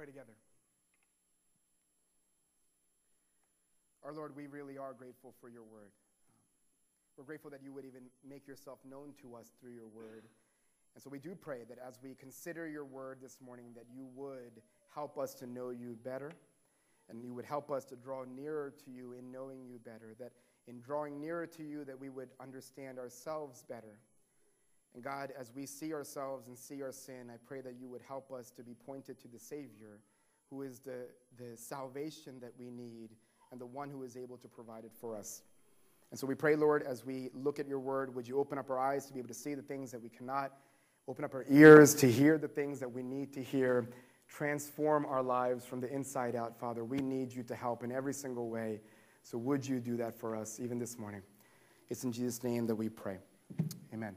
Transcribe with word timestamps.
pray 0.00 0.06
together. 0.06 0.32
Our 4.02 4.14
Lord, 4.14 4.34
we 4.34 4.46
really 4.46 4.78
are 4.78 4.94
grateful 4.94 5.34
for 5.42 5.50
your 5.50 5.64
word. 5.64 5.90
We're 7.18 7.24
grateful 7.24 7.50
that 7.50 7.62
you 7.62 7.74
would 7.74 7.84
even 7.84 8.04
make 8.26 8.48
yourself 8.48 8.78
known 8.88 9.12
to 9.20 9.34
us 9.34 9.52
through 9.60 9.72
your 9.72 9.88
word. 9.88 10.24
And 10.94 11.04
so 11.04 11.10
we 11.10 11.18
do 11.18 11.34
pray 11.34 11.64
that 11.68 11.76
as 11.86 11.98
we 12.02 12.14
consider 12.14 12.66
your 12.66 12.86
word 12.86 13.18
this 13.20 13.42
morning, 13.44 13.72
that 13.74 13.84
you 13.94 14.08
would 14.14 14.62
help 14.94 15.18
us 15.18 15.34
to 15.34 15.46
know 15.46 15.68
you 15.68 15.98
better, 16.02 16.32
and 17.10 17.22
you 17.22 17.34
would 17.34 17.44
help 17.44 17.70
us 17.70 17.84
to 17.84 17.94
draw 17.94 18.24
nearer 18.24 18.72
to 18.82 18.90
you 18.90 19.12
in 19.12 19.30
knowing 19.30 19.66
you 19.66 19.78
better, 19.84 20.14
that 20.18 20.32
in 20.66 20.80
drawing 20.80 21.20
nearer 21.20 21.46
to 21.46 21.62
you, 21.62 21.84
that 21.84 22.00
we 22.00 22.08
would 22.08 22.30
understand 22.40 22.98
ourselves 22.98 23.64
better. 23.68 23.98
And 24.94 25.02
God, 25.02 25.32
as 25.38 25.52
we 25.54 25.66
see 25.66 25.92
ourselves 25.92 26.48
and 26.48 26.58
see 26.58 26.82
our 26.82 26.92
sin, 26.92 27.30
I 27.32 27.36
pray 27.46 27.60
that 27.60 27.74
you 27.80 27.88
would 27.88 28.02
help 28.06 28.32
us 28.32 28.50
to 28.52 28.62
be 28.62 28.74
pointed 28.74 29.20
to 29.20 29.28
the 29.28 29.38
Savior, 29.38 30.00
who 30.50 30.62
is 30.62 30.80
the, 30.80 31.06
the 31.38 31.56
salvation 31.56 32.40
that 32.40 32.52
we 32.58 32.70
need 32.70 33.10
and 33.52 33.60
the 33.60 33.66
one 33.66 33.88
who 33.90 34.02
is 34.02 34.16
able 34.16 34.36
to 34.38 34.48
provide 34.48 34.84
it 34.84 34.92
for 35.00 35.16
us. 35.16 35.42
And 36.10 36.18
so 36.18 36.26
we 36.26 36.34
pray, 36.34 36.56
Lord, 36.56 36.82
as 36.82 37.04
we 37.04 37.30
look 37.34 37.60
at 37.60 37.68
your 37.68 37.78
word, 37.78 38.14
would 38.14 38.26
you 38.26 38.38
open 38.38 38.58
up 38.58 38.68
our 38.68 38.78
eyes 38.78 39.06
to 39.06 39.12
be 39.12 39.20
able 39.20 39.28
to 39.28 39.34
see 39.34 39.54
the 39.54 39.62
things 39.62 39.92
that 39.92 40.02
we 40.02 40.08
cannot, 40.08 40.52
open 41.06 41.24
up 41.24 41.34
our 41.34 41.44
ears 41.48 41.94
to 41.96 42.10
hear 42.10 42.36
the 42.36 42.48
things 42.48 42.80
that 42.80 42.90
we 42.90 43.02
need 43.02 43.32
to 43.34 43.42
hear, 43.42 43.88
transform 44.28 45.06
our 45.06 45.22
lives 45.22 45.64
from 45.64 45.80
the 45.80 45.92
inside 45.92 46.34
out, 46.34 46.58
Father. 46.58 46.84
We 46.84 46.98
need 46.98 47.32
you 47.32 47.42
to 47.44 47.54
help 47.54 47.84
in 47.84 47.92
every 47.92 48.14
single 48.14 48.48
way. 48.48 48.80
So 49.22 49.38
would 49.38 49.66
you 49.66 49.78
do 49.78 49.96
that 49.98 50.18
for 50.18 50.34
us 50.34 50.58
even 50.60 50.78
this 50.78 50.98
morning? 50.98 51.22
It's 51.88 52.04
in 52.04 52.12
Jesus' 52.12 52.42
name 52.42 52.66
that 52.66 52.74
we 52.74 52.88
pray. 52.88 53.18
Amen. 53.92 54.14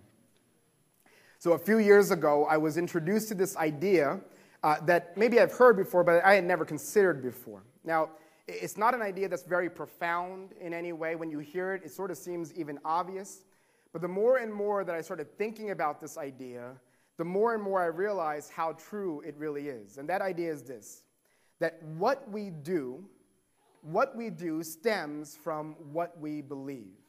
So 1.44 1.52
a 1.52 1.58
few 1.58 1.80
years 1.80 2.12
ago, 2.12 2.46
I 2.50 2.56
was 2.56 2.78
introduced 2.78 3.28
to 3.28 3.36
this 3.36 3.58
idea 3.58 4.22
uh, 4.64 4.78
that 4.86 5.18
maybe 5.18 5.42
I've 5.42 5.52
heard 5.52 5.76
before, 5.76 6.02
but 6.02 6.24
I 6.24 6.36
had 6.36 6.46
never 6.46 6.64
considered 6.64 7.22
before. 7.22 7.64
Now, 7.84 8.12
it's 8.48 8.78
not 8.78 8.94
an 8.94 9.02
idea 9.02 9.28
that's 9.28 9.44
very 9.44 9.70
profound 9.70 10.54
in 10.62 10.74
any 10.74 10.94
way. 10.94 11.18
When 11.18 11.30
you 11.30 11.40
hear 11.40 11.74
it, 11.74 11.82
it 11.84 11.92
sort 11.92 12.12
of 12.12 12.18
seems 12.18 12.54
even 12.54 12.80
obvious. 12.86 13.44
But 13.92 14.02
the 14.02 14.08
more 14.08 14.38
and 14.38 14.54
more 14.54 14.86
that 14.86 14.96
I 14.96 15.02
started 15.02 15.38
thinking 15.38 15.72
about 15.72 16.00
this 16.00 16.18
idea, 16.18 16.76
the 17.18 17.26
more 17.26 17.54
and 17.54 17.62
more 17.62 17.82
I 17.82 17.88
realized 17.88 18.50
how 18.54 18.78
true 18.80 19.22
it 19.28 19.36
really 19.38 19.68
is. 19.68 19.98
And 19.98 20.08
that 20.08 20.22
idea 20.22 20.50
is 20.50 20.64
this 20.64 21.04
that 21.60 21.84
what 21.98 22.32
we 22.32 22.52
do, 22.52 23.04
what 23.82 24.16
we 24.16 24.30
do 24.30 24.64
stems 24.64 25.36
from 25.36 25.76
what 25.92 26.18
we 26.22 26.42
believe. 26.42 27.03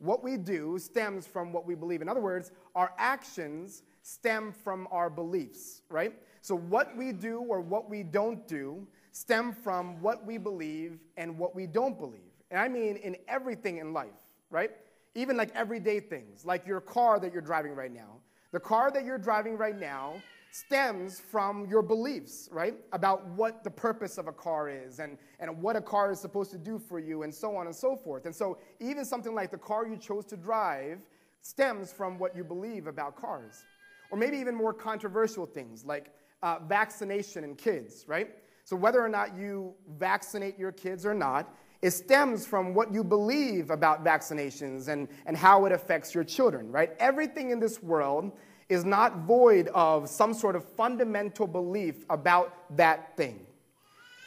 What 0.00 0.24
we 0.24 0.38
do 0.38 0.78
stems 0.78 1.26
from 1.26 1.52
what 1.52 1.66
we 1.66 1.74
believe. 1.74 2.00
In 2.02 2.08
other 2.08 2.20
words, 2.20 2.50
our 2.74 2.92
actions 2.98 3.82
stem 4.02 4.50
from 4.50 4.88
our 4.90 5.10
beliefs, 5.10 5.82
right? 5.90 6.14
So 6.40 6.56
what 6.56 6.96
we 6.96 7.12
do 7.12 7.40
or 7.40 7.60
what 7.60 7.88
we 7.88 8.02
don't 8.02 8.48
do 8.48 8.86
stem 9.12 9.52
from 9.52 10.00
what 10.00 10.24
we 10.24 10.38
believe 10.38 10.98
and 11.18 11.38
what 11.38 11.54
we 11.54 11.66
don't 11.66 11.98
believe. 11.98 12.20
And 12.50 12.58
I 12.58 12.66
mean 12.68 12.96
in 12.96 13.16
everything 13.28 13.76
in 13.76 13.92
life, 13.92 14.08
right? 14.50 14.70
Even 15.14 15.36
like 15.36 15.50
everyday 15.54 16.00
things, 16.00 16.46
like 16.46 16.66
your 16.66 16.80
car 16.80 17.20
that 17.20 17.32
you're 17.32 17.42
driving 17.42 17.74
right 17.74 17.92
now. 17.92 18.16
The 18.52 18.60
car 18.60 18.90
that 18.90 19.04
you're 19.04 19.18
driving 19.18 19.56
right 19.58 19.78
now 19.78 20.14
stems 20.52 21.20
from 21.20 21.66
your 21.66 21.82
beliefs, 21.82 22.48
right? 22.50 22.74
About 22.92 23.26
what 23.28 23.62
the 23.62 23.70
purpose 23.70 24.18
of 24.18 24.26
a 24.26 24.32
car 24.32 24.68
is 24.68 24.98
and, 24.98 25.16
and 25.38 25.62
what 25.62 25.76
a 25.76 25.80
car 25.80 26.10
is 26.10 26.20
supposed 26.20 26.50
to 26.50 26.58
do 26.58 26.78
for 26.78 26.98
you 26.98 27.22
and 27.22 27.32
so 27.32 27.56
on 27.56 27.66
and 27.66 27.74
so 27.74 27.96
forth. 27.96 28.26
And 28.26 28.34
so, 28.34 28.58
even 28.80 29.04
something 29.04 29.34
like 29.34 29.50
the 29.50 29.58
car 29.58 29.86
you 29.86 29.96
chose 29.96 30.24
to 30.26 30.36
drive 30.36 30.98
stems 31.42 31.92
from 31.92 32.18
what 32.18 32.36
you 32.36 32.44
believe 32.44 32.86
about 32.86 33.16
cars. 33.16 33.64
Or 34.10 34.18
maybe 34.18 34.38
even 34.38 34.54
more 34.54 34.74
controversial 34.74 35.46
things 35.46 35.84
like 35.84 36.12
uh, 36.42 36.58
vaccination 36.66 37.44
in 37.44 37.54
kids, 37.54 38.04
right? 38.08 38.30
So, 38.64 38.76
whether 38.76 39.00
or 39.00 39.08
not 39.08 39.36
you 39.36 39.74
vaccinate 39.98 40.58
your 40.58 40.72
kids 40.72 41.06
or 41.06 41.14
not, 41.14 41.54
it 41.82 41.92
stems 41.92 42.46
from 42.46 42.74
what 42.74 42.92
you 42.92 43.02
believe 43.02 43.70
about 43.70 44.04
vaccinations 44.04 44.88
and, 44.88 45.08
and 45.26 45.36
how 45.36 45.64
it 45.64 45.72
affects 45.72 46.14
your 46.14 46.24
children, 46.24 46.70
right? 46.70 46.90
Everything 46.98 47.50
in 47.50 47.60
this 47.60 47.82
world 47.82 48.32
is 48.70 48.84
not 48.84 49.18
void 49.18 49.68
of 49.74 50.08
some 50.08 50.32
sort 50.32 50.56
of 50.56 50.64
fundamental 50.64 51.46
belief 51.46 52.06
about 52.08 52.54
that 52.76 53.16
thing. 53.16 53.44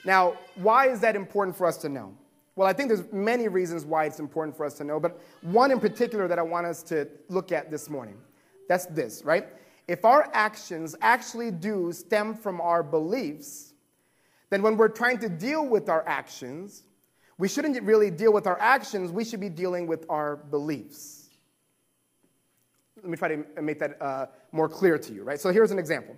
Now, 0.05 0.35
why 0.55 0.89
is 0.89 0.99
that 0.99 1.15
important 1.15 1.55
for 1.55 1.65
us 1.65 1.77
to 1.77 1.89
know? 1.89 2.13
Well, 2.55 2.67
I 2.67 2.73
think 2.73 2.89
there's 2.89 3.11
many 3.11 3.47
reasons 3.47 3.85
why 3.85 4.05
it's 4.05 4.19
important 4.19 4.55
for 4.55 4.65
us 4.65 4.75
to 4.75 4.83
know, 4.83 4.99
but 4.99 5.19
one 5.41 5.71
in 5.71 5.79
particular 5.79 6.27
that 6.27 6.37
I 6.37 6.43
want 6.43 6.67
us 6.67 6.83
to 6.83 7.07
look 7.29 7.51
at 7.51 7.71
this 7.71 7.89
morning. 7.89 8.17
That's 8.67 8.85
this, 8.87 9.23
right? 9.23 9.47
If 9.87 10.05
our 10.05 10.29
actions 10.33 10.95
actually 11.01 11.49
do 11.49 11.91
stem 11.93 12.35
from 12.35 12.61
our 12.61 12.83
beliefs, 12.83 13.73
then 14.49 14.61
when 14.61 14.77
we're 14.77 14.89
trying 14.89 15.19
to 15.19 15.29
deal 15.29 15.65
with 15.65 15.89
our 15.89 16.07
actions, 16.07 16.83
we 17.37 17.47
shouldn't 17.47 17.81
really 17.81 18.11
deal 18.11 18.33
with 18.33 18.45
our 18.45 18.59
actions, 18.59 19.11
we 19.11 19.23
should 19.23 19.39
be 19.39 19.49
dealing 19.49 19.87
with 19.87 20.05
our 20.09 20.35
beliefs. 20.35 21.22
Let 23.03 23.09
me 23.09 23.17
try 23.17 23.35
to 23.35 23.61
make 23.61 23.79
that 23.79 24.01
uh, 24.01 24.27
more 24.53 24.69
clear 24.69 24.97
to 24.97 25.13
you, 25.13 25.23
right? 25.23 25.39
So 25.39 25.51
here's 25.51 25.71
an 25.71 25.79
example. 25.79 26.15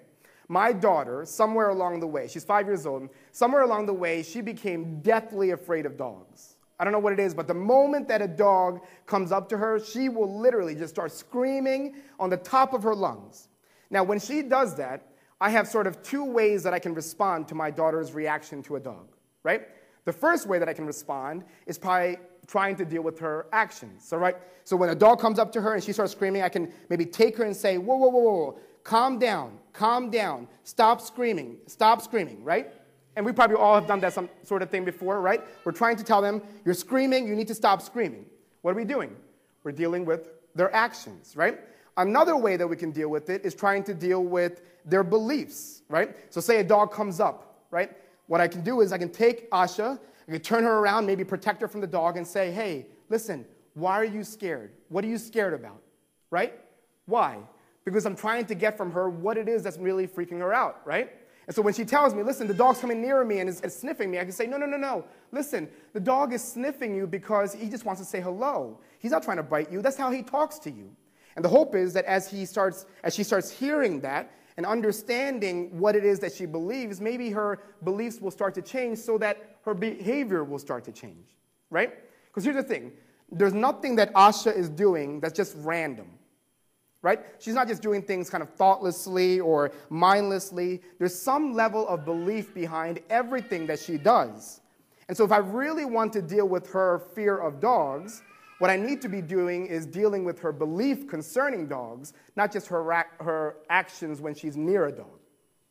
My 0.48 0.72
daughter, 0.72 1.26
somewhere 1.26 1.70
along 1.70 2.00
the 2.00 2.08
way, 2.08 2.28
she's 2.28 2.44
five 2.44 2.68
years 2.68 2.86
old, 2.86 3.10
somewhere 3.32 3.64
along 3.64 3.88
the 3.88 3.94
way, 3.94 4.22
she 4.22 4.42
became 4.42 5.02
deathly 5.02 5.50
afraid 5.50 5.88
of 5.88 5.98
dogs. 5.98 6.58
I 6.80 6.84
don't 6.84 6.94
know 6.94 7.00
what 7.00 7.14
it 7.14 7.20
is, 7.20 7.34
but 7.34 7.48
the 7.48 7.56
moment 7.56 8.08
that 8.10 8.22
a 8.22 8.28
dog 8.28 8.82
comes 9.08 9.32
up 9.32 9.50
to 9.50 9.58
her, 9.58 9.80
she 9.80 10.10
will 10.10 10.40
literally 10.40 10.76
just 10.76 10.94
start 10.94 11.12
screaming 11.12 11.96
on 12.20 12.30
the 12.30 12.38
top 12.38 12.74
of 12.74 12.84
her 12.84 12.94
lungs. 12.94 13.48
Now, 13.90 14.04
when 14.04 14.20
she 14.20 14.44
does 14.44 14.76
that, 14.76 15.08
I 15.42 15.50
have 15.50 15.68
sort 15.68 15.88
of 15.88 16.04
two 16.04 16.24
ways 16.24 16.64
that 16.64 16.74
I 16.74 16.80
can 16.80 16.94
respond 16.94 17.48
to 17.48 17.56
my 17.56 17.72
daughter's 17.72 18.14
reaction 18.14 18.62
to 18.64 18.76
a 18.76 18.80
dog, 18.80 19.16
right? 19.44 19.68
The 20.06 20.14
first 20.14 20.48
way 20.48 20.60
that 20.60 20.70
I 20.70 20.74
can 20.74 20.86
respond 20.86 21.44
is 21.66 21.78
by 21.78 22.20
trying 22.48 22.76
to 22.78 22.86
deal 22.86 23.02
with 23.02 23.20
her 23.20 23.48
actions. 23.52 24.06
So, 24.08 24.18
right? 24.18 24.38
So 24.64 24.76
when 24.76 24.90
a 24.90 24.96
dog 24.96 25.20
comes 25.20 25.40
up 25.40 25.52
to 25.54 25.62
her 25.62 25.74
and 25.74 25.84
she 25.84 25.94
starts 25.94 26.12
screaming, 26.12 26.42
I 26.42 26.50
can 26.50 26.72
maybe 26.90 27.06
take 27.06 27.38
her 27.38 27.44
and 27.44 27.56
say, 27.56 27.78
whoa, 27.78 27.96
whoa, 27.96 28.10
whoa, 28.10 28.22
whoa, 28.22 28.60
calm 28.84 29.20
down, 29.20 29.58
calm 29.74 30.10
down, 30.10 30.48
stop 30.64 31.02
screaming, 31.02 31.58
stop 31.68 32.02
screaming, 32.02 32.44
right? 32.44 32.72
And 33.16 33.26
we 33.26 33.32
probably 33.32 33.56
all 33.56 33.76
have 33.76 33.88
done 33.88 34.00
that 34.02 34.14
some 34.14 34.30
sort 34.44 34.62
of 34.62 34.70
thing 34.70 34.84
before, 34.84 35.22
right? 35.22 35.42
We're 35.64 35.72
trying 35.72 35.96
to 35.98 36.04
tell 36.04 36.22
them, 36.22 36.42
you're 36.66 36.74
screaming, 36.74 37.28
you 37.28 37.36
need 37.36 37.48
to 37.48 37.56
stop 37.56 37.82
screaming. 37.82 38.26
What 38.62 38.72
are 38.72 38.76
we 38.76 38.86
doing? 38.86 39.16
We're 39.64 39.72
dealing 39.72 40.06
with 40.06 40.30
their 40.54 40.74
actions, 40.76 41.36
right? 41.36 41.60
Another 41.98 42.36
way 42.36 42.58
that 42.58 42.68
we 42.68 42.76
can 42.76 42.92
deal 42.92 43.10
with 43.10 43.30
it 43.30 43.46
is 43.46 43.56
trying 43.56 43.84
to 43.86 43.94
deal 43.94 44.24
with 44.24 44.62
their 44.84 45.04
beliefs, 45.04 45.84
right? 45.88 46.16
So, 46.30 46.42
say 46.42 46.60
a 46.60 46.64
dog 46.64 46.92
comes 46.92 47.20
up, 47.20 47.66
right? 47.72 47.92
What 48.28 48.42
I 48.42 48.48
can 48.48 48.62
do 48.62 48.82
is 48.82 48.92
I 48.92 48.98
can 48.98 49.10
take 49.10 49.50
Asha, 49.52 50.00
I 50.28 50.32
can 50.32 50.42
turn 50.42 50.64
her 50.64 50.80
around, 50.80 51.06
maybe 51.06 51.24
protect 51.24 51.62
her 51.62 51.68
from 51.68 51.82
the 51.82 51.88
dog, 51.88 52.18
and 52.18 52.26
say, 52.26 52.52
hey, 52.52 52.88
listen, 53.10 53.46
why 53.74 53.94
are 53.94 54.06
you 54.06 54.24
scared? 54.24 54.72
What 54.90 55.04
are 55.04 55.08
you 55.08 55.18
scared 55.18 55.54
about, 55.54 55.82
right? 56.32 56.54
Why? 57.06 57.40
Because 57.84 58.06
I'm 58.06 58.16
trying 58.16 58.46
to 58.46 58.56
get 58.56 58.78
from 58.78 58.92
her 58.92 59.10
what 59.10 59.38
it 59.38 59.48
is 59.48 59.64
that's 59.64 59.78
really 59.78 60.08
freaking 60.08 60.40
her 60.40 60.54
out, 60.54 60.82
right? 60.86 61.12
And 61.48 61.56
so 61.56 61.62
when 61.62 61.74
she 61.74 61.86
tells 61.86 62.16
me, 62.16 62.24
listen, 62.24 62.48
the 62.48 62.54
dog's 62.54 62.80
coming 62.80 63.02
near 63.02 63.24
me 63.24 63.40
and 63.40 63.48
is, 63.48 63.62
is, 63.62 63.76
sniffing 63.76 64.10
me, 64.10 64.18
I 64.18 64.24
can 64.24 64.32
say, 64.32 64.48
no, 64.48 64.58
no, 64.58 64.66
no, 64.66 64.78
no. 64.78 65.06
Listen, 65.32 65.70
the 65.94 66.00
dog 66.00 66.34
is 66.34 66.44
sniffing 66.44 66.96
you 66.96 67.06
because 67.06 67.54
he 67.54 67.70
just 67.70 67.86
wants 67.86 68.02
to 68.02 68.06
say 68.06 68.20
hello. 68.20 68.80
He's 68.98 69.12
not 69.12 69.22
trying 69.22 69.38
to 69.38 69.44
bite 69.44 69.72
you. 69.72 69.82
That's 69.82 69.98
how 69.98 70.10
he 70.10 70.24
talks 70.24 70.58
to 70.60 70.72
you. 70.72 70.90
And 71.36 71.46
the 71.46 71.50
hope 71.50 71.76
is 71.76 71.94
that 71.94 72.06
as, 72.06 72.30
he 72.30 72.46
starts, 72.46 72.86
as 73.04 73.14
she 73.14 73.24
starts 73.24 73.52
hearing 73.52 74.00
that 74.02 74.32
and 74.58 74.66
understanding 74.66 75.78
what 75.78 75.96
it 75.96 76.06
is 76.06 76.20
that 76.20 76.34
she 76.34 76.46
believes, 76.46 77.02
maybe 77.02 77.30
her 77.30 77.60
beliefs 77.84 78.22
will 78.22 78.32
start 78.32 78.54
to 78.56 78.62
change 78.62 79.00
so 79.00 79.18
that 79.18 79.58
her 79.64 79.74
behavior 79.74 80.44
will 80.44 80.60
start 80.60 80.84
to 80.86 80.92
change, 80.92 81.36
right? 81.70 81.94
Because 82.28 82.44
here's 82.44 82.56
the 82.56 82.64
thing 82.64 82.92
there's 83.32 83.54
nothing 83.54 83.96
that 83.96 84.14
Asha 84.14 84.56
is 84.56 84.70
doing 84.70 85.20
that's 85.20 85.34
just 85.34 85.56
random, 85.60 86.08
right? 87.02 87.26
She's 87.40 87.56
not 87.56 87.68
just 87.68 87.82
doing 87.82 88.02
things 88.02 88.30
kind 88.30 88.44
of 88.44 88.50
thoughtlessly 88.52 89.40
or 89.40 89.72
mindlessly. 89.90 90.82
There's 91.00 91.20
some 91.20 91.54
level 91.54 91.88
of 91.88 92.06
belief 92.06 92.54
behind 92.54 93.00
everything 93.10 93.66
that 93.68 93.80
she 93.80 93.98
does. 93.98 94.62
And 95.08 95.18
so 95.18 95.24
if 95.24 95.32
I 95.32 95.38
really 95.38 95.86
want 95.86 96.14
to 96.14 96.22
deal 96.22 96.48
with 96.48 96.70
her 96.72 97.00
fear 97.14 97.38
of 97.38 97.60
dogs, 97.60 98.22
what 98.60 98.70
I 98.70 98.78
need 98.78 99.02
to 99.02 99.10
be 99.10 99.22
doing 99.22 99.66
is 99.66 99.86
dealing 99.86 100.24
with 100.24 100.40
her 100.40 100.52
belief 100.52 101.08
concerning 101.08 101.68
dogs, 101.68 102.14
not 102.36 102.52
just 102.52 102.68
her, 102.68 103.06
her 103.20 103.58
actions 103.70 104.22
when 104.22 104.34
she's 104.34 104.56
near 104.56 104.86
a 104.86 104.92
dog. 104.92 105.20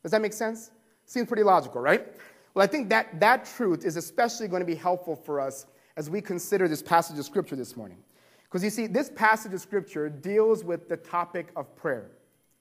Does 0.03 0.13
that 0.13 0.21
make 0.21 0.35
sense? 0.35 0.71
Seems 1.07 1.27
pretty 1.27 1.43
logical, 1.43 1.81
right? 1.81 2.07
Well, 2.53 2.63
I 2.63 2.67
think 2.67 2.91
that 2.91 3.19
that 3.21 3.47
truth 3.47 3.85
is 3.85 3.97
especially 3.97 4.49
going 4.49 4.61
to 4.61 4.67
be 4.67 4.75
helpful 4.75 5.17
for 5.17 5.41
us 5.41 5.67
as 5.97 6.11
we 6.11 6.21
consider 6.21 6.69
this 6.69 6.83
passage 6.83 7.19
of 7.19 7.25
Scripture 7.25 7.57
this 7.57 7.77
morning. 7.77 7.99
Because 8.45 8.63
you 8.63 8.71
see, 8.71 8.87
this 8.87 9.11
passage 9.11 9.55
of 9.55 9.61
Scripture 9.61 10.09
deals 10.09 10.63
with 10.63 10.89
the 10.89 10.97
topic 10.97 11.49
of 11.57 11.75
prayer, 11.75 12.11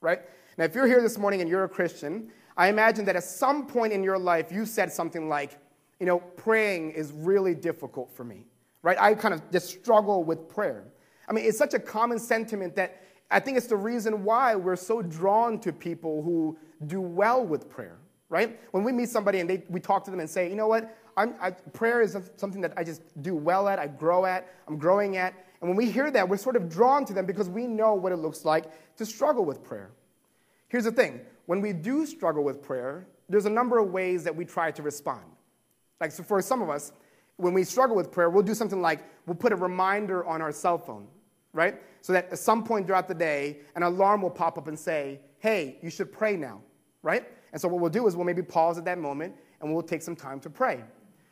right? 0.01 0.21
Now, 0.57 0.63
if 0.63 0.73
you're 0.73 0.87
here 0.87 1.01
this 1.01 1.17
morning 1.17 1.41
and 1.41 1.49
you're 1.49 1.65
a 1.65 1.69
Christian, 1.69 2.31
I 2.55 2.69
imagine 2.69 3.03
that 3.05 3.15
at 3.15 3.23
some 3.23 3.67
point 3.67 3.91
in 3.91 4.03
your 4.03 4.17
life 4.17 4.51
you 4.51 4.65
said 4.65 4.91
something 4.91 5.27
like, 5.27 5.57
you 5.99 6.05
know, 6.05 6.19
praying 6.19 6.91
is 6.91 7.11
really 7.11 7.55
difficult 7.55 8.11
for 8.11 8.23
me 8.23 8.45
right? 8.83 8.97
I 9.00 9.15
kind 9.15 9.33
of 9.33 9.50
just 9.51 9.69
struggle 9.69 10.24
with 10.24 10.47
prayer. 10.47 10.83
I 11.27 11.33
mean, 11.33 11.45
it's 11.45 11.57
such 11.57 11.74
a 11.74 11.80
common 11.80 12.19
sentiment 12.19 12.75
that 12.75 13.01
I 13.31 13.39
think 13.39 13.57
it's 13.57 13.68
the 13.68 13.77
reason 13.77 14.24
why 14.24 14.56
we're 14.56 14.75
so 14.75 15.01
drawn 15.01 15.59
to 15.62 15.74
people 15.74 16.21
who 16.21 16.57
do 16.85 17.01
well 17.01 17.44
with 17.44 17.69
prayer, 17.69 17.97
right? 18.30 18.59
When 18.71 18.83
we 18.83 18.91
meet 18.91 19.09
somebody 19.09 19.39
and 19.39 19.50
they, 19.50 19.63
we 19.69 19.80
talk 19.80 20.03
to 20.06 20.12
them 20.12 20.19
and 20.19 20.30
say, 20.30 20.50
you 20.50 20.56
know 20.56 20.68
what, 20.68 20.95
I, 21.15 21.51
prayer 21.51 22.01
is 22.01 22.18
something 22.38 22.62
that 22.62 22.74
I 22.75 22.83
just 22.83 23.01
do 23.21 23.35
well 23.35 23.68
at, 23.68 23.80
I 23.80 23.88
grow 23.88 24.25
at, 24.25 24.51
I'm 24.68 24.77
growing 24.77 25.18
at. 25.18 25.33
And 25.62 25.69
when 25.69 25.77
we 25.77 25.89
hear 25.89 26.12
that, 26.12 26.27
we're 26.27 26.38
sort 26.38 26.56
of 26.56 26.69
drawn 26.69 27.06
to 27.06 27.13
them 27.13 27.25
because 27.25 27.50
we 27.50 27.68
know 27.68 27.94
what 27.94 28.12
it 28.12 28.18
looks 28.18 28.45
like 28.45 28.65
to 28.97 29.06
struggle 29.06 29.45
with 29.45 29.63
prayer. 29.63 29.91
Here's 30.68 30.83
the 30.85 30.91
thing 30.91 31.21
when 31.45 31.62
we 31.62 31.71
do 31.71 32.06
struggle 32.06 32.44
with 32.44 32.62
prayer, 32.62 33.06
there's 33.30 33.45
a 33.45 33.50
number 33.50 33.77
of 33.77 33.91
ways 33.91 34.24
that 34.24 34.35
we 34.35 34.45
try 34.45 34.71
to 34.71 34.81
respond. 34.81 35.24
Like, 36.01 36.12
so 36.12 36.24
for 36.24 36.41
some 36.41 36.62
of 36.62 36.69
us, 36.69 36.91
when 37.38 37.53
we 37.53 37.63
struggle 37.63 37.95
with 37.95 38.12
prayer, 38.12 38.30
we'll 38.30 38.44
do 38.44 38.53
something 38.53 38.81
like 38.81 39.03
we'll 39.25 39.35
put 39.35 39.51
a 39.51 39.56
reminder 39.56 40.25
on 40.25 40.41
our 40.41 40.51
cell 40.51 40.77
phone, 40.77 41.07
right? 41.53 41.75
So 42.01 42.13
that 42.13 42.31
at 42.31 42.39
some 42.39 42.63
point 42.63 42.85
throughout 42.85 43.07
the 43.07 43.15
day, 43.15 43.59
an 43.75 43.83
alarm 43.83 44.21
will 44.21 44.30
pop 44.30 44.57
up 44.57 44.68
and 44.68 44.77
say, 44.77 45.19
hey, 45.39 45.77
you 45.81 45.89
should 45.89 46.12
pray 46.12 46.35
now, 46.35 46.62
right? 47.01 47.27
And 47.51 47.62
so 47.62 47.68
what 47.68 47.80
we'll 47.80 47.89
do 47.89 48.07
is 48.07 48.15
we'll 48.15 48.25
maybe 48.25 48.41
pause 48.41 48.77
at 48.77 48.85
that 48.85 48.97
moment 48.97 49.35
and 49.62 49.74
we'll 49.74 49.83
take 49.83 50.01
some 50.01 50.15
time 50.15 50.39
to 50.41 50.50
pray. 50.50 50.83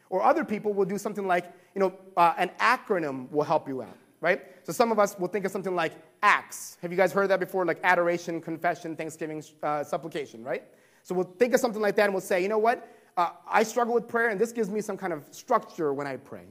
Or 0.09 0.21
other 0.23 0.43
people 0.43 0.73
will 0.73 0.85
do 0.85 0.97
something 0.97 1.25
like, 1.25 1.51
you 1.75 1.79
know, 1.79 1.93
uh, 2.17 2.33
an 2.37 2.51
acronym 2.59 3.29
will 3.31 3.43
help 3.43 3.67
you 3.67 3.81
out, 3.81 3.97
right? 4.19 4.41
So 4.63 4.73
some 4.73 4.91
of 4.91 4.99
us 4.99 5.17
will 5.17 5.29
think 5.29 5.45
of 5.45 5.51
something 5.51 5.75
like 5.75 5.93
ACTS. 6.23 6.77
Have 6.81 6.91
you 6.91 6.97
guys 6.97 7.11
heard 7.11 7.29
that 7.29 7.39
before? 7.39 7.65
Like 7.65 7.79
adoration, 7.83 8.41
confession, 8.41 8.95
thanksgiving, 8.95 9.43
uh, 9.63 9.83
supplication, 9.83 10.43
right? 10.43 10.63
So 11.03 11.15
we'll 11.15 11.31
think 11.39 11.53
of 11.53 11.59
something 11.59 11.81
like 11.81 11.95
that 11.95 12.05
and 12.05 12.13
we'll 12.13 12.21
say, 12.21 12.41
you 12.41 12.49
know 12.49 12.57
what? 12.57 12.87
Uh, 13.17 13.31
I 13.47 13.63
struggle 13.63 13.93
with 13.93 14.07
prayer 14.07 14.29
and 14.29 14.39
this 14.39 14.51
gives 14.51 14.69
me 14.69 14.81
some 14.81 14.97
kind 14.97 15.13
of 15.13 15.25
structure 15.31 15.93
when 15.93 16.07
I 16.07 16.17
pray. 16.17 16.45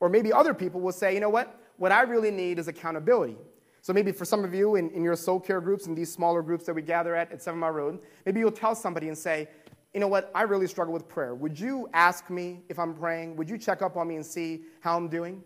Or 0.00 0.08
maybe 0.08 0.32
other 0.32 0.54
people 0.54 0.80
will 0.80 0.92
say, 0.92 1.14
you 1.14 1.20
know 1.20 1.28
what? 1.28 1.60
What 1.76 1.92
I 1.92 2.02
really 2.02 2.30
need 2.30 2.58
is 2.58 2.68
accountability. 2.68 3.36
So 3.80 3.92
maybe 3.92 4.12
for 4.12 4.24
some 4.24 4.44
of 4.44 4.54
you 4.54 4.76
in, 4.76 4.90
in 4.90 5.02
your 5.02 5.16
soul 5.16 5.40
care 5.40 5.60
groups 5.60 5.86
and 5.86 5.96
these 5.96 6.12
smaller 6.12 6.42
groups 6.42 6.64
that 6.66 6.74
we 6.74 6.82
gather 6.82 7.14
at 7.16 7.32
at 7.32 7.42
Seven 7.42 7.60
Mile 7.60 7.72
Road, 7.72 7.98
maybe 8.24 8.40
you'll 8.40 8.52
tell 8.52 8.74
somebody 8.74 9.08
and 9.08 9.18
say, 9.18 9.48
you 9.92 10.00
know 10.00 10.08
what? 10.08 10.30
I 10.34 10.42
really 10.42 10.66
struggle 10.66 10.94
with 10.94 11.08
prayer. 11.08 11.34
Would 11.34 11.58
you 11.58 11.88
ask 11.92 12.30
me 12.30 12.62
if 12.68 12.78
I'm 12.78 12.94
praying? 12.94 13.36
Would 13.36 13.50
you 13.50 13.58
check 13.58 13.82
up 13.82 13.96
on 13.96 14.08
me 14.08 14.16
and 14.16 14.24
see 14.24 14.62
how 14.80 14.96
I'm 14.96 15.08
doing? 15.08 15.42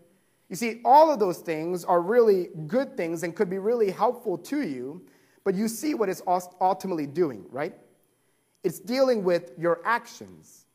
You 0.49 0.55
see, 0.55 0.81
all 0.85 1.11
of 1.11 1.19
those 1.19 1.39
things 1.39 1.83
are 1.83 1.99
really 1.99 2.49
good 2.67 2.95
things 2.95 3.23
and 3.23 3.35
could 3.35 3.49
be 3.49 3.57
really 3.57 3.91
helpful 3.91 4.37
to 4.37 4.61
you, 4.61 5.05
but 5.43 5.55
you 5.55 5.67
see 5.67 5.93
what 5.93 6.07
it's 6.07 6.21
ultimately 6.27 7.05
doing, 7.05 7.45
right? 7.49 7.75
It's 8.67 8.79
dealing 8.79 9.23
with 9.23 9.53
your 9.57 9.79
actions. 9.85 10.65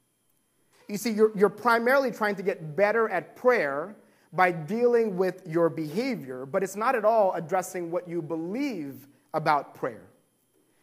You 0.88 0.96
see, 0.96 1.10
you're, 1.10 1.30
you're 1.36 1.50
primarily 1.50 2.10
trying 2.10 2.36
to 2.36 2.42
get 2.42 2.74
better 2.74 3.06
at 3.10 3.36
prayer 3.36 3.94
by 4.32 4.50
dealing 4.50 5.18
with 5.18 5.42
your 5.46 5.68
behavior, 5.68 6.46
but 6.46 6.62
it's 6.62 6.74
not 6.74 6.94
at 6.94 7.04
all 7.04 7.34
addressing 7.34 7.90
what 7.90 8.08
you 8.08 8.22
believe 8.22 9.06
about 9.34 9.74
prayer. 9.74 10.04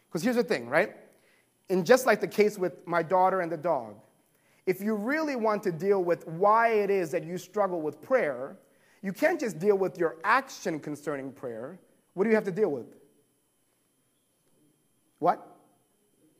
Because 0.07 0.21
here's 0.21 0.35
the 0.35 0.43
thing, 0.43 0.69
right? 0.69 0.95
And 1.71 1.83
just 1.83 2.05
like 2.05 2.21
the 2.21 2.27
case 2.27 2.59
with 2.59 2.85
my 2.85 3.01
daughter 3.01 3.41
and 3.41 3.51
the 3.51 3.57
dog, 3.57 3.95
if 4.67 4.79
you 4.79 4.93
really 4.93 5.35
want 5.35 5.63
to 5.63 5.71
deal 5.71 6.03
with 6.03 6.27
why 6.27 6.73
it 6.73 6.91
is 6.91 7.09
that 7.09 7.23
you 7.23 7.39
struggle 7.39 7.81
with 7.81 8.03
prayer, 8.03 8.55
you 9.01 9.13
can't 9.13 9.39
just 9.39 9.57
deal 9.57 9.79
with 9.79 9.97
your 9.97 10.17
action 10.23 10.79
concerning 10.79 11.31
prayer. 11.31 11.79
What 12.13 12.25
do 12.25 12.29
you 12.29 12.35
have 12.35 12.45
to 12.45 12.51
deal 12.51 12.69
with? 12.69 12.85
What? 15.17 15.48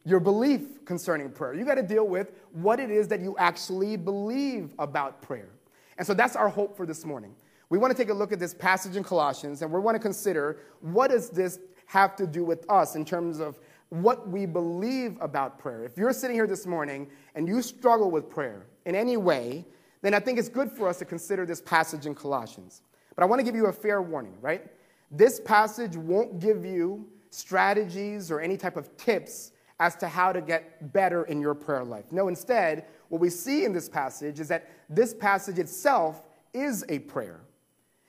Your 0.06 0.20
belief 0.20 0.86
concerning 0.86 1.30
prayer. 1.30 1.54
You 1.54 1.66
got 1.66 1.76
to 1.76 1.84
deal 1.84 2.08
with 2.08 2.32
what 2.54 2.80
it 2.80 2.90
is 2.90 3.08
that 3.10 3.20
you 3.20 3.36
actually 3.38 3.98
believe 3.98 4.74
about 4.80 5.22
prayer. 5.22 5.50
And 5.98 6.08
so 6.08 6.14
that's 6.14 6.36
our 6.36 6.50
hope 6.50 6.76
for 6.76 6.86
this 6.86 7.06
morning. 7.06 7.36
We 7.70 7.78
want 7.78 7.96
to 7.96 7.98
take 7.98 8.10
a 8.10 8.14
look 8.14 8.32
at 8.32 8.40
this 8.40 8.54
passage 8.54 8.96
in 8.96 9.04
Colossians 9.04 9.62
and 9.62 9.72
we 9.72 9.80
want 9.80 9.96
to 9.96 10.00
consider 10.00 10.60
what 10.82 11.12
does 11.12 11.30
this 11.30 11.60
have 11.86 12.16
to 12.16 12.26
do 12.26 12.44
with 12.44 12.70
us 12.70 12.96
in 12.96 13.06
terms 13.06 13.40
of 13.40 13.60
what 13.90 14.28
we 14.30 14.46
believe 14.46 15.18
about 15.20 15.60
prayer. 15.60 15.84
If 15.84 15.98
you're 15.98 16.14
sitting 16.14 16.36
here 16.36 16.48
this 16.48 16.66
morning 16.66 17.08
and 17.36 17.48
you 17.48 17.62
struggle 17.62 18.10
with 18.12 18.30
prayer 18.30 18.68
in 18.86 18.96
any 18.96 19.18
way, 19.18 19.66
then 20.02 20.14
I 20.14 20.20
think 20.20 20.40
it's 20.40 20.50
good 20.50 20.72
for 20.72 20.88
us 20.88 20.98
to 21.00 21.06
consider 21.06 21.46
this 21.46 21.62
passage 21.62 22.06
in 22.06 22.16
Colossians. 22.16 22.84
But 23.16 23.24
I 23.24 23.26
want 23.26 23.40
to 23.40 23.44
give 23.44 23.56
you 23.56 23.66
a 23.66 23.74
fair 23.74 24.02
warning, 24.02 24.36
right? 24.42 24.66
This 25.12 25.40
passage 25.40 25.98
won't 25.98 26.40
give 26.40 26.64
you 26.64 27.08
strategies 27.32 28.32
or 28.32 28.40
any 28.40 28.58
type 28.58 28.78
of 28.78 28.96
tips 28.98 29.52
as 29.80 29.96
to 29.98 30.08
how 30.08 30.32
to 30.32 30.42
get 30.42 30.92
better 30.94 31.24
in 31.24 31.40
your 31.40 31.54
prayer 31.54 31.84
life. 31.84 32.06
No, 32.12 32.28
instead, 32.28 32.86
what 33.10 33.22
we 33.22 33.30
see 33.30 33.66
in 33.66 33.74
this 33.74 33.88
passage 33.88 34.40
is 34.40 34.48
that 34.50 34.70
this 34.90 35.14
passage 35.14 35.58
itself 35.58 36.24
is 36.54 36.84
a 36.90 37.00
prayer. 37.00 37.42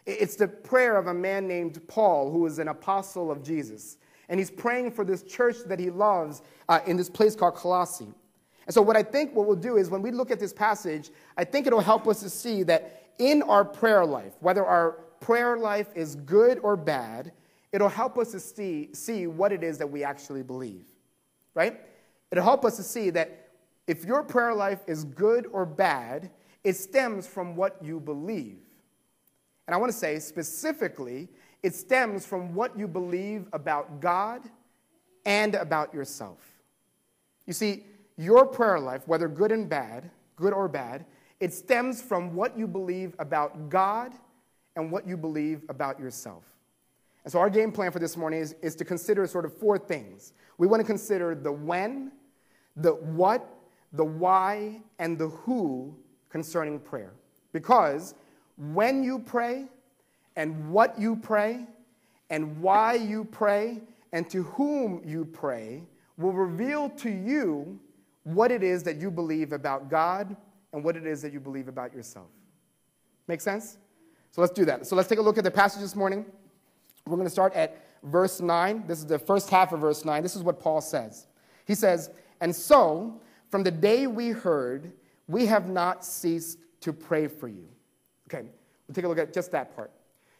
It's 0.06 0.37
the 0.37 0.49
prayer 0.49 0.96
of 0.96 1.06
a 1.06 1.14
man 1.14 1.46
named 1.46 1.81
Paul, 1.87 2.31
who 2.31 2.46
is 2.46 2.58
an 2.58 2.69
apostle 2.69 3.31
of 3.31 3.43
Jesus 3.43 3.99
and 4.31 4.38
he's 4.38 4.50
praying 4.50 4.93
for 4.93 5.05
this 5.05 5.22
church 5.25 5.56
that 5.67 5.78
he 5.78 5.90
loves 5.90 6.40
uh, 6.69 6.78
in 6.87 6.96
this 6.96 7.11
place 7.11 7.34
called 7.34 7.56
Colossae. 7.56 8.06
And 8.66 8.73
so, 8.73 8.81
what 8.81 8.96
I 8.96 9.02
think 9.02 9.34
what 9.34 9.46
we'll 9.46 9.56
do 9.56 9.76
is 9.76 9.90
when 9.90 10.00
we 10.00 10.12
look 10.12 10.31
at 10.31 10.38
this 10.38 10.52
passage, 10.52 11.11
I 11.37 11.44
think 11.44 11.66
it'll 11.66 11.81
help 11.81 12.06
us 12.06 12.20
to 12.20 12.31
see 12.31 12.62
that 12.62 13.11
in 13.19 13.43
our 13.43 13.64
prayer 13.64 14.06
life, 14.06 14.34
whether 14.38 14.64
our 14.64 14.93
prayer 15.19 15.58
life 15.58 15.88
is 15.96 16.14
good 16.14 16.61
or 16.62 16.76
bad, 16.76 17.32
it'll 17.73 17.88
help 17.88 18.16
us 18.16 18.31
to 18.31 18.40
see, 18.40 18.90
see 18.93 19.26
what 19.26 19.52
it 19.52 19.64
is 19.64 19.76
that 19.78 19.90
we 19.90 20.05
actually 20.05 20.43
believe, 20.43 20.87
right? 21.61 21.79
It'll 22.33 22.43
help 22.43 22.65
us 22.65 22.77
to 22.77 22.83
see 22.83 23.11
that 23.11 23.51
if 23.87 24.07
your 24.07 24.23
prayer 24.23 24.55
life 24.55 24.81
is 24.87 25.05
good 25.05 25.47
or 25.53 25.67
bad, 25.67 26.31
it 26.65 26.75
stems 26.75 27.27
from 27.27 27.55
what 27.55 27.77
you 27.83 28.01
believe. 28.01 28.61
And 29.67 29.75
I 29.75 29.77
want 29.77 29.93
to 29.93 29.99
say 29.99 30.19
specifically, 30.21 31.29
it 31.62 31.75
stems 31.75 32.25
from 32.25 32.55
what 32.55 32.79
you 32.79 32.89
believe 32.89 33.47
about 33.53 34.01
God 34.01 34.41
and 35.27 35.55
about 35.55 35.93
yourself. 35.93 36.39
You 37.47 37.53
see, 37.53 37.85
your 38.17 38.47
prayer 38.47 38.81
life, 38.81 39.07
whether 39.07 39.29
good 39.29 39.53
and 39.53 39.69
bad, 39.69 40.11
good 40.37 40.55
or 40.55 40.67
bad, 40.67 41.05
it 41.41 41.53
stems 41.53 42.01
from 42.01 42.35
what 42.35 42.57
you 42.57 42.67
believe 42.67 43.15
about 43.19 43.69
God 43.69 44.12
and 44.77 44.91
what 44.91 45.07
you 45.07 45.19
believe 45.19 45.61
about 45.69 46.01
yourself. 46.01 46.45
And 47.25 47.31
so, 47.31 47.39
our 47.39 47.51
game 47.51 47.71
plan 47.71 47.93
for 47.93 47.99
this 47.99 48.17
morning 48.17 48.41
is, 48.41 48.55
is 48.62 48.75
to 48.77 48.85
consider 48.85 49.27
sort 49.27 49.45
of 49.45 49.53
four 49.59 49.77
things. 49.77 50.33
We 50.61 50.67
want 50.67 50.81
to 50.81 50.87
consider 50.87 51.35
the 51.35 51.51
when, 51.51 52.12
the 52.77 52.93
what, 52.93 53.49
the 53.95 54.05
why, 54.05 54.83
and 54.99 55.19
the 55.19 55.29
who 55.29 55.97
concerning 56.29 56.79
prayer. 56.79 57.15
Because 57.55 58.15
when 58.59 59.03
you 59.03 59.19
pray, 59.19 59.67
and 60.37 60.71
what 60.71 60.99
you 60.99 61.17
pray 61.17 61.67
and 62.31 62.61
why 62.61 62.95
you 62.95 63.25
pray 63.25 63.81
and 64.12 64.29
to 64.31 64.43
whom 64.43 65.03
you 65.05 65.25
pray 65.25 65.83
will 66.17 66.33
reveal 66.33 66.89
to 66.91 67.11
you 67.11 67.79
what 68.25 68.53
it 68.53 68.62
is 68.62 68.83
that 68.83 68.97
you 68.97 69.11
believe 69.11 69.53
about 69.53 69.89
God 69.89 70.37
and 70.73 70.85
what 70.85 70.97
it 70.97 71.07
is 71.07 71.23
that 71.23 71.33
you 71.33 71.40
believe 71.40 71.69
about 71.69 71.93
yourself. 71.93 72.29
Make 73.29 73.40
sense? 73.40 73.79
So 74.31 74.40
let's 74.40 74.52
do 74.52 74.64
that. 74.67 74.87
So 74.87 74.95
let's 74.95 75.09
take 75.09 75.19
a 75.19 75.23
look 75.23 75.38
at 75.38 75.45
the 75.45 75.50
passage 75.50 75.81
this 75.81 75.97
morning. 75.97 76.25
We're 77.07 77.17
going 77.17 77.26
to 77.26 77.31
start 77.31 77.55
at 77.55 77.85
verse 78.02 78.40
9. 78.40 78.85
This 78.87 78.99
is 78.99 79.07
the 79.07 79.19
first 79.19 79.50
half 79.50 79.73
of 79.73 79.80
verse 79.80 80.04
9. 80.04 80.23
This 80.23 80.37
is 80.37 80.42
what 80.42 80.61
Paul 80.61 80.80
says. 80.80 81.26
He 81.66 81.75
says, 81.75 82.11
And 82.40 82.54
so, 82.54 83.21
from 83.49 83.62
the 83.62 83.71
day 83.71 84.07
we 84.07 84.30
heard, 84.30 84.92
we 85.26 85.47
have 85.47 85.69
not 85.69 86.04
ceased 86.04 86.59
to 86.80 86.92
pray 86.92 87.26
for 87.26 87.49
you. 87.49 87.69
Okay, 88.28 88.49
we'll 88.87 88.95
take 88.95 89.04
a 89.04 89.09
look 89.09 89.19
at 89.19 89.33
just 89.33 89.52
that 89.52 89.75
part. 89.75 89.90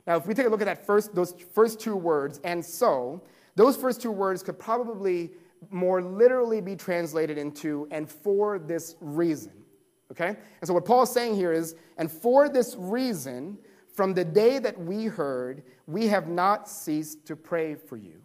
Now, 0.07 0.17
if 0.17 0.27
we 0.27 0.35
take 0.35 0.47
a 0.47 0.49
look 0.49 0.61
at 0.61 0.67
that 0.67 0.85
first, 0.85 1.15
those 1.15 1.35
first 1.53 1.81
two 1.81 1.97
words, 1.97 2.41
and 2.45 2.65
so, 2.65 3.23
those 3.57 3.77
first 3.77 4.01
two 4.01 4.11
words 4.11 4.43
could 4.43 4.59
probably 4.59 5.31
more 5.71 6.01
literally 6.03 6.61
be 6.61 6.75
translated 6.75 7.37
into, 7.37 7.87
and 7.91 8.09
for 8.09 8.59
this 8.59 8.97
reason. 9.01 9.53
Okay? 10.11 10.29
And 10.29 10.67
so, 10.67 10.75
what 10.75 10.85
Paul's 10.85 11.13
saying 11.13 11.35
here 11.37 11.53
is, 11.53 11.77
and 11.99 12.11
for 12.11 12.49
this 12.49 12.75
reason, 12.79 13.59
from 13.93 14.15
the 14.15 14.25
day 14.25 14.59
that 14.59 14.79
we 14.79 15.07
heard, 15.07 15.63
we 15.87 16.07
have 16.09 16.29
not 16.29 16.69
ceased 16.69 17.27
to 17.27 17.37
pray 17.37 17.75
for 17.75 17.97
you. 17.97 18.21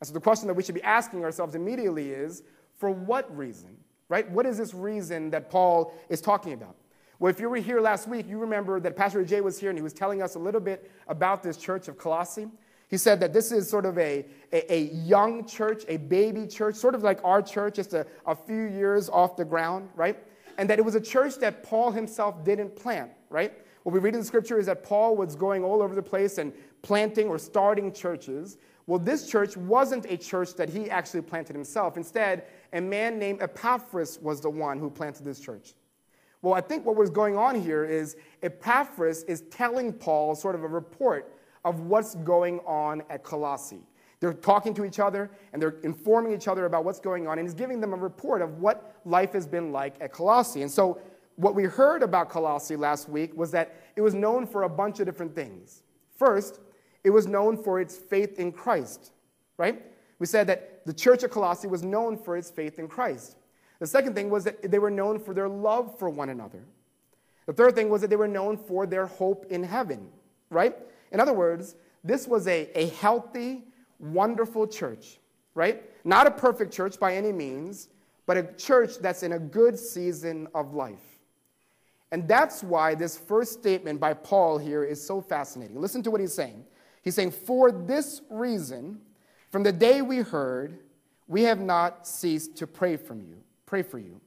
And 0.00 0.06
so, 0.08 0.14
the 0.14 0.20
question 0.20 0.48
that 0.48 0.54
we 0.54 0.62
should 0.62 0.74
be 0.74 0.82
asking 0.82 1.24
ourselves 1.24 1.54
immediately 1.54 2.10
is, 2.10 2.42
for 2.76 2.90
what 2.90 3.36
reason? 3.36 3.76
Right? 4.08 4.28
What 4.30 4.46
is 4.46 4.58
this 4.58 4.74
reason 4.74 5.30
that 5.30 5.50
Paul 5.50 5.94
is 6.08 6.20
talking 6.20 6.52
about? 6.52 6.76
Well, 7.20 7.30
if 7.30 7.38
you 7.38 7.50
were 7.50 7.58
here 7.58 7.80
last 7.80 8.08
week, 8.08 8.26
you 8.28 8.38
remember 8.38 8.80
that 8.80 8.96
Pastor 8.96 9.22
Jay 9.24 9.42
was 9.42 9.60
here 9.60 9.68
and 9.68 9.78
he 9.78 9.82
was 9.82 9.92
telling 9.92 10.22
us 10.22 10.36
a 10.36 10.38
little 10.38 10.60
bit 10.60 10.90
about 11.06 11.42
this 11.42 11.58
church 11.58 11.86
of 11.86 11.98
Colossae. 11.98 12.48
He 12.88 12.96
said 12.96 13.20
that 13.20 13.32
this 13.32 13.52
is 13.52 13.68
sort 13.68 13.84
of 13.86 13.98
a, 13.98 14.24
a, 14.52 14.74
a 14.74 14.80
young 14.92 15.46
church, 15.46 15.84
a 15.86 15.98
baby 15.98 16.46
church, 16.46 16.74
sort 16.74 16.94
of 16.94 17.02
like 17.02 17.20
our 17.22 17.42
church, 17.42 17.76
just 17.76 17.92
a, 17.92 18.06
a 18.26 18.34
few 18.34 18.62
years 18.62 19.08
off 19.08 19.36
the 19.36 19.44
ground, 19.44 19.90
right? 19.94 20.18
And 20.58 20.68
that 20.70 20.78
it 20.78 20.84
was 20.84 20.94
a 20.94 21.00
church 21.00 21.36
that 21.36 21.62
Paul 21.62 21.92
himself 21.92 22.42
didn't 22.42 22.74
plant, 22.74 23.10
right? 23.28 23.52
What 23.82 23.92
we 23.92 23.98
read 23.98 24.14
in 24.14 24.22
scripture 24.22 24.58
is 24.58 24.66
that 24.66 24.82
Paul 24.82 25.16
was 25.16 25.34
going 25.34 25.64
all 25.64 25.82
over 25.82 25.94
the 25.94 26.02
place 26.02 26.38
and 26.38 26.52
planting 26.82 27.28
or 27.28 27.38
starting 27.38 27.92
churches. 27.92 28.58
Well, 28.86 28.98
this 28.98 29.28
church 29.28 29.56
wasn't 29.56 30.06
a 30.06 30.16
church 30.16 30.54
that 30.54 30.68
he 30.68 30.90
actually 30.90 31.22
planted 31.22 31.54
himself. 31.54 31.96
Instead, 31.96 32.44
a 32.72 32.80
man 32.80 33.18
named 33.18 33.40
Epaphras 33.42 34.18
was 34.20 34.40
the 34.40 34.50
one 34.50 34.78
who 34.78 34.90
planted 34.90 35.24
this 35.24 35.40
church. 35.40 35.74
Well, 36.42 36.54
I 36.54 36.60
think 36.60 36.86
what 36.86 36.96
was 36.96 37.10
going 37.10 37.36
on 37.36 37.60
here 37.60 37.84
is 37.84 38.16
Epaphras 38.42 39.24
is 39.24 39.42
telling 39.50 39.92
Paul 39.92 40.34
sort 40.34 40.54
of 40.54 40.64
a 40.64 40.68
report 40.68 41.34
of 41.64 41.80
what's 41.80 42.14
going 42.16 42.60
on 42.60 43.02
at 43.10 43.22
Colossae. 43.22 43.82
They're 44.20 44.32
talking 44.34 44.74
to 44.74 44.84
each 44.84 44.98
other 44.98 45.30
and 45.52 45.60
they're 45.60 45.76
informing 45.82 46.32
each 46.32 46.48
other 46.48 46.66
about 46.66 46.84
what's 46.84 47.00
going 47.00 47.26
on, 47.26 47.38
and 47.38 47.46
he's 47.46 47.54
giving 47.54 47.80
them 47.80 47.92
a 47.92 47.96
report 47.96 48.42
of 48.42 48.58
what 48.58 49.00
life 49.04 49.32
has 49.32 49.46
been 49.46 49.72
like 49.72 49.94
at 50.00 50.12
Colossae. 50.12 50.62
And 50.62 50.70
so, 50.70 50.98
what 51.40 51.54
we 51.54 51.64
heard 51.64 52.02
about 52.02 52.28
Colossae 52.28 52.76
last 52.76 53.08
week 53.08 53.34
was 53.34 53.50
that 53.52 53.74
it 53.96 54.02
was 54.02 54.12
known 54.12 54.46
for 54.46 54.64
a 54.64 54.68
bunch 54.68 55.00
of 55.00 55.06
different 55.06 55.34
things. 55.34 55.82
First, 56.16 56.60
it 57.02 57.10
was 57.10 57.26
known 57.26 57.56
for 57.56 57.80
its 57.80 57.96
faith 57.96 58.38
in 58.38 58.52
Christ, 58.52 59.12
right? 59.56 59.82
We 60.18 60.26
said 60.26 60.46
that 60.48 60.84
the 60.84 60.92
church 60.92 61.22
of 61.22 61.30
Colossae 61.30 61.66
was 61.66 61.82
known 61.82 62.18
for 62.18 62.36
its 62.36 62.50
faith 62.50 62.78
in 62.78 62.88
Christ. 62.88 63.36
The 63.78 63.86
second 63.86 64.14
thing 64.14 64.28
was 64.28 64.44
that 64.44 64.70
they 64.70 64.78
were 64.78 64.90
known 64.90 65.18
for 65.18 65.32
their 65.32 65.48
love 65.48 65.98
for 65.98 66.10
one 66.10 66.28
another. 66.28 66.62
The 67.46 67.54
third 67.54 67.74
thing 67.74 67.88
was 67.88 68.02
that 68.02 68.10
they 68.10 68.16
were 68.16 68.28
known 68.28 68.58
for 68.58 68.86
their 68.86 69.06
hope 69.06 69.46
in 69.48 69.62
heaven, 69.62 70.10
right? 70.50 70.76
In 71.10 71.20
other 71.20 71.32
words, 71.32 71.74
this 72.04 72.28
was 72.28 72.46
a, 72.48 72.68
a 72.78 72.88
healthy, 72.88 73.64
wonderful 73.98 74.66
church, 74.66 75.18
right? 75.54 75.82
Not 76.04 76.26
a 76.26 76.30
perfect 76.30 76.70
church 76.70 77.00
by 77.00 77.16
any 77.16 77.32
means, 77.32 77.88
but 78.26 78.36
a 78.36 78.42
church 78.58 78.98
that's 78.98 79.22
in 79.22 79.32
a 79.32 79.38
good 79.38 79.78
season 79.78 80.46
of 80.54 80.74
life. 80.74 81.09
And 82.12 82.26
that's 82.26 82.62
why 82.62 82.94
this 82.94 83.16
first 83.16 83.52
statement 83.52 84.00
by 84.00 84.14
Paul 84.14 84.58
here 84.58 84.84
is 84.84 85.04
so 85.04 85.20
fascinating. 85.20 85.80
Listen 85.80 86.02
to 86.02 86.10
what 86.10 86.20
he's 86.20 86.34
saying. 86.34 86.64
He's 87.02 87.14
saying, 87.14 87.30
For 87.30 87.70
this 87.70 88.22
reason, 88.30 89.00
from 89.50 89.62
the 89.62 89.72
day 89.72 90.02
we 90.02 90.18
heard, 90.18 90.78
we 91.28 91.42
have 91.42 91.60
not 91.60 92.06
ceased 92.06 92.56
to 92.56 92.66
pray 92.66 92.96
from 92.96 93.20
you, 93.20 93.36
pray 93.66 93.82
for 93.82 93.98
you. 93.98 94.20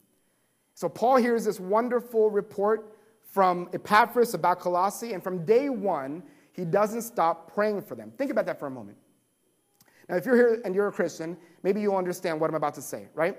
So 0.73 0.87
Paul 0.89 1.17
hears 1.17 1.45
this 1.45 1.59
wonderful 1.59 2.31
report 2.31 2.97
from 3.25 3.69
Epaphras 3.73 4.33
about 4.33 4.59
Colossae, 4.59 5.13
and 5.13 5.21
from 5.21 5.45
day 5.45 5.69
one, 5.69 6.23
he 6.51 6.65
doesn't 6.65 7.01
stop 7.01 7.53
praying 7.53 7.81
for 7.81 7.95
them. 7.95 8.11
Think 8.17 8.31
about 8.31 8.45
that 8.45 8.59
for 8.59 8.67
a 8.67 8.71
moment. 8.71 8.97
Now, 10.07 10.15
if 10.15 10.25
you're 10.25 10.35
here 10.35 10.61
and 10.63 10.75
you're 10.75 10.87
a 10.87 10.91
Christian, 10.91 11.37
maybe 11.63 11.81
you'll 11.81 11.95
understand 11.95 12.39
what 12.39 12.49
I'm 12.49 12.55
about 12.55 12.75
to 12.75 12.81
say, 12.81 13.07
right? 13.15 13.37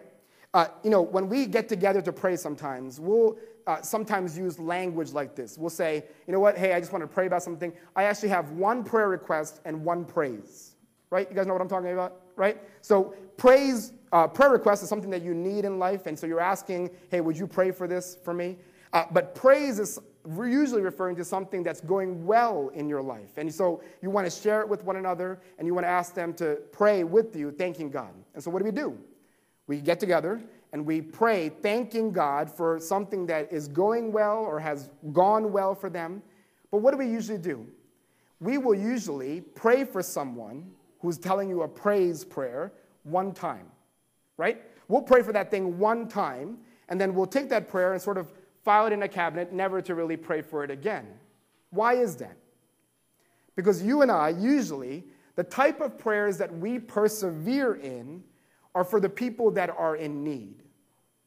Uh, 0.54 0.68
you 0.84 0.90
know, 0.90 1.02
when 1.02 1.28
we 1.28 1.46
get 1.46 1.68
together 1.68 2.00
to 2.00 2.12
pray 2.12 2.36
sometimes, 2.36 3.00
we'll 3.00 3.36
uh, 3.66 3.82
sometimes 3.82 4.38
use 4.38 4.58
language 4.60 5.12
like 5.12 5.34
this. 5.34 5.58
We'll 5.58 5.68
say, 5.68 6.04
you 6.28 6.32
know 6.32 6.38
what, 6.38 6.56
hey, 6.56 6.74
I 6.74 6.80
just 6.80 6.92
want 6.92 7.02
to 7.02 7.08
pray 7.08 7.26
about 7.26 7.42
something. 7.42 7.72
I 7.96 8.04
actually 8.04 8.28
have 8.28 8.52
one 8.52 8.84
prayer 8.84 9.08
request 9.08 9.60
and 9.64 9.84
one 9.84 10.04
praise, 10.04 10.76
right? 11.10 11.28
You 11.28 11.34
guys 11.34 11.48
know 11.48 11.54
what 11.54 11.62
I'm 11.62 11.68
talking 11.68 11.92
about, 11.92 12.20
right? 12.36 12.58
So, 12.82 13.14
praise, 13.36 13.92
uh, 14.12 14.28
prayer 14.28 14.50
request 14.50 14.84
is 14.84 14.88
something 14.88 15.10
that 15.10 15.22
you 15.22 15.34
need 15.34 15.64
in 15.64 15.80
life, 15.80 16.06
and 16.06 16.16
so 16.16 16.24
you're 16.24 16.40
asking, 16.40 16.90
hey, 17.10 17.20
would 17.20 17.36
you 17.36 17.48
pray 17.48 17.72
for 17.72 17.88
this 17.88 18.16
for 18.24 18.32
me? 18.32 18.56
Uh, 18.92 19.06
but 19.10 19.34
praise 19.34 19.80
is 19.80 19.98
usually 20.24 20.82
referring 20.82 21.16
to 21.16 21.24
something 21.24 21.64
that's 21.64 21.80
going 21.80 22.24
well 22.24 22.70
in 22.74 22.88
your 22.88 23.02
life. 23.02 23.38
And 23.38 23.52
so 23.52 23.82
you 24.00 24.08
want 24.08 24.24
to 24.24 24.30
share 24.30 24.60
it 24.60 24.68
with 24.68 24.84
one 24.84 24.96
another 24.96 25.40
and 25.58 25.66
you 25.66 25.74
want 25.74 25.84
to 25.84 25.90
ask 25.90 26.14
them 26.14 26.32
to 26.34 26.60
pray 26.70 27.02
with 27.02 27.34
you, 27.34 27.50
thanking 27.50 27.90
God. 27.90 28.14
And 28.34 28.42
so 28.42 28.50
what 28.52 28.60
do 28.60 28.64
we 28.64 28.70
do? 28.70 28.96
We 29.66 29.80
get 29.80 30.00
together 30.00 30.40
and 30.72 30.84
we 30.84 31.00
pray, 31.00 31.48
thanking 31.48 32.12
God 32.12 32.50
for 32.50 32.78
something 32.80 33.26
that 33.26 33.52
is 33.52 33.68
going 33.68 34.12
well 34.12 34.38
or 34.38 34.58
has 34.58 34.90
gone 35.12 35.52
well 35.52 35.74
for 35.74 35.88
them. 35.88 36.22
But 36.70 36.78
what 36.78 36.90
do 36.90 36.98
we 36.98 37.06
usually 37.06 37.38
do? 37.38 37.66
We 38.40 38.58
will 38.58 38.74
usually 38.74 39.40
pray 39.40 39.84
for 39.84 40.02
someone 40.02 40.70
who's 41.00 41.16
telling 41.18 41.48
you 41.48 41.62
a 41.62 41.68
praise 41.68 42.24
prayer 42.24 42.72
one 43.04 43.32
time, 43.32 43.66
right? 44.36 44.62
We'll 44.88 45.02
pray 45.02 45.22
for 45.22 45.32
that 45.32 45.50
thing 45.50 45.78
one 45.78 46.08
time, 46.08 46.58
and 46.88 47.00
then 47.00 47.14
we'll 47.14 47.26
take 47.26 47.48
that 47.50 47.68
prayer 47.68 47.92
and 47.92 48.02
sort 48.02 48.18
of 48.18 48.32
file 48.64 48.86
it 48.86 48.92
in 48.92 49.02
a 49.02 49.08
cabinet, 49.08 49.52
never 49.52 49.80
to 49.82 49.94
really 49.94 50.16
pray 50.16 50.42
for 50.42 50.64
it 50.64 50.70
again. 50.70 51.06
Why 51.70 51.94
is 51.94 52.16
that? 52.16 52.36
Because 53.56 53.82
you 53.82 54.02
and 54.02 54.10
I, 54.10 54.30
usually, 54.30 55.04
the 55.36 55.44
type 55.44 55.80
of 55.80 55.98
prayers 55.98 56.38
that 56.38 56.52
we 56.58 56.78
persevere 56.78 57.74
in 57.74 58.24
are 58.74 58.84
for 58.84 59.00
the 59.00 59.08
people 59.08 59.50
that 59.52 59.70
are 59.70 59.96
in 59.96 60.24
need. 60.24 60.62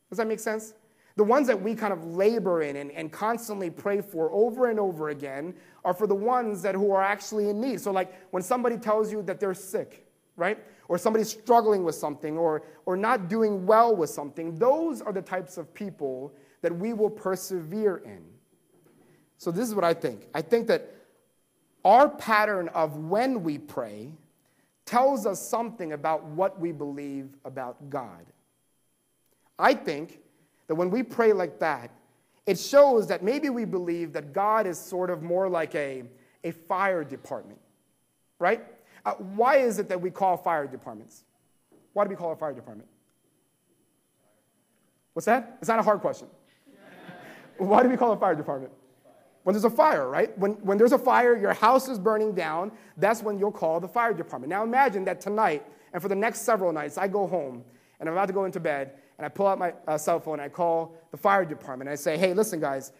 Does 0.09 0.17
that 0.17 0.27
make 0.27 0.39
sense? 0.39 0.73
The 1.15 1.23
ones 1.23 1.47
that 1.47 1.59
we 1.59 1.73
kind 1.73 1.91
of 1.91 2.05
labor 2.05 2.61
in 2.61 2.75
and, 2.75 2.91
and 2.91 3.11
constantly 3.11 3.71
pray 3.71 4.01
for 4.01 4.31
over 4.31 4.69
and 4.69 4.79
over 4.79 5.09
again 5.09 5.55
are 5.83 5.93
for 5.93 6.05
the 6.05 6.15
ones 6.15 6.61
that 6.61 6.75
who 6.75 6.91
are 6.91 7.01
actually 7.01 7.49
in 7.49 7.59
need. 7.59 7.81
So, 7.81 7.91
like 7.91 8.13
when 8.31 8.43
somebody 8.43 8.77
tells 8.77 9.11
you 9.11 9.23
that 9.23 9.39
they're 9.39 9.55
sick, 9.55 10.05
right? 10.35 10.59
Or 10.87 10.97
somebody's 10.97 11.29
struggling 11.29 11.83
with 11.83 11.95
something 11.95 12.37
or, 12.37 12.63
or 12.85 12.95
not 12.95 13.29
doing 13.29 13.65
well 13.65 13.95
with 13.95 14.11
something, 14.11 14.55
those 14.55 15.01
are 15.01 15.11
the 15.11 15.21
types 15.21 15.57
of 15.57 15.73
people 15.73 16.33
that 16.61 16.73
we 16.75 16.93
will 16.93 17.09
persevere 17.09 17.97
in. 18.05 18.23
So, 19.39 19.49
this 19.49 19.67
is 19.67 19.73
what 19.73 19.83
I 19.83 19.95
think. 19.95 20.27
I 20.35 20.43
think 20.43 20.67
that 20.67 20.93
our 21.83 22.09
pattern 22.09 22.67
of 22.69 22.97
when 22.97 23.41
we 23.41 23.57
pray 23.57 24.11
tells 24.87 25.25
us 25.27 25.39
something 25.39 25.91
about 25.91 26.23
what 26.23 26.59
we 26.59 26.71
believe 26.71 27.29
about 27.45 27.89
God. 27.91 28.25
I 29.59 29.73
think 29.75 30.19
that 30.67 30.75
when 30.75 30.89
we 30.89 31.03
pray 31.03 31.33
like 31.33 31.59
that, 31.59 31.91
it 32.47 32.57
shows 32.57 33.07
that 33.07 33.21
maybe 33.21 33.49
we 33.49 33.65
believe 33.65 34.13
that 34.13 34.33
God 34.33 34.65
is 34.65 34.79
sort 34.79 35.09
of 35.09 35.21
more 35.21 35.49
like 35.49 35.75
a, 35.75 36.03
a 36.43 36.51
fire 36.51 37.03
department, 37.03 37.59
right? 38.39 38.63
Uh, 39.05 39.13
why 39.13 39.57
is 39.57 39.77
it 39.77 39.89
that 39.89 39.99
we 39.99 40.09
call 40.09 40.37
fire 40.37 40.65
departments? 40.65 41.25
Why 41.93 42.05
do 42.05 42.09
we 42.09 42.15
call 42.15 42.31
a 42.31 42.35
fire 42.35 42.53
department? 42.53 42.87
What's 45.13 45.25
that? 45.25 45.57
It's 45.59 45.67
not 45.67 45.79
a 45.79 45.83
hard 45.83 45.99
question. 45.99 46.27
Why 47.57 47.81
do 47.81 47.89
we 47.89 47.97
call 47.97 48.11
a 48.11 48.17
fire 48.17 48.35
department? 48.35 48.71
When 49.47 49.53
there's 49.53 49.63
a 49.63 49.69
fire, 49.69 50.09
right? 50.09 50.37
When, 50.37 50.55
when 50.55 50.77
there's 50.77 50.91
a 50.91 50.97
fire, 50.97 51.33
your 51.33 51.53
house 51.53 51.87
is 51.87 51.97
burning 51.97 52.33
down, 52.33 52.69
that's 52.97 53.23
when 53.23 53.39
you'll 53.39 53.53
call 53.53 53.79
the 53.79 53.87
fire 53.87 54.13
department. 54.13 54.49
Now 54.49 54.61
imagine 54.61 55.05
that 55.05 55.21
tonight 55.21 55.65
and 55.93 56.01
for 56.01 56.09
the 56.09 56.15
next 56.15 56.41
several 56.41 56.73
nights, 56.73 56.97
I 56.97 57.07
go 57.07 57.25
home 57.25 57.63
and 58.01 58.09
I'm 58.09 58.13
about 58.13 58.25
to 58.25 58.33
go 58.33 58.43
into 58.43 58.59
bed 58.59 58.95
and 59.17 59.25
I 59.25 59.29
pull 59.29 59.47
out 59.47 59.57
my 59.57 59.73
uh, 59.87 59.97
cell 59.97 60.19
phone 60.19 60.41
and 60.41 60.41
I 60.41 60.49
call 60.49 60.97
the 61.11 61.17
fire 61.17 61.45
department 61.45 61.87
and 61.87 61.93
I 61.93 61.95
say, 61.95 62.17
hey, 62.17 62.33
listen, 62.33 62.59
guys, 62.59 62.91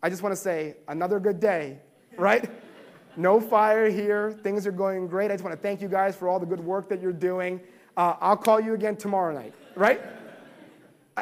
I 0.00 0.08
just 0.08 0.22
want 0.22 0.32
to 0.32 0.40
say 0.40 0.76
another 0.86 1.18
good 1.18 1.40
day, 1.40 1.78
right? 2.16 2.48
no 3.16 3.40
fire 3.40 3.90
here. 3.90 4.38
Things 4.44 4.68
are 4.68 4.70
going 4.70 5.08
great. 5.08 5.32
I 5.32 5.34
just 5.34 5.42
want 5.42 5.56
to 5.56 5.60
thank 5.60 5.82
you 5.82 5.88
guys 5.88 6.14
for 6.14 6.28
all 6.28 6.38
the 6.38 6.46
good 6.46 6.60
work 6.60 6.88
that 6.90 7.02
you're 7.02 7.10
doing. 7.10 7.60
Uh, 7.96 8.14
I'll 8.20 8.36
call 8.36 8.60
you 8.60 8.74
again 8.74 8.94
tomorrow 8.94 9.34
night, 9.34 9.52
right? 9.74 10.00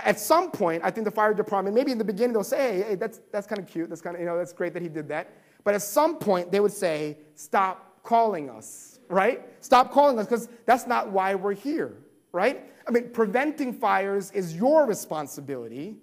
At 0.04 0.18
some 0.18 0.50
point, 0.50 0.82
I 0.84 0.90
think 0.90 1.04
the 1.04 1.10
fire 1.10 1.34
department, 1.34 1.74
maybe 1.74 1.92
in 1.92 1.98
the 1.98 2.04
beginning, 2.04 2.32
they'll 2.32 2.44
say, 2.44 2.56
hey, 2.56 2.82
hey 2.88 2.94
that's, 2.94 3.20
that's 3.32 3.46
kind 3.46 3.60
of 3.60 3.66
cute. 3.66 3.88
That's 3.88 4.00
kind 4.00 4.16
of, 4.16 4.20
you 4.20 4.26
know, 4.26 4.36
that's 4.36 4.52
great 4.52 4.72
that 4.74 4.82
he 4.82 4.88
did 4.88 5.08
that. 5.08 5.32
But 5.64 5.74
at 5.74 5.82
some 5.82 6.18
point, 6.18 6.52
they 6.52 6.60
would 6.60 6.72
say, 6.72 7.18
stop 7.34 8.02
calling 8.02 8.48
us, 8.48 9.00
right? 9.08 9.42
Stop 9.60 9.92
calling 9.92 10.18
us 10.18 10.26
because 10.26 10.48
that's 10.64 10.86
not 10.86 11.10
why 11.10 11.34
we're 11.34 11.54
here, 11.54 11.96
right? 12.32 12.64
I 12.86 12.90
mean, 12.90 13.10
preventing 13.10 13.72
fires 13.72 14.30
is 14.30 14.54
your 14.54 14.86
responsibility. 14.86 15.96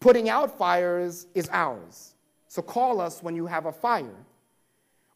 Putting 0.00 0.28
out 0.28 0.58
fires 0.58 1.26
is 1.34 1.48
ours. 1.52 2.14
So 2.48 2.62
call 2.62 3.00
us 3.00 3.22
when 3.22 3.36
you 3.36 3.46
have 3.46 3.66
a 3.66 3.72
fire. 3.72 4.14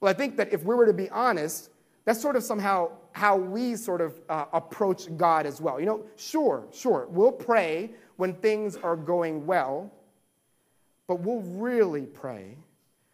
Well, 0.01 0.11
I 0.11 0.15
think 0.15 0.37
that 0.37 0.53
if 0.53 0.63
we 0.65 0.75
were 0.75 0.87
to 0.87 0.93
be 0.93 1.11
honest, 1.11 1.71
that's 2.05 2.21
sort 2.21 2.37
of 2.37 2.43
somehow 2.43 2.93
how 3.13 3.37
we 3.37 3.77
sort 3.77 4.01
of 4.01 4.21
uh, 4.29 4.47
approach 4.53 5.15
God 5.17 5.47
as 5.47 5.61
well. 5.61 5.81
You 5.81 5.87
know, 5.87 6.05
sure, 6.17 6.67
sure, 6.73 7.07
we'll 7.11 7.33
pray 7.33 7.91
when 8.21 8.35
things 8.35 8.77
are 8.77 8.97
going 8.97 9.47
well, 9.47 9.91
but 11.07 11.21
we'll 11.21 11.41
really 11.41 12.05
pray. 12.05 12.55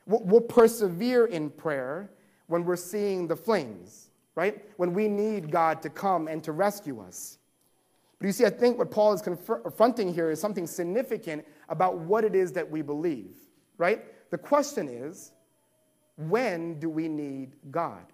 We'll, 0.05 0.41
persevere 0.41 1.27
in 1.27 1.51
prayer 1.51 2.11
when 2.49 2.65
we're 2.65 2.75
seeing 2.75 3.29
the 3.29 3.37
flames, 3.37 4.11
right? 4.35 4.65
When 4.79 4.93
we 4.93 5.07
need 5.07 5.49
God 5.49 5.81
to 5.83 5.91
come 5.91 6.27
and 6.27 6.43
to 6.43 6.51
rescue 6.51 7.01
us. 7.01 7.39
But 8.19 8.27
you 8.27 8.33
see, 8.33 8.47
I 8.47 8.51
think 8.51 8.79
what 8.79 8.91
Paul 8.91 9.13
is 9.13 9.23
confronting 9.23 10.13
here 10.13 10.33
is 10.33 10.41
something 10.41 10.67
significant 10.67 11.47
about 11.69 11.99
what 11.99 12.25
it 12.25 12.35
is 12.35 12.51
that 12.53 12.69
we 12.69 12.83
believe, 12.83 13.37
right? 13.79 14.05
The 14.31 14.39
question 14.39 14.89
is 14.89 15.31
when 16.17 16.81
do 16.81 16.91
we 16.91 17.07
need 17.07 17.53
God? 17.71 18.07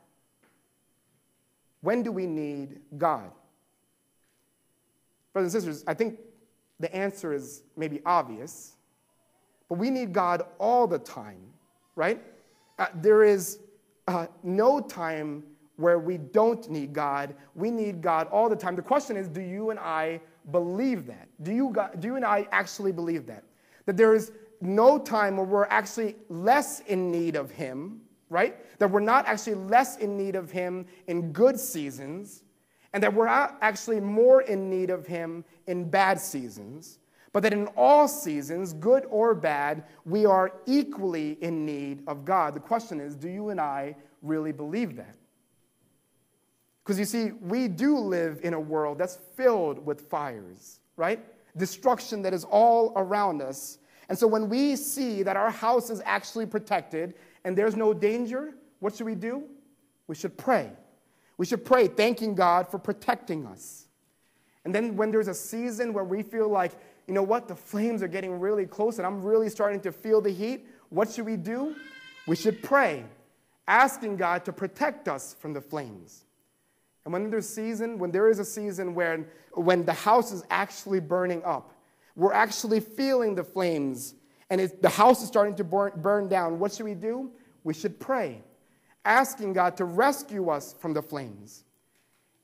When 1.80 2.02
do 2.02 2.12
we 2.12 2.26
need 2.26 2.80
God? 2.98 3.30
Brothers 5.32 5.54
and 5.54 5.62
sisters, 5.62 5.84
I 5.86 5.94
think 5.94 6.18
the 6.82 6.94
answer 6.94 7.32
is 7.32 7.62
maybe 7.76 8.02
obvious, 8.04 8.74
but 9.68 9.78
we 9.78 9.88
need 9.88 10.12
God 10.12 10.42
all 10.58 10.88
the 10.88 10.98
time, 10.98 11.40
right? 11.94 12.20
Uh, 12.78 12.86
there 12.96 13.22
is 13.22 13.60
uh, 14.08 14.26
no 14.42 14.80
time 14.80 15.44
where 15.76 16.00
we 16.00 16.18
don't 16.18 16.68
need 16.68 16.92
God. 16.92 17.36
We 17.54 17.70
need 17.70 18.02
God 18.02 18.26
all 18.32 18.48
the 18.48 18.56
time. 18.56 18.74
The 18.74 18.82
question 18.82 19.16
is 19.16 19.28
do 19.28 19.40
you 19.40 19.70
and 19.70 19.78
I 19.78 20.20
believe 20.50 21.06
that? 21.06 21.28
Do 21.44 21.52
you, 21.52 21.74
do 22.00 22.08
you 22.08 22.16
and 22.16 22.24
I 22.24 22.48
actually 22.50 22.90
believe 22.90 23.26
that? 23.26 23.44
That 23.86 23.96
there 23.96 24.12
is 24.12 24.32
no 24.60 24.98
time 24.98 25.36
where 25.36 25.46
we're 25.46 25.66
actually 25.66 26.16
less 26.28 26.80
in 26.80 27.12
need 27.12 27.36
of 27.36 27.52
Him, 27.52 28.00
right? 28.28 28.56
That 28.80 28.90
we're 28.90 29.00
not 29.00 29.26
actually 29.26 29.54
less 29.54 29.98
in 29.98 30.16
need 30.16 30.34
of 30.34 30.50
Him 30.50 30.84
in 31.06 31.32
good 31.32 31.58
seasons, 31.60 32.42
and 32.92 33.02
that 33.02 33.12
we're 33.12 33.26
actually 33.26 34.00
more 34.00 34.42
in 34.42 34.68
need 34.68 34.90
of 34.90 35.06
Him 35.06 35.44
in 35.66 35.88
bad 35.88 36.20
seasons, 36.20 36.98
but 37.32 37.42
that 37.42 37.52
in 37.52 37.66
all 37.68 38.06
seasons, 38.06 38.74
good 38.74 39.06
or 39.08 39.34
bad, 39.34 39.84
we 40.04 40.26
are 40.26 40.52
equally 40.66 41.38
in 41.40 41.64
need 41.64 42.02
of 42.06 42.24
God. 42.24 42.54
The 42.54 42.60
question 42.60 43.00
is 43.00 43.16
do 43.16 43.28
you 43.28 43.48
and 43.48 43.60
I 43.60 43.96
really 44.20 44.52
believe 44.52 44.96
that? 44.96 45.16
Because 46.84 46.98
you 46.98 47.04
see, 47.04 47.32
we 47.40 47.68
do 47.68 47.96
live 47.96 48.40
in 48.42 48.54
a 48.54 48.60
world 48.60 48.98
that's 48.98 49.18
filled 49.36 49.84
with 49.84 50.00
fires, 50.10 50.80
right? 50.96 51.24
Destruction 51.56 52.22
that 52.22 52.34
is 52.34 52.44
all 52.44 52.92
around 52.96 53.40
us. 53.40 53.78
And 54.08 54.18
so 54.18 54.26
when 54.26 54.48
we 54.48 54.76
see 54.76 55.22
that 55.22 55.36
our 55.36 55.50
house 55.50 55.90
is 55.90 56.02
actually 56.04 56.44
protected 56.44 57.14
and 57.44 57.56
there's 57.56 57.76
no 57.76 57.94
danger, 57.94 58.54
what 58.80 58.96
should 58.96 59.06
we 59.06 59.14
do? 59.14 59.44
We 60.08 60.16
should 60.16 60.36
pray. 60.36 60.72
We 61.38 61.46
should 61.46 61.64
pray, 61.64 61.88
thanking 61.88 62.34
God 62.34 62.68
for 62.68 62.78
protecting 62.78 63.46
us. 63.46 63.86
And 64.64 64.74
then 64.74 64.96
when 64.96 65.10
there's 65.10 65.28
a 65.28 65.34
season 65.34 65.92
where 65.92 66.04
we 66.04 66.22
feel 66.22 66.48
like, 66.48 66.72
you 67.06 67.14
know 67.14 67.22
what, 67.22 67.48
the 67.48 67.56
flames 67.56 68.02
are 68.02 68.08
getting 68.08 68.38
really 68.38 68.66
close 68.66 68.98
and 68.98 69.06
I'm 69.06 69.22
really 69.22 69.48
starting 69.48 69.80
to 69.80 69.92
feel 69.92 70.20
the 70.20 70.30
heat, 70.30 70.66
what 70.90 71.10
should 71.10 71.26
we 71.26 71.36
do? 71.36 71.74
We 72.26 72.36
should 72.36 72.62
pray, 72.62 73.04
asking 73.66 74.16
God 74.16 74.44
to 74.44 74.52
protect 74.52 75.08
us 75.08 75.34
from 75.38 75.52
the 75.52 75.60
flames. 75.60 76.24
And 77.04 77.12
when 77.12 77.30
there's 77.30 77.48
season, 77.48 77.98
when 77.98 78.12
there 78.12 78.28
is 78.28 78.38
a 78.38 78.44
season 78.44 78.94
when, 78.94 79.26
when 79.54 79.84
the 79.84 79.92
house 79.92 80.30
is 80.30 80.44
actually 80.50 81.00
burning 81.00 81.42
up, 81.44 81.74
we're 82.14 82.32
actually 82.32 82.80
feeling 82.80 83.34
the 83.34 83.42
flames, 83.42 84.14
and 84.50 84.60
the 84.80 84.88
house 84.88 85.22
is 85.22 85.28
starting 85.28 85.54
to 85.56 85.64
burn, 85.64 85.92
burn 85.96 86.28
down, 86.28 86.58
what 86.58 86.72
should 86.72 86.84
we 86.84 86.94
do? 86.94 87.30
We 87.64 87.74
should 87.74 87.98
pray, 87.98 88.42
asking 89.04 89.54
God 89.54 89.76
to 89.76 89.84
rescue 89.84 90.48
us 90.48 90.74
from 90.78 90.92
the 90.92 91.02
flames. 91.02 91.64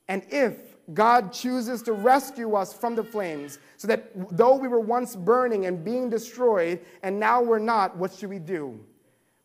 And 0.07 0.23
if 0.29 0.75
God 0.93 1.31
chooses 1.31 1.83
to 1.83 1.93
rescue 1.93 2.55
us 2.55 2.73
from 2.73 2.95
the 2.95 3.03
flames, 3.03 3.59
so 3.77 3.87
that 3.87 4.11
though 4.35 4.55
we 4.55 4.67
were 4.67 4.79
once 4.79 5.15
burning 5.15 5.67
and 5.67 5.83
being 5.83 6.09
destroyed, 6.09 6.79
and 7.03 7.19
now 7.19 7.41
we're 7.41 7.59
not, 7.59 7.95
what 7.95 8.11
should 8.13 8.29
we 8.29 8.39
do? 8.39 8.79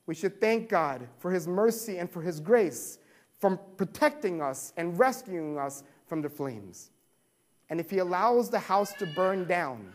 We 0.07 0.15
should 0.15 0.41
thank 0.41 0.69
God 0.69 1.07
for 1.19 1.31
His 1.31 1.47
mercy 1.47 1.99
and 1.99 2.11
for 2.11 2.23
His 2.23 2.41
grace 2.41 2.99
from 3.39 3.59
protecting 3.77 4.41
us 4.41 4.73
and 4.77 4.99
rescuing 4.99 5.59
us 5.59 5.83
from 6.07 6.23
the 6.23 6.31
flames. 6.31 6.91
And 7.69 7.79
if 7.79 7.91
He 7.91 7.99
allows 7.99 8.49
the 8.49 8.59
house 8.59 8.93
to 8.95 9.07
burn 9.07 9.47
down, 9.47 9.93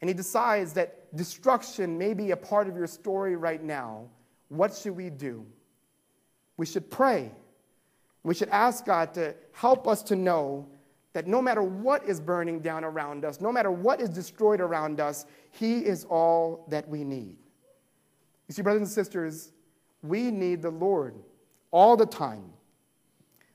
and 0.00 0.10
He 0.10 0.14
decides 0.14 0.72
that 0.72 1.14
destruction 1.16 1.96
may 1.96 2.14
be 2.14 2.32
a 2.32 2.36
part 2.36 2.68
of 2.68 2.76
your 2.76 2.86
story 2.88 3.36
right 3.36 3.62
now, 3.62 4.08
what 4.48 4.74
should 4.74 4.96
we 4.96 5.10
do? 5.10 5.46
We 6.56 6.66
should 6.66 6.90
pray. 6.90 7.30
We 8.22 8.34
should 8.34 8.48
ask 8.48 8.84
God 8.84 9.14
to 9.14 9.34
help 9.52 9.86
us 9.86 10.02
to 10.04 10.16
know 10.16 10.66
that 11.12 11.26
no 11.26 11.40
matter 11.40 11.62
what 11.62 12.04
is 12.04 12.20
burning 12.20 12.60
down 12.60 12.84
around 12.84 13.24
us, 13.24 13.40
no 13.40 13.50
matter 13.50 13.70
what 13.70 14.00
is 14.00 14.10
destroyed 14.10 14.60
around 14.60 15.00
us, 15.00 15.24
He 15.50 15.78
is 15.78 16.04
all 16.04 16.66
that 16.68 16.88
we 16.88 17.04
need. 17.04 17.36
You 18.48 18.52
see, 18.52 18.62
brothers 18.62 18.82
and 18.82 18.90
sisters, 18.90 19.52
we 20.02 20.30
need 20.30 20.60
the 20.60 20.70
Lord 20.70 21.14
all 21.70 21.96
the 21.96 22.04
time. 22.04 22.52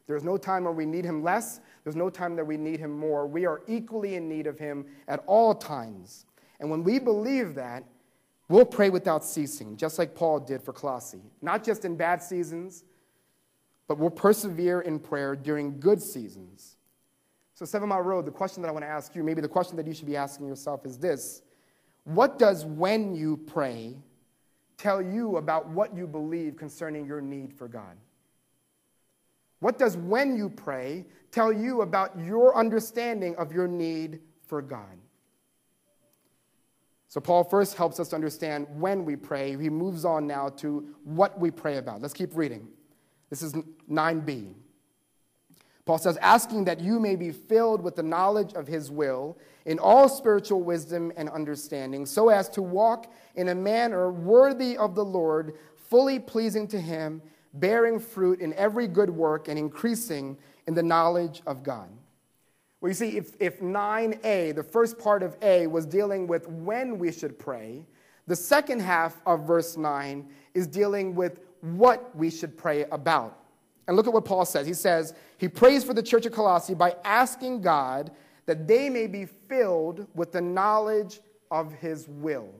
There's 0.08 0.24
no 0.24 0.38
time 0.38 0.64
where 0.64 0.74
we 0.74 0.86
need 0.86 1.06
Him 1.06 1.24
less, 1.24 1.60
there's 1.84 1.96
no 1.96 2.10
time 2.10 2.36
that 2.36 2.46
we 2.46 2.58
need 2.58 2.80
Him 2.80 2.92
more. 2.92 3.28
We 3.28 3.46
are 3.46 3.62
equally 3.68 4.16
in 4.16 4.28
need 4.28 4.48
of 4.48 4.58
Him 4.58 4.86
at 5.08 5.24
all 5.28 5.54
times. 5.54 6.26
And 6.60 6.70
when 6.70 6.84
we 6.84 7.00
believe 7.00 7.56
that, 7.56 7.84
we'll 8.50 8.66
pray 8.66 8.90
without 8.90 9.24
ceasing, 9.24 9.78
just 9.78 9.98
like 9.98 10.14
Paul 10.16 10.40
did 10.40 10.62
for 10.62 10.74
Colossae. 10.74 11.22
Not 11.42 11.64
just 11.64 11.86
in 11.86 11.96
bad 11.96 12.22
seasons, 12.22 12.84
but 13.92 13.98
we'll 13.98 14.10
persevere 14.10 14.80
in 14.80 14.98
prayer 14.98 15.36
during 15.36 15.78
good 15.78 16.02
seasons. 16.02 16.78
So, 17.56 17.66
Seven 17.66 17.90
Mile 17.90 18.00
Road, 18.00 18.26
the 18.26 18.32
question 18.32 18.62
that 18.62 18.70
I 18.70 18.72
want 18.72 18.86
to 18.86 18.90
ask 18.90 19.14
you, 19.18 19.22
maybe 19.22 19.42
the 19.42 19.50
question 19.50 19.76
that 19.76 19.86
you 19.86 19.94
should 19.94 20.06
be 20.06 20.16
asking 20.16 20.48
yourself 20.48 20.86
is 20.86 20.98
this 20.98 21.42
What 22.06 22.40
does 22.40 22.64
when 22.64 23.14
you 23.14 23.36
pray 23.36 23.98
tell 24.78 25.02
you 25.02 25.36
about 25.36 25.68
what 25.68 25.94
you 25.94 26.08
believe 26.08 26.56
concerning 26.56 27.06
your 27.06 27.20
need 27.20 27.54
for 27.54 27.68
God? 27.68 27.98
What 29.60 29.78
does 29.78 29.98
when 29.98 30.38
you 30.38 30.48
pray 30.50 31.06
tell 31.30 31.52
you 31.52 31.82
about 31.82 32.18
your 32.18 32.56
understanding 32.56 33.36
of 33.36 33.52
your 33.52 33.68
need 33.68 34.22
for 34.48 34.62
God? 34.62 34.98
So, 37.10 37.20
Paul 37.20 37.44
first 37.44 37.76
helps 37.76 38.00
us 38.00 38.08
to 38.08 38.16
understand 38.16 38.68
when 38.70 39.04
we 39.04 39.18
pray. 39.18 39.58
He 39.58 39.70
moves 39.70 40.06
on 40.06 40.28
now 40.28 40.48
to 40.60 40.96
what 41.04 41.38
we 41.38 41.52
pray 41.52 41.76
about. 41.76 42.02
Let's 42.02 42.14
keep 42.14 42.38
reading. 42.38 42.70
This 43.32 43.42
is 43.42 43.54
9b. 43.90 44.54
Paul 45.86 45.98
says, 45.98 46.18
asking 46.18 46.66
that 46.66 46.80
you 46.80 47.00
may 47.00 47.16
be 47.16 47.32
filled 47.32 47.82
with 47.82 47.96
the 47.96 48.04
knowledge 48.04 48.54
of 48.54 48.68
his 48.68 48.92
will 48.92 49.38
in 49.66 49.80
all 49.80 50.08
spiritual 50.08 50.62
wisdom 50.62 51.12
and 51.18 51.28
understanding, 51.30 52.06
so 52.06 52.30
as 52.30 52.50
to 52.50 52.62
walk 52.62 53.12
in 53.36 53.50
a 53.50 53.56
manner 53.56 54.12
worthy 54.12 54.78
of 54.78 54.94
the 54.94 55.04
Lord, 55.04 55.56
fully 55.76 56.20
pleasing 56.20 56.68
to 56.68 56.80
him, 56.80 57.22
bearing 57.56 58.00
fruit 58.00 58.42
in 58.42 58.54
every 58.54 58.88
good 58.88 59.10
work 59.10 59.48
and 59.48 59.58
increasing 59.58 60.38
in 60.68 60.74
the 60.74 60.84
knowledge 60.84 61.42
of 61.48 61.64
God. 61.64 61.90
Well, 62.80 62.90
you 62.90 62.96
see, 62.96 63.18
if, 63.18 63.36
if 63.40 63.60
9a, 63.60 64.56
the 64.56 64.64
first 64.64 65.00
part 65.00 65.24
of 65.24 65.38
A, 65.42 65.68
was 65.68 65.86
dealing 65.86 66.28
with 66.28 66.48
when 66.48 67.00
we 67.00 67.12
should 67.12 67.40
pray, 67.40 67.86
the 68.28 68.36
second 68.36 68.82
half 68.82 69.22
of 69.26 69.46
verse 69.48 69.78
9 69.78 70.28
is 70.54 70.68
dealing 70.68 71.16
with 71.16 71.40
what 71.62 72.16
we 72.16 72.30
should 72.30 72.58
pray 72.58 72.86
about. 72.92 73.38
And 73.88 73.98
look 73.98 74.08
at 74.08 74.14
what 74.14 74.26
Paul 74.26 74.46
says. 74.46 74.68
He 74.68 74.74
says, 74.74 75.14
He 75.38 75.48
prays 75.48 75.84
for 75.84 75.94
the 75.94 76.04
church 76.04 76.26
of 76.26 76.34
Colossae 76.34 76.74
by 76.74 76.96
asking 77.04 77.62
God 77.62 78.12
that 78.46 78.68
they 78.68 78.90
may 78.90 79.08
be 79.08 79.26
filled 79.26 80.08
with 80.14 80.32
the 80.32 80.42
knowledge 80.42 81.20
of 81.50 81.74
His 81.74 82.08
will 82.08 82.54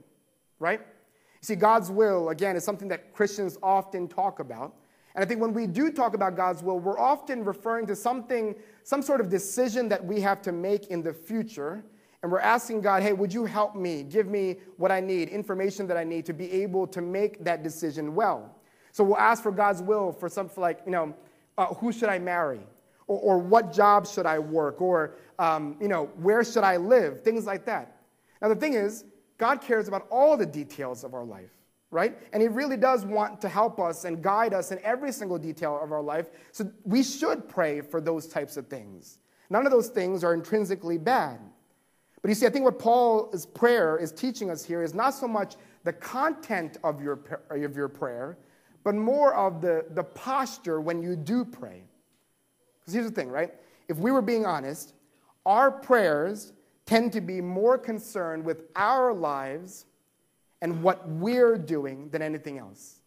right? 0.62 0.80
You 0.80 1.44
see, 1.46 1.56
God's 1.56 1.90
will, 1.90 2.30
again, 2.30 2.56
is 2.56 2.64
something 2.64 2.88
that 2.88 3.12
Christians 3.12 3.58
often 3.62 4.06
talk 4.06 4.38
about. 4.38 4.76
And 5.14 5.22
I 5.22 5.26
think 5.26 5.40
when 5.40 5.52
we 5.52 5.66
do 5.66 5.90
talk 5.90 6.14
about 6.14 6.36
God's 6.36 6.62
will, 6.62 6.78
we're 6.78 6.98
often 6.98 7.44
referring 7.44 7.86
to 7.88 7.96
something, 7.96 8.54
some 8.84 9.02
sort 9.02 9.20
of 9.20 9.28
decision 9.28 9.88
that 9.88 10.02
we 10.02 10.20
have 10.20 10.40
to 10.42 10.52
make 10.52 10.86
in 10.86 11.02
the 11.02 11.12
future. 11.12 11.84
And 12.22 12.30
we're 12.30 12.38
asking 12.38 12.80
God, 12.80 13.02
hey, 13.02 13.12
would 13.12 13.34
you 13.34 13.44
help 13.44 13.74
me? 13.74 14.04
Give 14.04 14.28
me 14.28 14.58
what 14.76 14.92
I 14.92 15.00
need, 15.00 15.28
information 15.28 15.86
that 15.88 15.96
I 15.96 16.04
need 16.04 16.24
to 16.26 16.32
be 16.32 16.50
able 16.52 16.86
to 16.86 17.02
make 17.02 17.44
that 17.44 17.64
decision 17.64 18.14
well. 18.14 18.56
So 18.92 19.02
we'll 19.02 19.16
ask 19.16 19.42
for 19.42 19.50
God's 19.50 19.82
will 19.82 20.12
for 20.12 20.28
something 20.28 20.60
like, 20.60 20.80
you 20.84 20.92
know, 20.92 21.14
uh, 21.58 21.66
who 21.66 21.92
should 21.92 22.08
I 22.08 22.18
marry? 22.18 22.60
Or, 23.06 23.18
or, 23.18 23.38
what 23.38 23.72
job 23.72 24.06
should 24.06 24.26
I 24.26 24.38
work? 24.38 24.80
Or, 24.80 25.16
um, 25.38 25.76
you 25.80 25.88
know, 25.88 26.06
where 26.16 26.44
should 26.44 26.62
I 26.62 26.76
live? 26.76 27.22
Things 27.22 27.46
like 27.46 27.64
that. 27.66 27.96
Now, 28.40 28.48
the 28.48 28.56
thing 28.56 28.74
is, 28.74 29.04
God 29.38 29.60
cares 29.60 29.88
about 29.88 30.06
all 30.08 30.36
the 30.36 30.46
details 30.46 31.04
of 31.04 31.14
our 31.14 31.24
life, 31.24 31.50
right? 31.90 32.16
And 32.32 32.40
He 32.40 32.48
really 32.48 32.76
does 32.76 33.04
want 33.04 33.40
to 33.40 33.48
help 33.48 33.80
us 33.80 34.04
and 34.04 34.22
guide 34.22 34.54
us 34.54 34.70
in 34.70 34.78
every 34.84 35.10
single 35.10 35.38
detail 35.38 35.78
of 35.82 35.90
our 35.90 36.02
life. 36.02 36.28
So 36.52 36.70
we 36.84 37.02
should 37.02 37.48
pray 37.48 37.80
for 37.80 38.00
those 38.00 38.26
types 38.28 38.56
of 38.56 38.68
things. 38.68 39.18
None 39.50 39.66
of 39.66 39.72
those 39.72 39.88
things 39.88 40.22
are 40.22 40.32
intrinsically 40.32 40.96
bad. 40.96 41.40
But 42.22 42.28
you 42.28 42.34
see, 42.36 42.46
I 42.46 42.50
think 42.50 42.64
what 42.64 42.78
Paul's 42.78 43.46
prayer 43.46 43.98
is 43.98 44.12
teaching 44.12 44.48
us 44.48 44.64
here 44.64 44.82
is 44.82 44.94
not 44.94 45.12
so 45.12 45.26
much 45.26 45.56
the 45.82 45.92
content 45.92 46.78
of 46.84 47.02
your, 47.02 47.18
of 47.50 47.76
your 47.76 47.88
prayer, 47.88 48.38
but 48.84 48.94
more 48.94 49.34
of 49.34 49.60
the, 49.60 49.84
the 49.90 50.04
posture 50.04 50.80
when 50.80 51.02
you 51.02 51.16
do 51.16 51.44
pray. 51.44 51.82
Because 52.80 52.94
here's 52.94 53.06
the 53.06 53.14
thing, 53.14 53.30
right? 53.30 53.54
If 53.88 53.98
we 53.98 54.10
were 54.10 54.22
being 54.22 54.44
honest, 54.44 54.94
our 55.46 55.70
prayers 55.70 56.52
tend 56.86 57.12
to 57.12 57.20
be 57.20 57.40
more 57.40 57.78
concerned 57.78 58.44
with 58.44 58.64
our 58.76 59.12
lives 59.12 59.86
and 60.60 60.82
what 60.82 61.08
we're 61.08 61.56
doing 61.56 62.08
than 62.10 62.22
anything 62.22 62.58
else. 62.58 63.00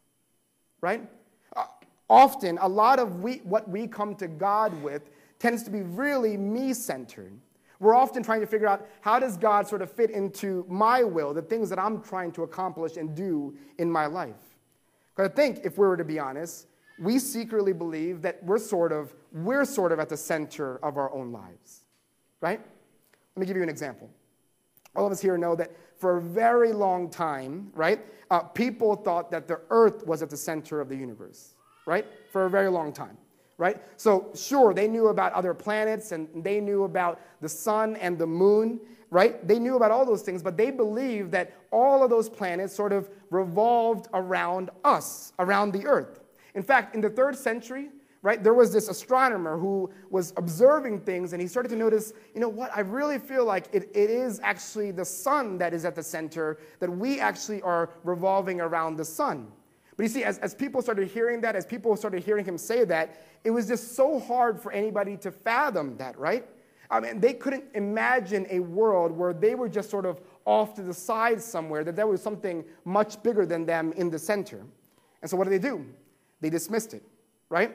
Right? 0.81 1.09
Uh, 1.55 1.65
often, 2.09 2.57
a 2.61 2.67
lot 2.67 2.99
of 2.99 3.21
we, 3.21 3.37
what 3.37 3.69
we 3.69 3.87
come 3.87 4.15
to 4.15 4.27
God 4.27 4.81
with 4.81 5.09
tends 5.39 5.63
to 5.63 5.71
be 5.71 5.81
really 5.81 6.37
me 6.37 6.73
centered. 6.73 7.33
We're 7.79 7.95
often 7.95 8.23
trying 8.23 8.41
to 8.41 8.47
figure 8.47 8.67
out 8.67 8.87
how 9.01 9.19
does 9.19 9.37
God 9.37 9.67
sort 9.67 9.81
of 9.81 9.91
fit 9.91 10.09
into 10.09 10.65
my 10.69 11.03
will, 11.03 11.33
the 11.33 11.41
things 11.41 11.69
that 11.69 11.79
I'm 11.79 12.01
trying 12.01 12.31
to 12.33 12.43
accomplish 12.43 12.97
and 12.97 13.15
do 13.15 13.55
in 13.77 13.91
my 13.91 14.05
life. 14.05 14.54
Because 15.15 15.31
I 15.31 15.33
think, 15.33 15.61
if 15.63 15.77
we 15.77 15.87
were 15.87 15.97
to 15.97 16.03
be 16.03 16.19
honest, 16.19 16.67
we 16.99 17.19
secretly 17.19 17.73
believe 17.73 18.21
that 18.21 18.43
we're 18.43 18.57
sort 18.57 18.91
of 18.91 19.13
we're 19.31 19.65
sort 19.65 19.91
of 19.91 19.99
at 19.99 20.09
the 20.09 20.17
center 20.17 20.77
of 20.83 20.97
our 20.97 21.13
own 21.13 21.31
lives, 21.31 21.81
right? 22.41 22.59
Let 23.35 23.39
me 23.39 23.45
give 23.45 23.57
you 23.57 23.63
an 23.63 23.69
example. 23.69 24.09
All 24.95 25.05
of 25.05 25.11
us 25.11 25.21
here 25.21 25.37
know 25.37 25.55
that 25.55 25.71
for 25.97 26.17
a 26.17 26.21
very 26.21 26.71
long 26.71 27.09
time, 27.09 27.71
right, 27.73 27.99
uh, 28.31 28.39
people 28.39 28.95
thought 28.95 29.29
that 29.31 29.47
the 29.47 29.59
earth 29.69 30.05
was 30.05 30.21
at 30.21 30.29
the 30.29 30.37
center 30.37 30.79
of 30.79 30.87
the 30.87 30.95
universe, 30.95 31.53
right? 31.85 32.05
For 32.31 32.45
a 32.45 32.49
very 32.49 32.69
long 32.69 32.93
time, 32.93 33.17
right? 33.57 33.81
So, 33.97 34.31
sure, 34.35 34.73
they 34.73 34.87
knew 34.87 35.07
about 35.07 35.33
other 35.33 35.53
planets 35.53 36.13
and 36.13 36.29
they 36.43 36.61
knew 36.61 36.83
about 36.83 37.19
the 37.41 37.49
sun 37.49 37.97
and 37.97 38.17
the 38.17 38.27
moon, 38.27 38.79
right? 39.09 39.47
They 39.47 39.59
knew 39.59 39.75
about 39.75 39.91
all 39.91 40.05
those 40.05 40.21
things, 40.21 40.41
but 40.41 40.57
they 40.57 40.71
believed 40.71 41.31
that 41.31 41.53
all 41.71 42.03
of 42.03 42.09
those 42.09 42.29
planets 42.29 42.73
sort 42.73 42.91
of 42.91 43.09
revolved 43.29 44.07
around 44.13 44.69
us, 44.83 45.33
around 45.39 45.71
the 45.71 45.85
earth. 45.85 46.21
In 46.53 46.63
fact, 46.63 46.95
in 46.95 47.01
the 47.01 47.09
third 47.09 47.37
century, 47.37 47.89
right? 48.25 48.43
There 48.43 48.55
was 48.55 48.73
this 48.73 48.89
astronomer 48.89 49.55
who 49.55 49.91
was 50.09 50.33
observing 50.37 51.01
things 51.01 51.33
and 51.33 51.41
he 51.41 51.47
started 51.47 51.69
to 51.69 51.75
notice, 51.75 52.11
you 52.33 52.41
know 52.41 52.49
what, 52.49 52.75
I 52.75 52.79
really 52.79 53.19
feel 53.19 53.45
like 53.45 53.67
it, 53.71 53.83
it 53.93 54.09
is 54.09 54.39
actually 54.41 54.89
the 54.89 55.05
sun 55.05 55.59
that 55.59 55.75
is 55.75 55.85
at 55.85 55.93
the 55.93 56.01
center, 56.01 56.57
that 56.79 56.89
we 56.89 57.19
actually 57.19 57.61
are 57.61 57.91
revolving 58.03 58.61
around 58.61 58.95
the 58.95 59.05
sun. 59.05 59.51
But 59.95 60.03
you 60.03 60.09
see, 60.09 60.23
as, 60.23 60.39
as 60.39 60.55
people 60.55 60.81
started 60.81 61.07
hearing 61.07 61.39
that, 61.41 61.55
as 61.55 61.67
people 61.67 61.95
started 61.95 62.23
hearing 62.23 62.45
him 62.45 62.57
say 62.57 62.83
that, 62.85 63.21
it 63.43 63.51
was 63.51 63.67
just 63.67 63.95
so 63.95 64.19
hard 64.19 64.59
for 64.59 64.71
anybody 64.71 65.17
to 65.17 65.31
fathom 65.31 65.95
that, 65.97 66.17
right? 66.17 66.47
Um, 66.91 67.03
I 67.03 67.07
mean, 67.07 67.19
they 67.19 67.33
couldn't 67.33 67.65
imagine 67.73 68.45
a 68.49 68.59
world 68.59 69.11
where 69.11 69.33
they 69.33 69.55
were 69.55 69.69
just 69.69 69.89
sort 69.89 70.05
of 70.05 70.21
off 70.45 70.73
to 70.75 70.83
the 70.83 70.93
side 70.93 71.41
somewhere, 71.41 71.83
that 71.83 71.95
there 71.95 72.07
was 72.07 72.21
something 72.21 72.63
much 72.83 73.21
bigger 73.23 73.45
than 73.45 73.65
them 73.65 73.91
in 73.93 74.09
the 74.09 74.19
center. 74.19 74.63
And 75.21 75.29
so 75.29 75.37
what 75.37 75.49
did 75.49 75.61
they 75.61 75.67
do? 75.69 75.85
They 76.41 76.49
dismissed 76.49 76.93
it, 76.93 77.03
right? 77.49 77.73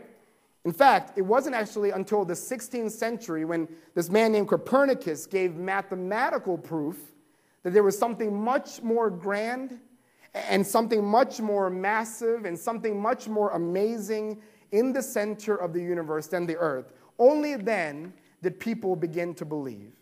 In 0.65 0.73
fact, 0.73 1.17
it 1.17 1.23
wasn't 1.23 1.55
actually 1.55 1.91
until 1.91 2.25
the 2.25 2.35
16th 2.35 2.93
century 2.93 3.45
when 3.45 3.67
this 3.95 4.11
man 4.11 4.33
named 4.33 4.49
Copernicus 4.49 5.27
gave 5.27 5.57
mathematical 5.57 6.59
proof 6.59 6.99
that 7.63 7.73
there 7.73 7.83
was 7.83 7.99
something 7.99 8.43
much 8.43 8.83
more 8.83 9.11
grand 9.11 9.81
and 10.35 10.67
something 10.67 11.05
much 11.05 11.41
more 11.41 11.71
massive 11.71 12.45
and 12.45 12.59
something 12.59 13.01
much 13.01 13.27
more 13.27 13.51
amazing 13.51 14.41
in 14.71 14.93
the 14.93 15.03
center 15.03 15.57
of 15.57 15.73
the 15.73 15.81
universe 15.81 16.27
than 16.27 16.47
the 16.47 16.57
earth. 16.57 16.93
Only 17.19 17.57
then 17.57 18.13
did 18.43 18.59
people 18.59 18.97
begin 18.97 19.35
to 19.35 19.45
believe. 19.45 19.93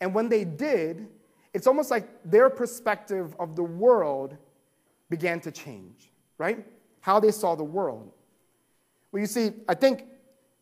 And 0.00 0.14
when 0.14 0.28
they 0.28 0.44
did, 0.44 1.08
it's 1.52 1.66
almost 1.66 1.90
like 1.90 2.08
their 2.24 2.50
perspective 2.50 3.34
of 3.38 3.56
the 3.56 3.62
world 3.62 4.36
began 5.08 5.40
to 5.40 5.52
change, 5.52 6.10
right? 6.36 6.66
How 7.00 7.20
they 7.20 7.30
saw 7.30 7.54
the 7.54 7.64
world. 7.64 8.10
Well, 9.12 9.20
you 9.20 9.26
see, 9.26 9.52
I 9.68 9.74
think 9.74 10.06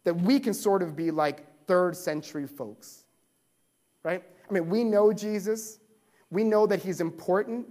that 0.04 0.14
we 0.14 0.38
can 0.38 0.52
sort 0.52 0.82
of 0.82 0.94
be 0.94 1.10
like 1.10 1.66
third 1.66 1.96
century 1.96 2.46
folks, 2.46 3.04
right? 4.02 4.22
I 4.48 4.52
mean, 4.52 4.68
we 4.68 4.84
know 4.84 5.12
Jesus, 5.12 5.78
we 6.30 6.44
know 6.44 6.66
that 6.66 6.82
he's 6.82 7.00
important, 7.00 7.66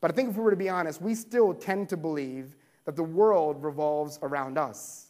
but 0.00 0.10
I 0.10 0.14
think 0.14 0.30
if 0.30 0.36
we 0.36 0.42
were 0.42 0.50
to 0.50 0.56
be 0.56 0.68
honest, 0.68 1.02
we 1.02 1.14
still 1.14 1.52
tend 1.52 1.88
to 1.90 1.96
believe 1.96 2.56
that 2.86 2.96
the 2.96 3.02
world 3.02 3.62
revolves 3.62 4.18
around 4.22 4.56
us. 4.56 5.07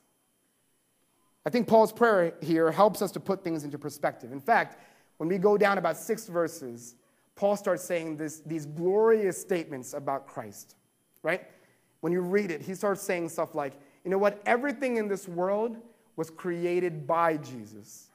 I 1.49 1.51
think 1.51 1.67
Paul's 1.67 1.95
prayer 1.95 2.35
here 2.43 2.71
helps 2.71 3.01
us 3.01 3.11
to 3.13 3.21
put 3.21 3.43
things 3.43 3.65
into 3.65 3.79
perspective. 3.79 4.33
In 4.33 4.41
fact, 4.41 4.77
when 5.17 5.31
we 5.31 5.39
go 5.39 5.57
down 5.57 5.79
about 5.79 5.97
six 5.97 6.27
verses, 6.27 6.95
Paul 7.37 7.57
starts 7.57 7.83
saying 7.83 8.19
this, 8.19 8.41
these 8.41 8.67
glorious 8.67 9.41
statements 9.41 9.95
about 9.95 10.27
Christ, 10.27 10.75
right? 11.23 11.49
When 12.03 12.13
you 12.13 12.21
read 12.21 12.51
it, 12.51 12.61
he 12.61 12.75
starts 12.75 13.01
saying 13.01 13.31
stuff 13.31 13.55
like, 13.55 13.73
you 14.05 14.11
know 14.11 14.19
what? 14.19 14.43
Everything 14.45 14.99
in 14.99 15.09
this 15.09 15.27
world 15.27 15.79
was 16.17 16.29
created 16.29 17.07
by 17.07 17.39
Jesus. 17.39 18.09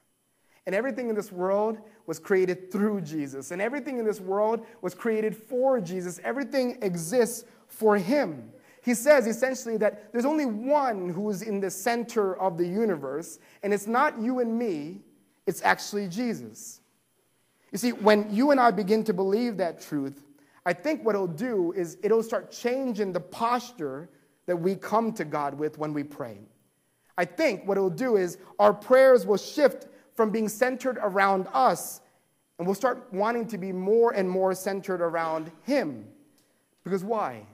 And 0.66 0.72
everything 0.72 1.08
in 1.08 1.16
this 1.16 1.32
world 1.32 1.78
was 2.06 2.20
created 2.20 2.70
through 2.70 3.00
Jesus. 3.00 3.50
And 3.50 3.60
everything 3.60 3.98
in 3.98 4.04
this 4.04 4.20
world 4.20 4.64
was 4.80 4.94
created 4.94 5.36
for 5.36 5.80
Jesus. 5.80 6.20
Everything 6.22 6.78
exists 6.82 7.46
for 7.66 7.96
him. 7.98 8.52
He 8.84 8.92
says 8.92 9.26
essentially 9.26 9.78
that 9.78 10.12
there's 10.12 10.26
only 10.26 10.44
one 10.44 11.08
who 11.08 11.30
is 11.30 11.40
in 11.40 11.58
the 11.58 11.70
center 11.70 12.36
of 12.36 12.58
the 12.58 12.66
universe, 12.66 13.38
and 13.62 13.72
it's 13.72 13.86
not 13.86 14.20
you 14.20 14.40
and 14.40 14.58
me, 14.58 15.00
it's 15.46 15.62
actually 15.62 16.06
Jesus. 16.06 16.80
You 17.72 17.78
see, 17.78 17.92
when 17.92 18.32
you 18.32 18.50
and 18.50 18.60
I 18.60 18.70
begin 18.70 19.02
to 19.04 19.14
believe 19.14 19.56
that 19.56 19.80
truth, 19.80 20.22
I 20.66 20.74
think 20.74 21.02
what 21.02 21.14
it'll 21.14 21.26
do 21.26 21.72
is 21.72 21.96
it'll 22.02 22.22
start 22.22 22.50
changing 22.50 23.12
the 23.12 23.20
posture 23.20 24.10
that 24.46 24.56
we 24.56 24.74
come 24.74 25.12
to 25.14 25.24
God 25.24 25.58
with 25.58 25.78
when 25.78 25.94
we 25.94 26.04
pray. 26.04 26.38
I 27.16 27.24
think 27.24 27.66
what 27.66 27.78
it 27.78 27.80
will 27.80 27.90
do 27.90 28.16
is 28.16 28.36
our 28.58 28.74
prayers 28.74 29.26
will 29.26 29.38
shift 29.38 29.86
from 30.14 30.30
being 30.30 30.48
centered 30.48 30.98
around 31.00 31.48
us 31.54 32.02
and 32.58 32.66
we'll 32.66 32.74
start 32.74 33.08
wanting 33.12 33.46
to 33.48 33.58
be 33.58 33.72
more 33.72 34.12
and 34.12 34.28
more 34.28 34.54
centered 34.54 35.00
around 35.00 35.50
Him. 35.62 36.06
Because 36.84 37.02
why? 37.02 37.46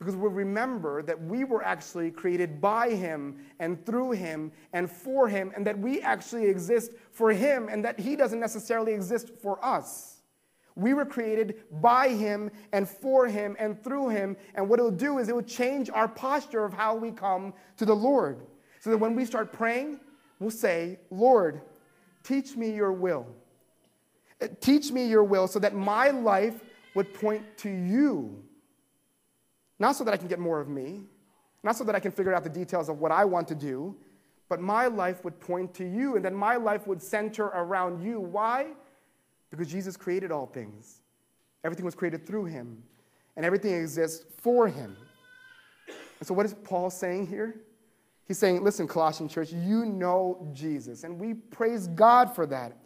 Because 0.00 0.16
we'll 0.16 0.32
remember 0.32 1.02
that 1.02 1.22
we 1.22 1.44
were 1.44 1.62
actually 1.62 2.10
created 2.10 2.60
by 2.60 2.90
Him 2.90 3.36
and 3.60 3.84
through 3.86 4.12
Him 4.12 4.50
and 4.72 4.90
for 4.90 5.28
Him, 5.28 5.52
and 5.54 5.64
that 5.66 5.78
we 5.78 6.00
actually 6.00 6.46
exist 6.46 6.92
for 7.12 7.30
Him 7.30 7.68
and 7.70 7.84
that 7.84 8.00
He 8.00 8.16
doesn't 8.16 8.40
necessarily 8.40 8.92
exist 8.92 9.30
for 9.40 9.64
us. 9.64 10.20
We 10.74 10.94
were 10.94 11.04
created 11.04 11.62
by 11.82 12.08
him 12.08 12.50
and 12.72 12.88
for 12.88 13.26
him 13.26 13.56
and 13.58 13.82
through 13.82 14.08
him. 14.10 14.36
And 14.54 14.68
what 14.68 14.78
it 14.78 14.82
will 14.82 14.90
do 14.90 15.18
is 15.18 15.28
it 15.28 15.34
will 15.34 15.42
change 15.42 15.90
our 15.90 16.08
posture 16.08 16.64
of 16.64 16.72
how 16.72 16.94
we 16.94 17.10
come 17.10 17.52
to 17.76 17.84
the 17.84 17.94
Lord. 17.94 18.46
So 18.80 18.90
that 18.90 18.96
when 18.96 19.14
we 19.14 19.24
start 19.24 19.52
praying, 19.52 20.00
we'll 20.38 20.50
say, 20.50 20.98
Lord, 21.10 21.60
teach 22.22 22.56
me 22.56 22.72
your 22.74 22.92
will. 22.92 23.26
Uh, 24.40 24.48
teach 24.60 24.90
me 24.90 25.06
your 25.06 25.24
will 25.24 25.46
so 25.46 25.58
that 25.58 25.74
my 25.74 26.10
life 26.10 26.64
would 26.94 27.12
point 27.12 27.44
to 27.58 27.68
you. 27.68 28.42
Not 29.80 29.96
so 29.96 30.04
that 30.04 30.14
I 30.14 30.16
can 30.16 30.28
get 30.28 30.38
more 30.38 30.60
of 30.60 30.68
me, 30.68 31.00
not 31.64 31.74
so 31.74 31.82
that 31.84 31.96
I 31.96 32.00
can 32.00 32.12
figure 32.12 32.32
out 32.32 32.44
the 32.44 32.50
details 32.50 32.88
of 32.88 33.00
what 33.00 33.10
I 33.10 33.24
want 33.24 33.48
to 33.48 33.54
do, 33.56 33.96
but 34.48 34.60
my 34.60 34.86
life 34.86 35.24
would 35.24 35.40
point 35.40 35.74
to 35.74 35.84
you, 35.84 36.16
and 36.16 36.24
then 36.24 36.34
my 36.34 36.56
life 36.56 36.86
would 36.86 37.02
center 37.02 37.46
around 37.46 38.02
you. 38.02 38.20
Why? 38.20 38.68
Because 39.50 39.68
Jesus 39.68 39.96
created 39.96 40.30
all 40.30 40.46
things. 40.46 41.00
Everything 41.64 41.84
was 41.84 41.94
created 41.94 42.26
through 42.26 42.44
him, 42.44 42.82
and 43.36 43.44
everything 43.44 43.74
exists 43.74 44.24
for 44.38 44.68
him. 44.68 44.96
And 46.18 46.26
so, 46.26 46.34
what 46.34 46.46
is 46.46 46.54
Paul 46.54 46.90
saying 46.90 47.26
here? 47.26 47.56
He's 48.28 48.38
saying, 48.38 48.62
listen, 48.62 48.86
Colossian 48.86 49.28
church, 49.28 49.50
you 49.52 49.84
know 49.84 50.48
Jesus, 50.52 51.04
and 51.04 51.18
we 51.18 51.34
praise 51.34 51.88
God 51.88 52.34
for 52.34 52.46
that. 52.46 52.76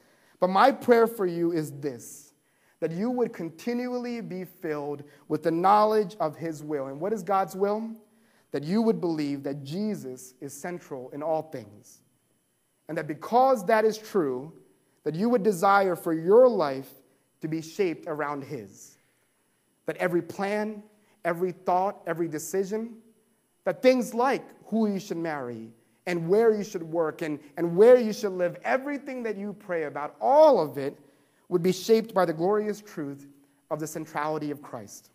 But 0.40 0.48
my 0.48 0.70
prayer 0.70 1.06
for 1.06 1.26
you 1.26 1.52
is 1.52 1.72
this 1.72 2.23
that 2.84 2.92
you 2.92 3.10
would 3.10 3.32
continually 3.32 4.20
be 4.20 4.44
filled 4.44 5.04
with 5.28 5.42
the 5.42 5.50
knowledge 5.50 6.16
of 6.20 6.36
his 6.36 6.62
will. 6.62 6.88
And 6.88 7.00
what 7.00 7.14
is 7.14 7.22
God's 7.22 7.56
will? 7.56 7.90
That 8.50 8.62
you 8.62 8.82
would 8.82 9.00
believe 9.00 9.42
that 9.44 9.64
Jesus 9.64 10.34
is 10.42 10.52
central 10.52 11.08
in 11.14 11.22
all 11.22 11.40
things. 11.40 12.02
And 12.86 12.98
that 12.98 13.06
because 13.06 13.64
that 13.64 13.86
is 13.86 13.96
true, 13.96 14.52
that 15.02 15.14
you 15.14 15.30
would 15.30 15.42
desire 15.42 15.96
for 15.96 16.12
your 16.12 16.46
life 16.46 16.90
to 17.40 17.48
be 17.48 17.62
shaped 17.62 18.04
around 18.06 18.44
His. 18.44 18.98
That 19.86 19.96
every 19.96 20.20
plan, 20.20 20.82
every 21.24 21.52
thought, 21.52 22.02
every 22.06 22.28
decision, 22.28 22.98
that 23.64 23.80
things 23.80 24.12
like 24.12 24.44
who 24.66 24.92
you 24.92 25.00
should 25.00 25.16
marry 25.16 25.72
and 26.04 26.28
where 26.28 26.54
you 26.54 26.62
should 26.62 26.82
work 26.82 27.22
and, 27.22 27.40
and 27.56 27.78
where 27.78 27.96
you 27.96 28.12
should 28.12 28.32
live, 28.32 28.58
everything 28.62 29.22
that 29.22 29.38
you 29.38 29.54
pray 29.54 29.84
about, 29.84 30.16
all 30.20 30.60
of 30.60 30.76
it 30.76 30.98
would 31.48 31.62
be 31.62 31.72
shaped 31.72 32.14
by 32.14 32.24
the 32.24 32.32
glorious 32.32 32.80
truth 32.80 33.26
of 33.70 33.80
the 33.80 33.86
centrality 33.86 34.50
of 34.50 34.62
Christ. 34.62 35.10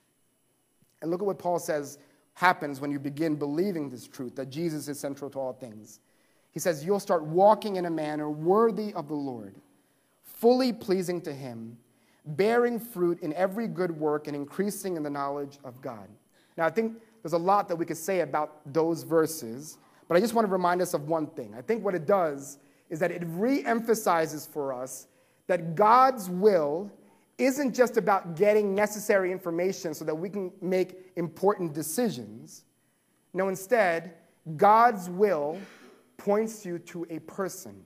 And 1.02 1.10
look 1.10 1.22
at 1.22 1.26
what 1.26 1.39
Paul 1.39 1.60
says 1.60 1.98
happens 2.34 2.80
when 2.80 2.92
you 2.92 3.00
begin 3.00 3.36
believing 3.36 3.89
this 3.89 4.08
truth 4.08 4.36
that 4.36 4.50
Jesus 4.50 4.88
is 4.88 5.00
central 5.00 5.30
to 5.32 5.39
all 5.39 5.54
things. 5.54 6.00
He 6.52 6.60
says, 6.60 6.84
You'll 6.86 7.00
start 7.00 7.24
walking 7.24 7.76
in 7.78 7.86
a 7.86 7.89
manner 7.89 8.30
worthy 8.30 8.94
of 8.94 9.08
the 9.08 9.15
Lord 9.15 9.56
fully 10.39 10.72
pleasing 10.72 11.20
to 11.20 11.34
Him, 11.34 11.78
bearing 12.26 12.80
fruit 12.80 13.20
in 13.22 13.34
every 13.34 13.68
good 13.68 13.92
work 13.92 14.28
and 14.28 14.36
increasing 14.36 14.96
in 14.96 15.04
the 15.04 15.10
knowledge 15.10 15.58
of 15.65 15.82
God. 15.82 16.08
Now, 16.58 16.65
I 16.65 16.70
think 16.70 16.96
there's 17.22 17.34
a 17.34 17.38
lot 17.38 17.68
that 17.68 17.76
we 17.76 17.86
could 17.86 17.98
say 17.98 18.22
about 18.22 18.62
those 18.74 19.04
verses, 19.04 19.78
but 20.08 20.15
I 20.15 20.22
just 20.22 20.34
want 20.34 20.48
to 20.48 20.52
remind 20.52 20.82
us 20.82 20.94
of 20.94 21.08
one 21.10 21.28
thing. 21.28 21.54
I 21.58 21.62
think 21.62 21.84
what 21.84 21.94
it 21.94 22.06
does 22.06 22.58
is 22.89 23.00
that 23.00 23.12
it 23.12 23.24
re 23.26 23.63
emphasizes 23.65 24.46
for 24.46 24.74
us 24.74 25.08
that 25.50 25.74
God's 25.74 26.30
will 26.30 26.92
isn't 27.40 27.74
just 27.74 27.98
about 27.98 28.36
getting 28.36 28.76
necessary 28.76 29.32
information 29.32 29.96
so 29.96 30.06
that 30.06 30.14
we 30.14 30.30
can 30.30 30.52
make 30.62 31.12
important 31.16 31.74
decisions. 31.74 32.66
No, 33.34 33.50
instead, 33.50 34.14
God's 34.58 35.10
will 35.10 35.58
points 36.18 36.68
you 36.68 36.78
to 36.78 37.08
a 37.10 37.18
person. 37.22 37.84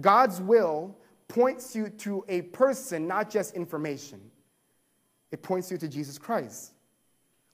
God's 0.00 0.40
will 0.40 0.96
points 1.26 1.74
you 1.74 1.88
to 1.88 2.24
a 2.28 2.42
person, 2.42 3.08
not 3.08 3.28
just 3.28 3.56
information. 3.56 4.20
It 5.32 5.42
points 5.42 5.68
you 5.68 5.78
to 5.78 5.88
Jesus 5.88 6.16
Christ. 6.16 6.74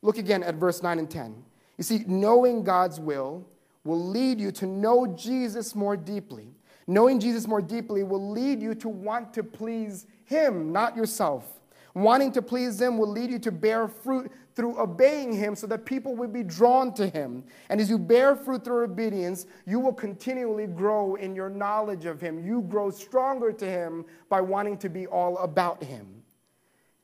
Look 0.03 0.19
again 0.19 0.43
at 0.43 0.57
verse 0.57 0.83
9 0.83 0.99
and 0.99 1.11
10. 1.11 1.35
You 1.79 1.85
see, 1.85 2.05
knowing 2.07 2.63
God's 2.63 3.01
will 3.01 3.49
will 3.85 4.07
lead 4.07 4.39
you 4.39 4.53
to 4.53 4.67
know 4.67 5.07
Jesus 5.07 5.75
more 5.75 5.97
deeply. 5.97 6.54
Knowing 6.87 7.19
Jesus 7.19 7.47
more 7.47 7.63
deeply 7.63 8.03
will 8.03 8.31
lead 8.31 8.61
you 8.61 8.75
to 8.75 8.89
want 8.89 9.33
to 9.35 9.43
please 9.43 10.07
Him, 10.25 10.73
not 10.73 10.97
yourself. 10.97 11.61
Wanting 11.95 12.33
to 12.33 12.43
please 12.43 12.81
Him 12.81 12.99
will 12.99 13.09
lead 13.09 13.31
you 13.31 13.39
to 13.39 13.53
bear 13.53 13.89
fruit 13.89 14.31
through 14.55 14.79
obeying 14.79 15.33
Him 15.33 15.55
so 15.55 15.67
that 15.69 15.87
people 15.87 16.15
will 16.15 16.29
be 16.29 16.43
drawn 16.43 16.93
to 16.95 17.09
Him. 17.09 17.45
And 17.71 17.81
as 17.81 17.89
you 17.89 17.99
bear 17.99 18.37
fruit 18.37 18.65
through 18.65 18.85
obedience, 18.85 19.47
you 19.67 19.81
will 19.81 19.93
continually 19.93 20.67
grow 20.67 21.15
in 21.15 21.35
your 21.35 21.49
knowledge 21.49 22.05
of 22.05 22.21
Him. 22.21 22.45
You 22.45 22.63
grow 22.63 22.91
stronger 22.91 23.53
to 23.53 23.65
Him 23.65 24.05
by 24.29 24.41
wanting 24.41 24.77
to 24.79 24.89
be 24.89 25.07
all 25.07 25.39
about 25.39 25.83
Him. 25.83 26.23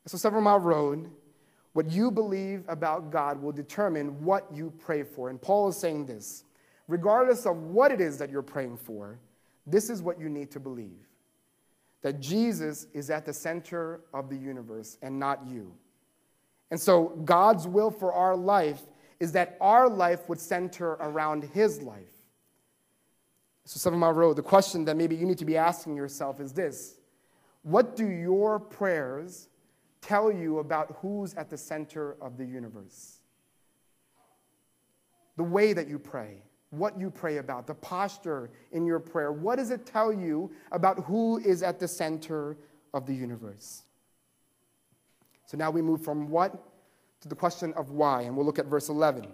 So, 0.07 0.19
Seven 0.19 0.43
Mile 0.43 0.61
Road, 0.61 1.11
what 1.73 1.91
you 1.91 2.11
believe 2.11 2.65
about 2.69 3.11
God 3.11 3.41
will 3.41 3.53
determine 3.53 4.25
what 4.25 4.47
you 4.53 4.73
pray 4.79 5.05
for. 5.05 5.31
And 5.31 5.41
Paul 5.41 5.69
is 5.69 5.77
saying 5.77 6.07
this 6.07 6.45
regardless 6.89 7.47
of 7.47 7.57
what 7.57 7.93
it 7.93 8.01
is 8.01 8.19
that 8.19 8.31
you're 8.31 8.43
praying 8.43 8.77
for, 8.77 9.21
this 9.71 9.91
is 9.91 10.03
what 10.03 10.19
you 10.19 10.29
need 10.29 10.51
to 10.53 10.61
believe 10.61 11.07
that 12.03 12.21
Jesus 12.21 12.87
is 12.95 13.11
at 13.11 13.27
the 13.27 13.33
center 13.33 14.01
of 14.15 14.31
the 14.31 14.37
universe 14.37 14.97
and 15.03 15.19
not 15.19 15.47
you. 15.47 15.73
And 16.71 16.81
so, 16.81 17.09
God's 17.25 17.67
will 17.67 17.91
for 17.91 18.13
our 18.13 18.37
life 18.37 18.81
is 19.19 19.33
that 19.33 19.57
our 19.61 19.89
life 19.89 20.29
would 20.29 20.41
center 20.41 20.93
around 20.93 21.45
His 21.45 21.83
life. 21.83 22.13
So, 23.65 23.79
Seven 23.79 23.99
Mile 23.99 24.13
Road, 24.13 24.37
the 24.37 24.43
question 24.43 24.85
that 24.87 24.97
maybe 24.97 25.17
you 25.17 25.27
need 25.27 25.39
to 25.39 25.45
be 25.45 25.57
asking 25.57 25.97
yourself 25.97 26.41
is 26.41 26.53
this 26.53 26.97
What 27.63 27.97
do 27.97 28.07
your 28.07 28.59
prayers 28.59 29.49
tell 30.01 30.33
you 30.33 30.61
about 30.61 30.97
who's 31.03 31.35
at 31.35 31.51
the 31.51 31.59
center 31.59 32.17
of 32.21 32.39
the 32.39 32.45
universe? 32.45 33.19
The 35.37 35.45
way 35.45 35.73
that 35.73 35.89
you 35.89 35.99
pray, 35.99 36.43
what 36.71 36.99
you 36.99 37.11
pray 37.11 37.39
about, 37.39 37.67
the 37.67 37.75
posture 37.75 38.51
in 38.73 38.87
your 38.87 39.01
prayer. 39.01 39.33
What 39.33 39.57
does 39.57 39.71
it 39.71 39.87
tell 39.87 40.13
you 40.13 40.51
about 40.73 41.05
who 41.05 41.39
is 41.39 41.63
at 41.63 41.79
the 41.81 41.89
center 41.89 42.57
of 42.95 43.07
the 43.07 43.15
universe? 43.15 43.83
So 45.47 45.57
now 45.57 45.71
we 45.71 45.83
move 45.83 46.03
from 46.03 46.29
what 46.29 46.65
to 47.23 47.29
the 47.29 47.35
question 47.35 47.73
of 47.75 47.91
why, 47.91 48.23
and 48.23 48.37
we'll 48.37 48.47
look 48.47 48.59
at 48.59 48.67
verse 48.67 48.89
11. 48.89 49.27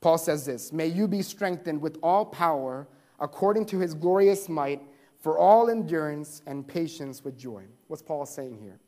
Paul 0.00 0.18
says 0.18 0.44
this 0.44 0.72
May 0.72 0.86
you 0.86 1.06
be 1.06 1.22
strengthened 1.22 1.80
with 1.80 1.98
all 2.02 2.24
power 2.24 2.88
according 3.20 3.66
to 3.66 3.78
his 3.78 3.94
glorious 3.94 4.48
might 4.48 4.82
for 5.20 5.38
all 5.38 5.70
endurance 5.70 6.42
and 6.46 6.66
patience 6.66 7.24
with 7.24 7.38
joy. 7.38 7.64
What's 7.88 8.02
Paul 8.02 8.26
saying 8.26 8.58
here? 8.60 8.80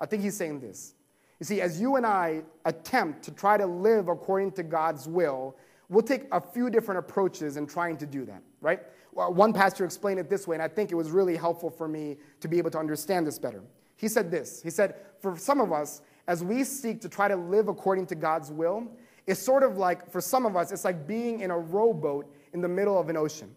I 0.00 0.06
think 0.06 0.22
he's 0.22 0.36
saying 0.36 0.60
this. 0.60 0.94
You 1.38 1.44
see, 1.44 1.60
as 1.60 1.80
you 1.80 1.96
and 1.96 2.06
I 2.06 2.42
attempt 2.64 3.22
to 3.24 3.30
try 3.30 3.56
to 3.56 3.66
live 3.66 4.08
according 4.08 4.52
to 4.52 4.62
God's 4.62 5.06
will, 5.06 5.56
we'll 5.88 6.02
take 6.02 6.24
a 6.32 6.40
few 6.40 6.70
different 6.70 6.98
approaches 6.98 7.56
in 7.56 7.66
trying 7.66 7.96
to 7.98 8.06
do 8.06 8.24
that, 8.24 8.42
right? 8.60 8.80
Well, 9.12 9.32
one 9.32 9.52
pastor 9.52 9.84
explained 9.84 10.20
it 10.20 10.28
this 10.28 10.46
way, 10.46 10.56
and 10.56 10.62
I 10.62 10.68
think 10.68 10.92
it 10.92 10.94
was 10.94 11.10
really 11.10 11.36
helpful 11.36 11.70
for 11.70 11.88
me 11.88 12.16
to 12.40 12.48
be 12.48 12.58
able 12.58 12.70
to 12.72 12.78
understand 12.78 13.26
this 13.26 13.38
better. 13.38 13.62
He 13.96 14.08
said 14.08 14.30
this 14.30 14.62
He 14.62 14.70
said, 14.70 14.96
For 15.20 15.36
some 15.36 15.60
of 15.60 15.72
us, 15.72 16.02
as 16.28 16.44
we 16.44 16.64
seek 16.64 17.00
to 17.02 17.08
try 17.08 17.28
to 17.28 17.36
live 17.36 17.68
according 17.68 18.06
to 18.06 18.14
God's 18.14 18.50
will, 18.50 18.88
it's 19.26 19.40
sort 19.40 19.62
of 19.62 19.76
like, 19.76 20.10
for 20.10 20.20
some 20.20 20.46
of 20.46 20.56
us, 20.56 20.70
it's 20.70 20.84
like 20.84 21.06
being 21.06 21.40
in 21.40 21.50
a 21.50 21.58
rowboat 21.58 22.32
in 22.52 22.60
the 22.60 22.68
middle 22.68 22.98
of 22.98 23.08
an 23.08 23.16
ocean, 23.16 23.54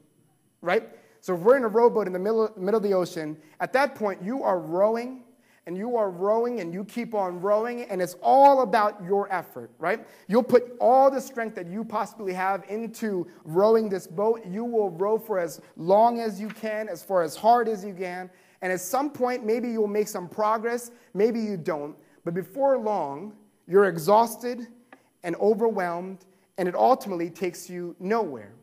right? 0.61 0.89
So 1.21 1.35
if 1.35 1.41
we're 1.41 1.57
in 1.57 1.63
a 1.63 1.67
rowboat 1.67 2.07
in 2.07 2.13
the 2.13 2.19
middle, 2.19 2.49
middle 2.55 2.77
of 2.77 2.83
the 2.83 2.93
ocean, 2.93 3.37
at 3.59 3.73
that 3.73 3.95
point, 3.95 4.23
you 4.23 4.43
are 4.43 4.59
rowing 4.59 5.23
and 5.69 5.77
you 5.77 5.95
are 5.95 6.09
rowing 6.09 6.61
and 6.61 6.73
you 6.73 6.83
keep 6.83 7.13
on 7.13 7.39
rowing, 7.39 7.83
and 7.83 8.01
it's 8.01 8.15
all 8.23 8.63
about 8.63 9.03
your 9.03 9.31
effort, 9.31 9.69
right? 9.77 10.03
You'll 10.27 10.41
put 10.41 10.75
all 10.79 11.11
the 11.11 11.21
strength 11.21 11.53
that 11.57 11.67
you 11.67 11.85
possibly 11.85 12.33
have 12.33 12.63
into 12.69 13.27
rowing 13.43 13.87
this 13.87 14.07
boat. 14.07 14.43
You 14.47 14.65
will 14.65 14.89
row 14.89 15.19
for 15.19 15.37
as 15.37 15.61
long 15.77 16.21
as 16.21 16.41
you 16.41 16.47
can, 16.47 16.89
as 16.89 17.03
far 17.03 17.21
as 17.21 17.35
hard 17.35 17.67
as 17.67 17.85
you 17.85 17.93
can. 17.93 18.31
And 18.63 18.73
at 18.73 18.81
some 18.81 19.11
point, 19.11 19.45
maybe 19.45 19.69
you'll 19.69 19.85
make 19.85 20.07
some 20.07 20.27
progress, 20.27 20.89
maybe 21.13 21.39
you 21.39 21.55
don't. 21.55 21.95
But 22.25 22.33
before 22.33 22.75
long, 22.79 23.33
you're 23.67 23.85
exhausted 23.85 24.65
and 25.21 25.35
overwhelmed, 25.35 26.25
and 26.57 26.67
it 26.67 26.73
ultimately 26.73 27.29
takes 27.29 27.69
you 27.69 27.95
nowhere. 27.99 28.53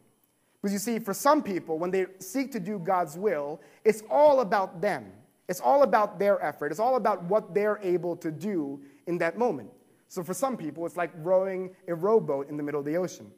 Because 0.60 0.72
you 0.72 0.80
see, 0.80 0.98
for 0.98 1.14
some 1.14 1.40
people, 1.40 1.78
when 1.78 1.92
they 1.92 2.06
seek 2.18 2.50
to 2.50 2.58
do 2.58 2.80
God's 2.80 3.16
will, 3.16 3.60
it's 3.84 4.02
all 4.10 4.40
about 4.40 4.80
them. 4.80 5.12
It's 5.48 5.60
all 5.60 5.82
about 5.82 6.18
their 6.18 6.42
effort. 6.42 6.70
It's 6.70 6.80
all 6.80 6.96
about 6.96 7.22
what 7.24 7.54
they're 7.54 7.78
able 7.82 8.16
to 8.16 8.30
do 8.30 8.80
in 9.06 9.18
that 9.18 9.38
moment. 9.38 9.70
So 10.08 10.22
for 10.22 10.34
some 10.34 10.56
people, 10.56 10.86
it's 10.86 10.96
like 10.96 11.10
rowing 11.16 11.74
a 11.88 11.94
rowboat 11.94 12.48
in 12.48 12.56
the 12.56 12.62
middle 12.62 12.80
of 12.80 12.86
the 12.86 12.96
ocean. 12.96 13.30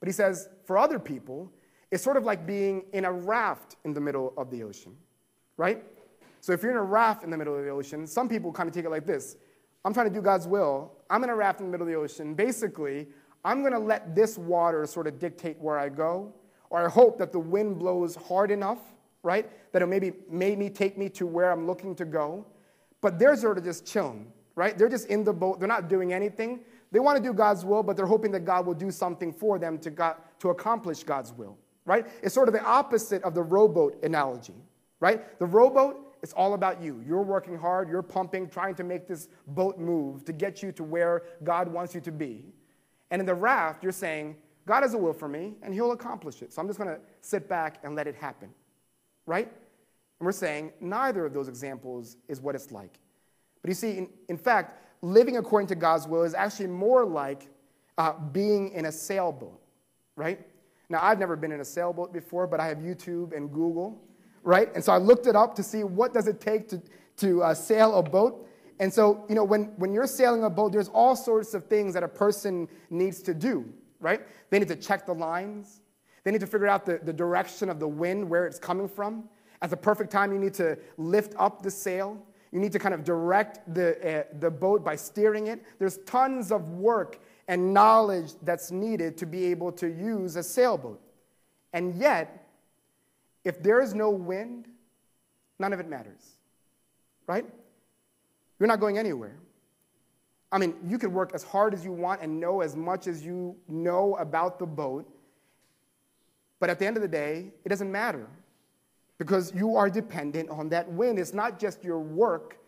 But 0.00 0.08
he 0.08 0.12
says, 0.12 0.48
for 0.64 0.78
other 0.78 0.98
people, 0.98 1.52
it's 1.90 2.02
sort 2.02 2.16
of 2.16 2.24
like 2.24 2.46
being 2.46 2.84
in 2.92 3.04
a 3.04 3.12
raft 3.12 3.76
in 3.84 3.94
the 3.94 4.00
middle 4.00 4.32
of 4.36 4.50
the 4.50 4.62
ocean, 4.62 4.96
right? 5.56 5.82
So 6.40 6.52
if 6.52 6.62
you're 6.62 6.70
in 6.70 6.76
a 6.76 6.82
raft 6.82 7.24
in 7.24 7.30
the 7.30 7.36
middle 7.36 7.56
of 7.56 7.64
the 7.64 7.70
ocean, 7.70 8.06
some 8.06 8.28
people 8.28 8.52
kind 8.52 8.68
of 8.68 8.74
take 8.74 8.84
it 8.84 8.90
like 8.90 9.06
this 9.06 9.36
I'm 9.84 9.94
trying 9.94 10.08
to 10.08 10.14
do 10.14 10.20
God's 10.20 10.46
will. 10.46 10.92
I'm 11.08 11.24
in 11.24 11.30
a 11.30 11.34
raft 11.34 11.60
in 11.60 11.66
the 11.66 11.72
middle 11.72 11.86
of 11.86 11.92
the 11.92 11.98
ocean. 11.98 12.34
Basically, 12.34 13.06
I'm 13.44 13.60
going 13.60 13.72
to 13.72 13.78
let 13.78 14.14
this 14.14 14.36
water 14.36 14.84
sort 14.86 15.06
of 15.06 15.18
dictate 15.18 15.58
where 15.58 15.78
I 15.78 15.88
go, 15.88 16.32
or 16.70 16.84
I 16.84 16.88
hope 16.90 17.16
that 17.18 17.32
the 17.32 17.38
wind 17.38 17.78
blows 17.78 18.16
hard 18.16 18.50
enough, 18.50 18.80
right, 19.28 19.46
that 19.72 19.82
it 19.82 19.86
maybe 19.86 20.12
made 20.30 20.58
me 20.58 20.70
take 20.70 20.96
me 20.96 21.10
to 21.10 21.26
where 21.26 21.52
I'm 21.52 21.66
looking 21.66 21.94
to 21.96 22.06
go. 22.06 22.46
But 23.02 23.18
they're 23.18 23.36
sort 23.36 23.58
of 23.58 23.64
just 23.64 23.84
chilling, 23.86 24.32
right? 24.54 24.76
They're 24.76 24.88
just 24.88 25.08
in 25.08 25.22
the 25.22 25.34
boat. 25.34 25.60
They're 25.60 25.68
not 25.68 25.86
doing 25.90 26.14
anything. 26.14 26.60
They 26.92 26.98
want 26.98 27.18
to 27.18 27.22
do 27.22 27.34
God's 27.34 27.62
will, 27.62 27.82
but 27.82 27.94
they're 27.94 28.06
hoping 28.06 28.32
that 28.32 28.46
God 28.46 28.64
will 28.64 28.78
do 28.86 28.90
something 28.90 29.30
for 29.30 29.58
them 29.58 29.76
to, 29.80 29.90
God, 29.90 30.16
to 30.38 30.48
accomplish 30.48 31.04
God's 31.04 31.34
will, 31.34 31.58
right? 31.84 32.06
It's 32.22 32.34
sort 32.34 32.48
of 32.48 32.54
the 32.54 32.64
opposite 32.64 33.22
of 33.22 33.34
the 33.34 33.42
rowboat 33.42 34.02
analogy, 34.02 34.54
right? 34.98 35.38
The 35.38 35.44
rowboat 35.44 36.16
is 36.22 36.32
all 36.32 36.54
about 36.54 36.80
you. 36.80 37.04
You're 37.06 37.22
working 37.22 37.58
hard, 37.58 37.90
you're 37.90 38.02
pumping, 38.02 38.48
trying 38.48 38.74
to 38.76 38.84
make 38.84 39.06
this 39.06 39.28
boat 39.48 39.78
move 39.78 40.24
to 40.24 40.32
get 40.32 40.62
you 40.62 40.72
to 40.72 40.82
where 40.82 41.24
God 41.44 41.68
wants 41.68 41.94
you 41.94 42.00
to 42.00 42.12
be. 42.12 42.46
And 43.10 43.20
in 43.20 43.26
the 43.26 43.34
raft, 43.34 43.82
you're 43.82 43.92
saying, 43.92 44.36
God 44.64 44.82
has 44.82 44.94
a 44.94 44.98
will 44.98 45.12
for 45.12 45.28
me, 45.28 45.54
and 45.62 45.74
He'll 45.74 45.92
accomplish 45.92 46.40
it. 46.40 46.54
So 46.54 46.62
I'm 46.62 46.66
just 46.66 46.78
going 46.78 46.90
to 46.90 47.00
sit 47.20 47.48
back 47.48 47.80
and 47.84 47.94
let 47.94 48.06
it 48.06 48.14
happen. 48.14 48.48
Right? 49.28 49.46
And 49.46 50.26
we're 50.26 50.32
saying 50.32 50.72
neither 50.80 51.26
of 51.26 51.34
those 51.34 51.48
examples 51.48 52.16
is 52.28 52.40
what 52.40 52.54
it's 52.54 52.72
like. 52.72 52.98
But 53.62 53.68
you 53.68 53.74
see, 53.74 53.98
in, 53.98 54.08
in 54.28 54.38
fact, 54.38 54.82
living 55.02 55.36
according 55.36 55.68
to 55.68 55.74
God's 55.74 56.08
will 56.08 56.22
is 56.24 56.34
actually 56.34 56.68
more 56.68 57.04
like 57.04 57.48
uh, 57.98 58.14
being 58.32 58.70
in 58.72 58.86
a 58.86 58.92
sailboat, 58.92 59.60
right? 60.16 60.40
Now, 60.88 61.00
I've 61.02 61.18
never 61.18 61.36
been 61.36 61.52
in 61.52 61.60
a 61.60 61.64
sailboat 61.64 62.12
before, 62.12 62.46
but 62.46 62.58
I 62.58 62.66
have 62.66 62.78
YouTube 62.78 63.36
and 63.36 63.52
Google, 63.52 64.02
right? 64.42 64.74
And 64.74 64.82
so 64.82 64.92
I 64.92 64.96
looked 64.96 65.26
it 65.26 65.36
up 65.36 65.54
to 65.56 65.62
see 65.62 65.84
what 65.84 66.14
does 66.14 66.26
it 66.26 66.40
take 66.40 66.68
to, 66.70 66.80
to 67.18 67.42
uh, 67.42 67.54
sail 67.54 67.98
a 67.98 68.02
boat. 68.02 68.48
And 68.80 68.92
so, 68.92 69.26
you 69.28 69.34
know, 69.34 69.44
when, 69.44 69.64
when 69.76 69.92
you're 69.92 70.06
sailing 70.06 70.44
a 70.44 70.50
boat, 70.50 70.72
there's 70.72 70.88
all 70.88 71.14
sorts 71.14 71.52
of 71.52 71.64
things 71.64 71.92
that 71.94 72.02
a 72.02 72.08
person 72.08 72.68
needs 72.88 73.20
to 73.22 73.34
do, 73.34 73.70
right? 74.00 74.22
They 74.48 74.58
need 74.58 74.68
to 74.68 74.76
check 74.76 75.04
the 75.04 75.14
lines. 75.14 75.80
They 76.24 76.30
need 76.30 76.40
to 76.40 76.46
figure 76.46 76.66
out 76.66 76.84
the, 76.84 77.00
the 77.02 77.12
direction 77.12 77.68
of 77.68 77.78
the 77.80 77.88
wind, 77.88 78.28
where 78.28 78.46
it's 78.46 78.58
coming 78.58 78.88
from. 78.88 79.28
At 79.62 79.70
the 79.70 79.76
perfect 79.76 80.10
time, 80.10 80.32
you 80.32 80.38
need 80.38 80.54
to 80.54 80.78
lift 80.96 81.34
up 81.38 81.62
the 81.62 81.70
sail. 81.70 82.20
You 82.52 82.60
need 82.60 82.72
to 82.72 82.78
kind 82.78 82.94
of 82.94 83.04
direct 83.04 83.72
the, 83.74 84.20
uh, 84.20 84.22
the 84.40 84.50
boat 84.50 84.84
by 84.84 84.96
steering 84.96 85.48
it. 85.48 85.64
There's 85.78 85.98
tons 85.98 86.50
of 86.50 86.68
work 86.70 87.20
and 87.46 87.72
knowledge 87.74 88.32
that's 88.42 88.70
needed 88.70 89.16
to 89.18 89.26
be 89.26 89.46
able 89.46 89.72
to 89.72 89.88
use 89.88 90.36
a 90.36 90.42
sailboat. 90.42 91.00
And 91.72 91.94
yet, 91.96 92.46
if 93.44 93.62
there 93.62 93.80
is 93.80 93.94
no 93.94 94.10
wind, 94.10 94.68
none 95.58 95.72
of 95.72 95.80
it 95.80 95.88
matters, 95.88 96.36
right? 97.26 97.46
You're 98.58 98.66
not 98.66 98.80
going 98.80 98.98
anywhere. 98.98 99.38
I 100.50 100.58
mean, 100.58 100.74
you 100.86 100.98
could 100.98 101.12
work 101.12 101.32
as 101.34 101.42
hard 101.42 101.74
as 101.74 101.84
you 101.84 101.92
want 101.92 102.22
and 102.22 102.40
know 102.40 102.60
as 102.62 102.74
much 102.74 103.06
as 103.06 103.24
you 103.24 103.56
know 103.68 104.16
about 104.16 104.58
the 104.58 104.66
boat, 104.66 105.06
but 106.60 106.70
at 106.70 106.78
the 106.78 106.86
end 106.86 106.96
of 106.96 107.02
the 107.02 107.08
day, 107.08 107.52
it 107.64 107.68
doesn't 107.68 107.90
matter 107.90 108.26
because 109.18 109.52
you 109.54 109.76
are 109.76 109.90
dependent 109.90 110.48
on 110.50 110.68
that 110.70 110.90
wind. 110.90 111.18
It's 111.18 111.34
not 111.34 111.58
just 111.58 111.84
your 111.84 112.00
work, 112.00 112.58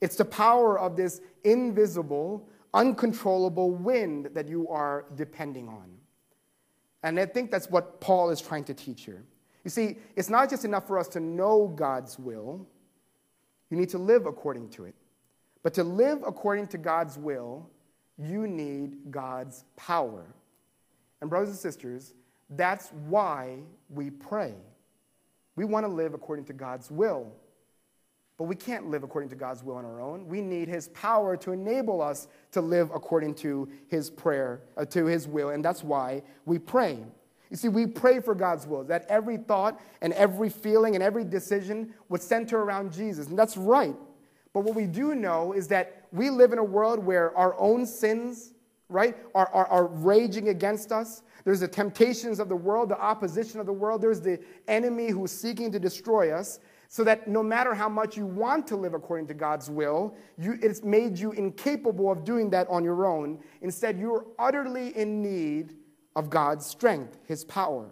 it's 0.00 0.16
the 0.16 0.24
power 0.24 0.78
of 0.78 0.96
this 0.96 1.20
invisible, 1.44 2.48
uncontrollable 2.74 3.70
wind 3.70 4.30
that 4.34 4.48
you 4.48 4.68
are 4.68 5.04
depending 5.14 5.68
on. 5.68 5.90
And 7.04 7.18
I 7.18 7.26
think 7.26 7.50
that's 7.50 7.70
what 7.70 8.00
Paul 8.00 8.30
is 8.30 8.40
trying 8.40 8.64
to 8.64 8.74
teach 8.74 9.04
here. 9.04 9.24
You 9.64 9.70
see, 9.70 9.98
it's 10.16 10.28
not 10.28 10.50
just 10.50 10.64
enough 10.64 10.86
for 10.86 10.98
us 10.98 11.08
to 11.08 11.20
know 11.20 11.68
God's 11.68 12.18
will, 12.18 12.66
you 13.70 13.76
need 13.76 13.88
to 13.90 13.98
live 13.98 14.26
according 14.26 14.68
to 14.70 14.84
it. 14.84 14.94
But 15.62 15.72
to 15.74 15.84
live 15.84 16.22
according 16.26 16.66
to 16.68 16.78
God's 16.78 17.16
will, 17.16 17.70
you 18.18 18.46
need 18.46 19.10
God's 19.10 19.64
power. 19.76 20.26
And, 21.20 21.30
brothers 21.30 21.50
and 21.50 21.58
sisters, 21.58 22.14
that's 22.56 22.88
why 23.06 23.58
we 23.88 24.10
pray. 24.10 24.54
We 25.56 25.64
want 25.64 25.84
to 25.84 25.92
live 25.92 26.14
according 26.14 26.46
to 26.46 26.52
God's 26.52 26.90
will. 26.90 27.32
But 28.38 28.44
we 28.44 28.56
can't 28.56 28.88
live 28.88 29.02
according 29.02 29.30
to 29.30 29.36
God's 29.36 29.62
will 29.62 29.76
on 29.76 29.84
our 29.84 30.00
own. 30.00 30.26
We 30.26 30.40
need 30.40 30.66
His 30.66 30.88
power 30.88 31.36
to 31.38 31.52
enable 31.52 32.00
us 32.00 32.28
to 32.52 32.60
live 32.60 32.90
according 32.92 33.34
to 33.36 33.68
His 33.88 34.10
prayer, 34.10 34.62
uh, 34.76 34.84
to 34.86 35.06
His 35.06 35.28
will. 35.28 35.50
And 35.50 35.64
that's 35.64 35.84
why 35.84 36.22
we 36.44 36.58
pray. 36.58 36.98
You 37.50 37.56
see, 37.56 37.68
we 37.68 37.86
pray 37.86 38.18
for 38.18 38.34
God's 38.34 38.66
will, 38.66 38.82
that 38.84 39.04
every 39.08 39.36
thought 39.36 39.78
and 40.00 40.14
every 40.14 40.48
feeling 40.48 40.94
and 40.94 41.04
every 41.04 41.22
decision 41.22 41.92
would 42.08 42.22
center 42.22 42.58
around 42.58 42.92
Jesus. 42.92 43.28
And 43.28 43.38
that's 43.38 43.58
right. 43.58 43.94
But 44.54 44.60
what 44.60 44.74
we 44.74 44.86
do 44.86 45.14
know 45.14 45.52
is 45.52 45.68
that 45.68 46.06
we 46.12 46.30
live 46.30 46.52
in 46.52 46.58
a 46.58 46.64
world 46.64 46.98
where 46.98 47.36
our 47.36 47.58
own 47.60 47.84
sins, 47.86 48.54
right, 48.88 49.16
are, 49.34 49.50
are, 49.52 49.66
are 49.66 49.86
raging 49.86 50.48
against 50.48 50.92
us. 50.92 51.22
There's 51.44 51.60
the 51.60 51.68
temptations 51.68 52.38
of 52.38 52.48
the 52.48 52.56
world, 52.56 52.88
the 52.88 53.00
opposition 53.00 53.58
of 53.60 53.66
the 53.66 53.72
world. 53.72 54.00
There's 54.00 54.20
the 54.20 54.38
enemy 54.68 55.08
who's 55.08 55.32
seeking 55.32 55.72
to 55.72 55.80
destroy 55.80 56.32
us. 56.32 56.60
So 56.88 57.04
that 57.04 57.26
no 57.26 57.42
matter 57.42 57.72
how 57.74 57.88
much 57.88 58.18
you 58.18 58.26
want 58.26 58.66
to 58.66 58.76
live 58.76 58.92
according 58.92 59.26
to 59.28 59.34
God's 59.34 59.70
will, 59.70 60.14
you, 60.36 60.58
it's 60.60 60.82
made 60.82 61.18
you 61.18 61.32
incapable 61.32 62.12
of 62.12 62.22
doing 62.22 62.50
that 62.50 62.68
on 62.68 62.84
your 62.84 63.06
own. 63.06 63.40
Instead, 63.62 63.98
you're 63.98 64.26
utterly 64.38 64.94
in 64.96 65.22
need 65.22 65.74
of 66.16 66.28
God's 66.28 66.66
strength, 66.66 67.18
His 67.24 67.46
power. 67.46 67.90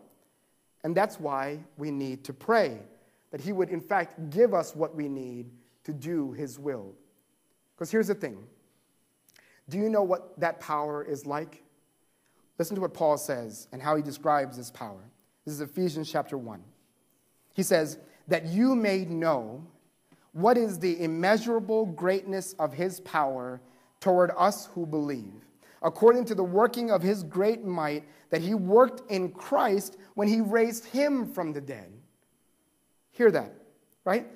And 0.84 0.94
that's 0.94 1.18
why 1.18 1.60
we 1.78 1.90
need 1.90 2.24
to 2.24 2.34
pray, 2.34 2.78
that 3.30 3.40
He 3.40 3.52
would, 3.52 3.70
in 3.70 3.80
fact, 3.80 4.28
give 4.28 4.52
us 4.52 4.76
what 4.76 4.94
we 4.94 5.08
need 5.08 5.50
to 5.84 5.94
do 5.94 6.32
His 6.32 6.58
will. 6.58 6.94
Because 7.74 7.90
here's 7.90 8.08
the 8.08 8.14
thing 8.14 8.44
Do 9.70 9.78
you 9.78 9.88
know 9.88 10.02
what 10.02 10.38
that 10.38 10.60
power 10.60 11.02
is 11.02 11.24
like? 11.24 11.62
Listen 12.60 12.74
to 12.74 12.82
what 12.82 12.92
Paul 12.92 13.16
says 13.16 13.68
and 13.72 13.80
how 13.80 13.96
he 13.96 14.02
describes 14.02 14.58
this 14.58 14.70
power. 14.70 15.00
This 15.46 15.54
is 15.54 15.62
Ephesians 15.62 16.12
chapter 16.12 16.36
1. 16.36 16.62
He 17.54 17.62
says, 17.62 17.98
That 18.28 18.44
you 18.44 18.74
may 18.74 19.06
know 19.06 19.66
what 20.32 20.58
is 20.58 20.78
the 20.78 21.02
immeasurable 21.02 21.86
greatness 21.86 22.52
of 22.58 22.74
his 22.74 23.00
power 23.00 23.62
toward 23.98 24.30
us 24.36 24.66
who 24.74 24.84
believe, 24.84 25.32
according 25.82 26.26
to 26.26 26.34
the 26.34 26.44
working 26.44 26.90
of 26.90 27.00
his 27.00 27.22
great 27.22 27.64
might 27.64 28.04
that 28.28 28.42
he 28.42 28.52
worked 28.52 29.10
in 29.10 29.30
Christ 29.30 29.96
when 30.12 30.28
he 30.28 30.42
raised 30.42 30.84
him 30.84 31.32
from 31.32 31.54
the 31.54 31.62
dead. 31.62 31.90
Hear 33.12 33.30
that, 33.30 33.54
right? 34.04 34.26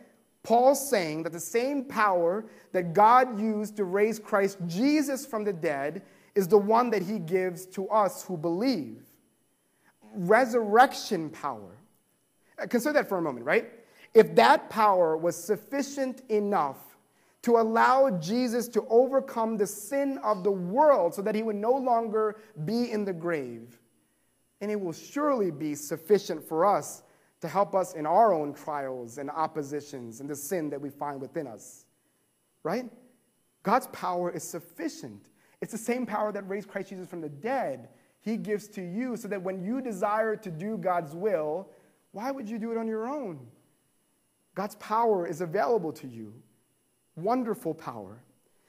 Paul's 0.43 0.89
saying 0.89 1.25
that 1.25 1.33
the 1.33 1.41
same 1.41 1.85
power 1.85 2.47
that 2.73 2.95
God 2.95 3.39
used 3.39 3.77
to 3.77 3.85
raise 3.85 4.19
Christ 4.19 4.57
Jesus 4.67 5.27
from 5.27 5.45
the 5.45 5.53
dead 5.53 6.01
is 6.35 6.49
the 6.49 6.59
one 6.59 6.91
that 6.91 7.03
he 7.03 7.19
gives 7.19 7.67
to 7.67 7.89
us 7.89 8.25
who 8.25 8.37
believe. 8.37 9.03
Resurrection 10.15 11.31
power. 11.31 11.77
Uh, 12.59 12.67
consider 12.67 12.93
that 12.95 13.09
for 13.09 13.19
a 13.19 13.23
moment, 13.23 13.47
right? 13.47 13.71
If 14.15 14.35
that 14.37 14.71
power 14.71 15.17
was 15.17 15.37
sufficient 15.37 16.23
enough 16.29 16.79
to 17.43 17.59
allow 17.59 18.11
Jesus 18.11 18.69
to 18.69 18.87
overcome 18.89 19.57
the 19.57 19.67
sin 19.67 20.19
of 20.25 20.45
the 20.45 20.51
world 20.51 21.15
so 21.15 21.23
that 21.23 21.35
he 21.35 21.43
would 21.43 21.57
no 21.57 21.73
longer 21.73 22.37
be 22.65 22.91
in 22.91 23.05
the 23.05 23.13
grave, 23.13 23.79
and 24.61 24.71
it 24.71 24.81
will 24.81 24.93
surely 24.93 25.51
be 25.51 25.75
sufficient 25.75 26.43
for 26.43 26.65
us 26.65 27.03
to 27.41 27.49
help 27.49 27.75
us 27.75 27.93
in 27.93 28.07
our 28.07 28.33
own 28.33 28.55
trials 28.55 29.19
and 29.19 29.29
oppositions 29.29 30.21
and 30.21 30.31
the 30.31 30.37
sin 30.37 30.71
that 30.71 30.81
we 30.81 30.89
find 30.89 31.21
within 31.21 31.47
us. 31.47 31.85
Right? 32.63 32.87
God's 33.63 33.89
power 33.89 34.31
is 34.31 34.43
sufficient. 34.43 35.27
It's 35.65 35.73
the 35.73 35.79
same 35.79 36.05
power 36.05 36.31
that 36.31 36.47
raised 36.47 36.69
Christ 36.69 36.91
Jesus 36.91 37.09
from 37.09 37.23
the 37.23 37.31
dead. 37.31 37.89
He 38.21 38.37
gives 38.37 38.69
to 38.69 38.83
you 38.83 39.17
so 39.17 39.29
that 39.29 39.41
when 39.41 39.65
you 39.65 39.81
desire 39.81 40.37
to 40.37 40.51
do 40.51 40.77
God's 40.77 41.15
will, 41.15 41.71
why 42.13 42.31
would 42.31 42.47
you 42.47 42.59
do 42.59 42.71
it 42.71 42.77
on 42.77 42.87
your 42.87 43.09
own? 43.09 43.41
God's 44.55 44.75
power 44.75 45.27
is 45.27 45.41
available 45.41 45.91
to 45.95 46.07
you. 46.07 46.35
Wonderful 47.17 47.73
power. 47.73 48.23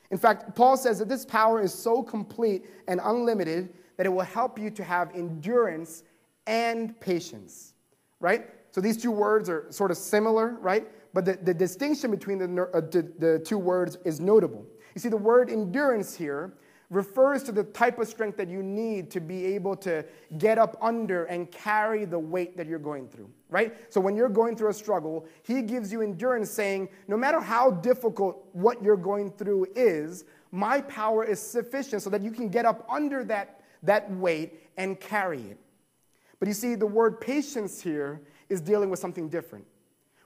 In 0.10 0.18
fact, 0.18 0.56
Paul 0.56 0.78
says 0.78 0.98
that 1.00 1.10
this 1.10 1.26
power 1.26 1.62
is 1.62 1.74
so 1.74 2.02
complete 2.02 2.64
and 2.88 3.02
unlimited 3.04 3.74
that 3.98 4.06
it 4.06 4.10
will 4.10 4.22
help 4.22 4.58
you 4.58 4.70
to 4.70 4.84
have 4.86 5.14
endurance 5.14 6.04
and 6.48 6.98
patience, 7.02 7.74
right? 8.22 8.50
So 8.72 8.80
these 8.80 8.96
two 8.96 9.12
words 9.12 9.50
are 9.50 9.70
sort 9.70 9.92
of 9.92 9.98
similar, 9.98 10.56
right? 10.62 10.88
But 11.14 11.26
the, 11.26 11.34
the 11.44 11.54
distinction 11.54 12.10
between 12.10 12.38
the, 12.38 12.70
uh, 12.74 12.80
the, 12.80 13.12
the 13.20 13.40
two 13.40 13.58
words 13.58 13.98
is 14.06 14.22
notable. 14.22 14.66
You 14.96 15.02
see, 15.02 15.10
the 15.10 15.18
word 15.18 15.50
endurance 15.50 16.16
here 16.16 16.54
refers 16.90 17.44
to 17.44 17.52
the 17.52 17.64
type 17.64 18.00
of 18.00 18.08
strength 18.08 18.38
that 18.38 18.48
you 18.48 18.62
need 18.62 19.10
to 19.12 19.20
be 19.20 19.46
able 19.46 19.76
to 19.76 20.06
get 20.38 20.58
up 20.58 20.78
under 20.82 21.26
and 21.26 21.52
carry 21.52 22.06
the 22.06 22.20
weight 22.20 22.56
that 22.58 22.68
you're 22.68 22.80
going 22.80 23.08
through, 23.08 23.30
right? 23.50 23.76
So 23.92 24.00
when 24.00 24.16
you're 24.16 24.30
going 24.30 24.56
through 24.56 24.70
a 24.70 24.74
struggle, 24.74 25.28
he 25.44 25.62
gives 25.62 25.92
you 25.92 26.02
endurance, 26.02 26.52
saying, 26.52 26.90
no 27.08 27.18
matter 27.18 27.40
how 27.40 27.72
difficult 27.72 28.48
what 28.54 28.84
you're 28.84 28.98
going 28.98 29.32
through 29.32 29.68
is, 29.76 30.26
my 30.52 30.82
power 30.82 31.24
is 31.24 31.40
sufficient 31.40 32.02
so 32.02 32.10
that 32.10 32.22
you 32.22 32.32
can 32.32 32.50
get 32.50 32.66
up 32.66 32.88
under 32.90 33.24
that, 33.26 33.62
that 33.84 34.10
weight 34.12 34.62
and 34.78 35.00
carry 35.00 35.42
it. 35.42 35.60
But 36.40 36.48
you 36.48 36.54
see, 36.54 36.76
the 36.76 36.86
word 36.86 37.20
patience 37.20 37.82
here 37.82 38.22
is 38.50 38.62
dealing 38.62 38.90
with 38.90 39.00
something 39.00 39.28
different. 39.30 39.66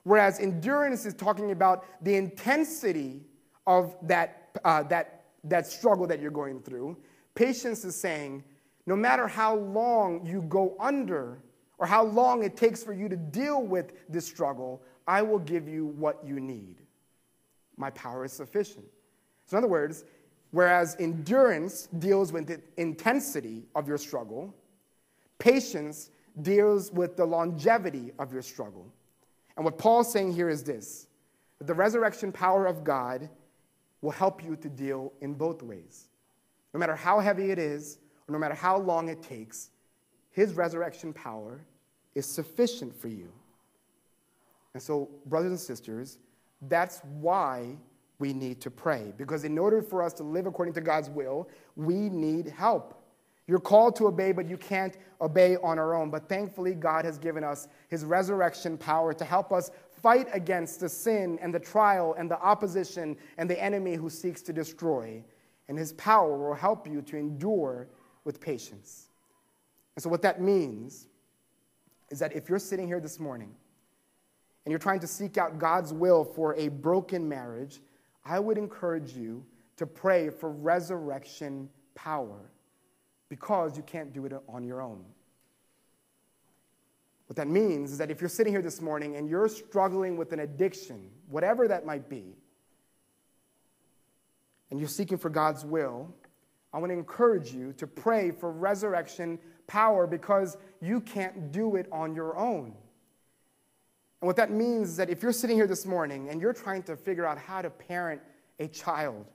Whereas 0.04 0.39
endurance 0.39 1.06
is 1.06 1.13
talking 1.13 1.52
about 1.52 1.86
the 2.04 2.15
intensity 2.15 3.22
of 3.67 3.95
that, 4.04 4.60
uh, 4.63 4.84
that 4.84 5.19
that 5.50 5.68
struggle 5.68 6.08
that 6.08 6.20
you're 6.20 6.32
going 6.32 6.62
through. 6.62 6.98
Patience 7.36 7.86
is 7.86 7.96
saying, 7.96 8.44
no 8.86 8.96
matter 8.96 9.28
how 9.28 9.56
long 9.56 10.26
you 10.26 10.42
go 10.44 10.76
under 10.80 11.40
or 11.78 11.86
how 11.86 12.04
long 12.04 12.44
it 12.44 12.58
takes 12.58 12.84
for 12.84 12.94
you 12.94 13.08
to 13.08 13.16
deal 13.16 13.62
with 13.62 13.94
this 14.10 14.26
struggle, 14.26 14.82
I 15.08 15.22
will 15.22 15.40
give 15.40 15.68
you 15.68 15.86
what 15.86 16.24
you 16.26 16.40
need. 16.40 16.78
My 17.78 17.90
power 17.92 18.26
is 18.26 18.34
sufficient. 18.34 18.86
So, 19.46 19.58
in 19.58 19.64
other 19.64 19.72
words, 19.72 20.06
whereas 20.52 20.96
endurance 21.00 21.88
deals 22.00 22.32
with 22.32 22.48
the 22.48 22.62
intensity 22.78 23.64
of 23.76 23.88
your 23.88 23.98
struggle, 23.98 24.54
patience 25.40 26.12
deals 26.42 26.92
with 26.92 27.16
the 27.16 27.26
longevity 27.26 28.12
of 28.20 28.34
your 28.34 28.42
struggle. 28.42 28.92
And 29.56 29.66
what 29.66 29.78
Paul's 29.78 30.12
saying 30.12 30.34
here 30.34 30.50
is 30.50 30.64
this 30.64 31.08
that 31.60 31.68
the 31.68 31.74
resurrection 31.74 32.32
power 32.32 32.66
of 32.66 32.84
God 32.84 33.30
will 34.02 34.12
help 34.12 34.44
you 34.44 34.56
to 34.56 34.70
deal 34.70 35.14
in 35.22 35.34
both 35.34 35.62
ways. 35.62 36.08
No 36.74 36.80
matter 36.80 36.96
how 36.96 37.20
heavy 37.20 37.52
it 37.52 37.60
is, 37.60 37.98
or 38.28 38.34
no 38.34 38.40
matter 38.40 38.54
how 38.54 38.78
long 38.78 39.10
it 39.10 39.22
takes, 39.22 39.70
his 40.32 40.54
resurrection 40.54 41.14
power 41.14 41.66
is 42.16 42.26
sufficient 42.26 42.96
for 42.96 43.08
you. 43.08 43.32
And 44.74 44.82
so, 44.82 45.10
brothers 45.26 45.52
and 45.52 45.60
sisters, 45.60 46.20
that's 46.64 47.02
why 47.20 47.76
we 48.20 48.34
need 48.34 48.62
to 48.62 48.70
pray. 48.70 49.14
Because 49.18 49.44
in 49.44 49.58
order 49.58 49.82
for 49.82 50.04
us 50.04 50.14
to 50.14 50.24
live 50.24 50.46
according 50.46 50.74
to 50.76 50.82
God's 50.82 51.10
will, 51.10 51.50
we 51.76 52.10
need 52.10 52.48
help. 52.48 52.96
You're 53.48 53.60
called 53.60 53.96
to 53.96 54.08
obey, 54.08 54.32
but 54.32 54.48
you 54.48 54.58
can't 54.58 54.96
obey 55.22 55.56
on 55.58 55.80
our 55.80 55.96
own. 55.96 56.12
But 56.12 56.30
thankfully, 56.30 56.76
God 56.76 57.04
has 57.04 57.18
given 57.18 57.44
us 57.44 57.68
his 57.88 58.06
resurrection 58.06 58.78
power 58.78 59.12
to 59.14 59.26
help 59.26 59.52
us 59.52 59.72
Fight 60.02 60.28
against 60.34 60.80
the 60.80 60.90
sin 60.90 61.38
and 61.42 61.54
the 61.54 61.60
trial 61.60 62.16
and 62.18 62.30
the 62.30 62.40
opposition 62.40 63.18
and 63.38 63.50
the 63.50 63.62
enemy 63.62 63.96
who 63.96 64.10
seeks 64.10 64.42
to 64.44 64.54
destroy. 64.54 65.24
And 65.68 65.78
his 65.78 65.94
power 65.94 66.38
will 66.38 66.56
help 66.56 66.88
you 66.88 67.02
to 67.04 67.18
endure 67.18 67.88
with 68.24 68.40
patience. 68.40 69.10
And 69.96 70.04
so, 70.04 70.10
what 70.10 70.22
that 70.22 70.42
means 70.42 71.08
is 72.10 72.20
that 72.20 72.36
if 72.36 72.50
you're 72.50 72.60
sitting 72.60 72.88
here 72.88 73.00
this 73.00 73.20
morning 73.20 73.54
and 74.66 74.72
you're 74.72 74.80
trying 74.80 75.00
to 75.02 75.08
seek 75.08 75.38
out 75.38 75.60
God's 75.60 75.94
will 75.94 76.24
for 76.24 76.56
a 76.56 76.70
broken 76.70 77.28
marriage, 77.28 77.82
I 78.26 78.40
would 78.40 78.58
encourage 78.58 79.14
you 79.14 79.46
to 79.78 79.86
pray 79.86 80.30
for 80.30 80.52
resurrection 80.52 81.70
power 81.96 82.52
because 83.30 83.78
you 83.78 83.84
can't 83.84 84.12
do 84.14 84.26
it 84.26 84.34
on 84.48 84.64
your 84.64 84.82
own. 84.82 85.04
What 87.30 87.36
that 87.36 87.48
means 87.48 87.92
is 87.92 88.00
that 88.00 88.10
if 88.10 88.22
you're 88.22 88.28
sitting 88.28 88.52
here 88.52 88.62
this 88.63 88.82
morning 88.82 89.15
and 89.15 89.30
you're 89.30 89.48
struggling 89.48 90.18
with 90.18 90.34
an 90.34 90.39
addiction, 90.39 91.12
whatever 91.28 91.68
that 91.68 91.86
might 91.86 92.10
be, 92.10 92.36
and 94.72 94.80
you're 94.80 94.89
seeking 94.89 95.20
for 95.20 95.30
God's 95.30 95.63
will, 95.63 96.12
I 96.74 96.80
want 96.80 96.89
to 96.89 96.98
encourage 96.98 97.54
you 97.54 97.72
to 97.74 97.86
pray 97.86 98.32
for 98.32 98.52
resurrection 98.52 99.38
power 99.68 100.08
because 100.08 100.58
you 100.82 101.02
can't 101.02 101.52
do 101.52 101.76
it 101.76 101.86
on 101.92 102.15
your 102.15 102.36
own. 102.36 102.74
And 104.22 104.28
what 104.28 104.36
that 104.38 104.50
means 104.50 104.89
is 104.89 104.98
that 104.98 105.12
if 105.12 105.22
you're 105.22 105.32
sitting 105.32 105.56
here 105.56 105.68
this 105.68 105.86
morning 105.86 106.30
and 106.30 106.42
you're 106.42 106.52
trying 106.52 106.82
to 106.84 106.98
figure 106.98 107.28
out 107.28 107.38
how 107.38 107.62
to 107.62 107.70
parent 107.70 108.22
a 108.58 108.68
child 108.68 109.28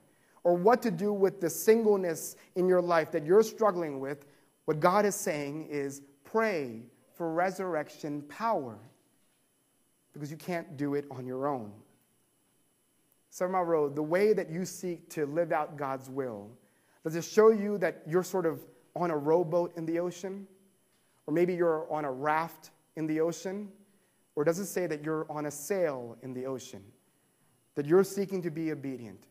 or 0.43 0.53
what 0.53 0.81
to 0.81 0.91
do 0.91 1.13
with 1.13 1.39
the 1.39 1.49
singleness 1.49 2.35
in 2.57 2.67
your 2.67 2.81
life 2.81 3.09
that 3.11 3.25
you're 3.25 3.41
struggling 3.41 4.01
with, 4.01 4.25
what 4.65 4.81
God 4.81 5.05
is 5.05 5.15
saying 5.15 5.69
is 5.69 6.01
pray 6.25 6.81
for 7.15 7.31
resurrection 7.31 8.21
power 8.23 8.77
because 10.13 10.31
you 10.31 10.37
can't 10.37 10.77
do 10.77 10.95
it 10.95 11.05
on 11.11 11.25
your 11.25 11.47
own. 11.47 11.71
Mile 13.41 13.63
Road, 13.63 13.95
the 13.95 14.03
way 14.03 14.31
that 14.33 14.49
you 14.49 14.63
seek 14.63 15.09
to 15.09 15.25
live 15.25 15.51
out 15.51 15.77
God's 15.77 16.09
will, 16.09 16.49
does 17.03 17.15
it 17.15 17.23
show 17.23 17.49
you 17.49 17.77
that 17.79 18.01
you're 18.07 18.23
sort 18.23 18.45
of 18.45 18.61
on 18.95 19.11
a 19.11 19.17
rowboat 19.17 19.75
in 19.75 19.85
the 19.85 19.99
ocean? 19.99 20.47
Or 21.27 21.33
maybe 21.33 21.53
you're 21.53 21.91
on 21.91 22.05
a 22.05 22.11
raft 22.11 22.71
in 22.95 23.07
the 23.07 23.19
ocean? 23.19 23.69
Or 24.35 24.43
does 24.43 24.59
it 24.59 24.67
say 24.67 24.87
that 24.87 25.03
you're 25.03 25.29
on 25.29 25.47
a 25.47 25.51
sail 25.51 26.17
in 26.21 26.33
the 26.33 26.45
ocean? 26.45 26.83
That 27.75 27.85
you're 27.85 28.03
seeking 28.03 28.41
to 28.41 28.49
be 28.49 28.71
obedient? 28.71 29.27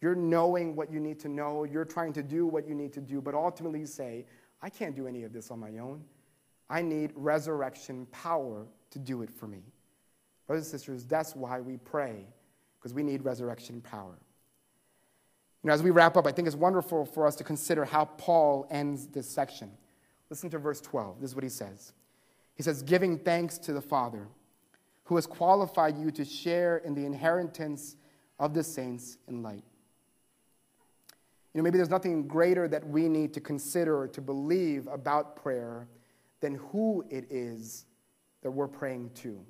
You're 0.00 0.14
knowing 0.14 0.76
what 0.76 0.92
you 0.92 1.00
need 1.00 1.18
to 1.20 1.28
know, 1.28 1.64
you're 1.64 1.84
trying 1.84 2.12
to 2.14 2.22
do 2.22 2.46
what 2.46 2.66
you 2.66 2.74
need 2.74 2.92
to 2.94 3.00
do, 3.00 3.20
but 3.20 3.34
ultimately 3.34 3.80
you 3.80 3.86
say, 3.86 4.24
I 4.62 4.70
can't 4.70 4.94
do 4.94 5.06
any 5.06 5.24
of 5.24 5.32
this 5.32 5.50
on 5.50 5.58
my 5.58 5.78
own. 5.78 6.02
I 6.70 6.82
need 6.82 7.10
resurrection 7.16 8.06
power 8.12 8.66
to 8.90 8.98
do 8.98 9.22
it 9.22 9.30
for 9.30 9.48
me. 9.48 9.64
Brothers 10.46 10.66
and 10.66 10.70
sisters, 10.70 11.04
that's 11.04 11.34
why 11.34 11.60
we 11.60 11.76
pray, 11.76 12.26
because 12.78 12.94
we 12.94 13.02
need 13.02 13.24
resurrection 13.24 13.80
power. 13.80 14.16
You 15.62 15.68
know, 15.68 15.74
as 15.74 15.82
we 15.82 15.90
wrap 15.90 16.16
up, 16.16 16.26
I 16.26 16.32
think 16.32 16.46
it's 16.46 16.56
wonderful 16.56 17.04
for 17.04 17.26
us 17.26 17.34
to 17.36 17.44
consider 17.44 17.84
how 17.84 18.04
Paul 18.04 18.66
ends 18.70 19.08
this 19.08 19.28
section. 19.28 19.70
Listen 20.30 20.48
to 20.50 20.58
verse 20.58 20.80
12. 20.80 21.20
This 21.20 21.30
is 21.30 21.34
what 21.34 21.44
he 21.44 21.50
says. 21.50 21.92
He 22.54 22.62
says, 22.62 22.82
Giving 22.82 23.18
thanks 23.18 23.58
to 23.58 23.72
the 23.72 23.80
Father, 23.80 24.28
who 25.04 25.16
has 25.16 25.26
qualified 25.26 25.98
you 25.98 26.10
to 26.12 26.24
share 26.24 26.78
in 26.78 26.94
the 26.94 27.04
inheritance 27.04 27.96
of 28.38 28.54
the 28.54 28.62
saints 28.62 29.18
in 29.28 29.42
light. 29.42 29.64
You 31.52 31.58
know, 31.58 31.64
maybe 31.64 31.78
there's 31.78 31.90
nothing 31.90 32.28
greater 32.28 32.68
that 32.68 32.86
we 32.86 33.08
need 33.08 33.34
to 33.34 33.40
consider 33.40 33.98
or 33.98 34.08
to 34.08 34.20
believe 34.20 34.86
about 34.86 35.34
prayer 35.34 35.88
than 36.40 36.54
who 36.54 37.04
it 37.10 37.26
is 37.30 37.84
that 38.42 38.50
we're 38.50 38.68
praying 38.68 39.10
to. 39.16 39.40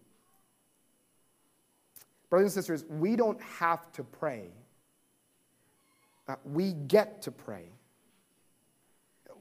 Brothers 2.29 2.57
and 2.57 2.65
sisters, 2.65 2.85
we 2.89 3.17
don't 3.17 3.41
have 3.41 3.91
to 3.93 4.05
pray 4.05 4.51
uh, 6.31 6.37
we 6.45 6.73
get 6.73 7.23
to 7.23 7.33
pray. 7.33 7.65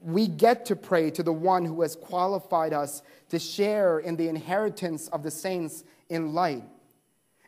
We 0.02 0.26
get 0.26 0.64
to 0.66 0.76
pray 0.76 1.12
to 1.12 1.22
the 1.22 1.32
one 1.32 1.64
who 1.64 1.82
has 1.82 1.94
qualified 1.94 2.72
us 2.72 3.02
to 3.28 3.38
share 3.38 4.00
in 4.00 4.16
the 4.16 4.28
inheritance 4.28 5.06
of 5.08 5.22
the 5.22 5.30
saints 5.30 5.84
in 6.08 6.32
light. 6.34 6.64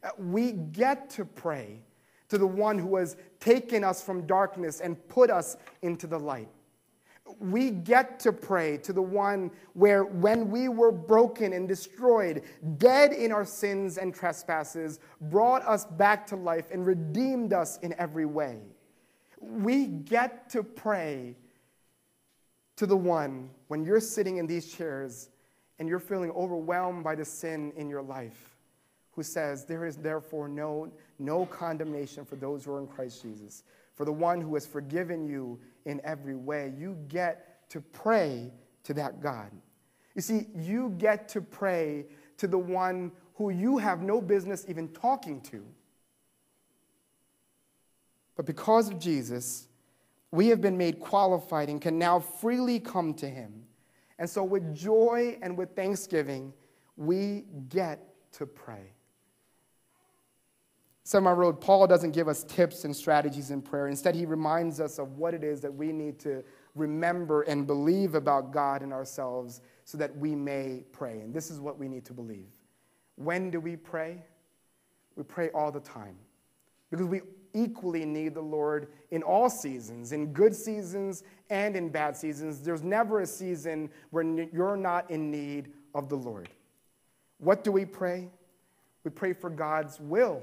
Uh, 0.05 0.11
we 0.17 0.53
get 0.53 1.11
to 1.11 1.25
pray 1.25 1.81
to 2.29 2.39
the 2.39 2.47
one 2.47 2.79
who 2.79 2.95
has 2.97 3.17
taken 3.41 3.83
us 3.83 4.01
from 4.01 4.27
darkness 4.27 4.81
and 4.81 4.97
put 5.09 5.29
us 5.29 5.57
into 5.83 6.07
the 6.07 6.21
light. 6.21 6.49
We 7.39 7.71
get 7.71 8.21
to 8.21 8.33
pray 8.33 8.79
to 8.79 8.93
the 8.93 9.03
one 9.03 9.51
where, 9.75 10.05
when 10.05 10.51
we 10.51 10.69
were 10.69 10.93
broken 10.93 11.53
and 11.53 11.67
destroyed, 11.67 12.43
dead 12.79 13.13
in 13.13 13.33
our 13.33 13.45
sins 13.45 13.99
and 13.99 14.15
trespasses, 14.15 15.01
brought 15.21 15.63
us 15.67 15.85
back 15.85 16.27
to 16.29 16.37
life 16.37 16.71
and 16.71 16.87
redeemed 16.87 17.53
us 17.53 17.79
in 17.79 17.95
every 17.99 18.27
way. 18.27 18.59
We 19.41 19.87
get 19.87 20.49
to 20.51 20.63
pray 20.63 21.37
to 22.77 22.87
the 22.87 22.97
one 22.97 23.51
when 23.69 23.85
you're 23.85 24.01
sitting 24.01 24.39
in 24.39 24.47
these 24.47 24.73
chairs 24.73 25.31
and 25.79 25.89
you're 25.89 25.99
feeling 25.99 26.31
overwhelmed 26.31 27.05
by 27.05 27.15
the 27.15 27.25
sin 27.25 27.73
in 27.77 27.89
your 27.89 28.03
life, 28.03 28.57
who 29.13 29.23
says, 29.23 29.65
There 29.65 29.85
is 29.85 29.97
therefore 29.97 30.49
no, 30.49 30.93
no 31.19 31.47
condemnation 31.47 32.25
for 32.25 32.37
those 32.37 32.65
who 32.65 32.75
are 32.75 32.81
in 32.81 32.87
Christ 32.87 33.23
Jesus. 33.23 33.65
For 33.95 34.05
the 34.05 34.13
one 34.13 34.41
who 34.41 34.55
has 34.55 34.67
forgiven 34.67 35.27
you 35.27 35.61
in 35.85 36.01
every 36.05 36.37
way, 36.37 36.73
you 36.77 36.97
get 37.09 37.69
to 37.71 37.81
pray 37.81 38.51
to 38.85 38.95
that 38.95 39.21
God. 39.21 39.51
You 40.15 40.23
see, 40.23 40.47
you 40.55 40.95
get 40.99 41.29
to 41.31 41.41
pray 41.41 42.07
to 42.39 42.47
the 42.47 42.59
one 42.59 43.13
who 43.35 43.51
you 43.51 43.79
have 43.79 44.03
no 44.03 44.21
business 44.21 44.65
even 44.69 44.89
talking 44.89 45.41
to. 45.43 45.65
But 48.37 48.47
because 48.47 48.89
of 48.89 48.99
Jesus, 48.99 49.69
we 50.31 50.49
have 50.49 50.61
been 50.61 50.79
made 50.79 51.01
qualified 51.01 51.69
and 51.69 51.81
can 51.81 51.99
now 51.99 52.19
freely 52.19 52.81
come 52.81 53.15
to 53.15 53.29
him. 53.29 53.65
And 54.19 54.29
so, 54.29 54.45
with 54.45 54.75
joy 54.75 55.39
and 55.43 55.57
with 55.57 55.75
thanksgiving, 55.75 56.53
we 56.97 57.45
get 57.69 58.15
to 58.33 58.47
pray. 58.47 58.93
Someone 61.05 61.37
wrote, 61.37 61.61
Paul 61.61 61.87
doesn't 61.87 62.13
give 62.13 62.29
us 62.29 62.45
tips 62.45 62.85
and 62.85 62.95
strategies 62.95 63.51
in 63.51 63.61
prayer. 63.61 63.89
Instead, 63.89 64.15
he 64.15 64.25
reminds 64.25 64.81
us 64.81 64.99
of 64.99 65.19
what 65.19 65.35
it 65.35 65.43
is 65.43 65.61
that 65.61 65.75
we 65.75 65.93
need 65.93 66.19
to 66.21 66.45
remember 66.77 67.43
and 67.43 67.67
believe 67.67 68.15
about 68.15 68.53
God 68.53 68.83
and 68.83 68.93
ourselves 68.93 69.61
so 69.85 69.99
that 69.99 70.17
we 70.17 70.37
may 70.37 70.85
pray. 70.93 71.21
And 71.21 71.35
this 71.35 71.51
is 71.51 71.59
what 71.59 71.79
we 71.79 71.89
need 71.89 72.05
to 72.05 72.13
believe. 72.13 72.47
When 73.17 73.51
do 73.51 73.59
we 73.59 73.77
pray? 73.77 74.23
We 75.17 75.25
pray 75.25 75.51
all 75.51 75.73
the 75.73 75.81
time 75.81 76.17
because 76.91 77.07
we 77.07 77.23
equally 77.53 78.05
need 78.05 78.35
the 78.35 78.41
Lord 78.41 78.89
in 79.11 79.23
all 79.23 79.51
seasons, 79.51 80.13
in 80.13 80.33
good 80.33 80.55
seasons 80.55 81.25
and 81.51 81.77
in 81.77 81.89
bad 81.89 82.17
seasons. 82.17 82.63
There's 82.63 82.83
never 82.83 83.21
a 83.21 83.27
season 83.27 83.91
where 84.11 84.25
you're 84.25 84.77
not 84.77 85.11
in 85.11 85.31
need 85.31 85.73
of 85.95 86.09
the 86.09 86.17
Lord. 86.17 86.49
What 87.39 87.65
do 87.65 87.73
we 87.73 87.85
pray? 87.85 88.31
We 89.05 89.11
pray 89.11 89.33
for 89.33 89.51
God's 89.51 89.99
will. 90.01 90.43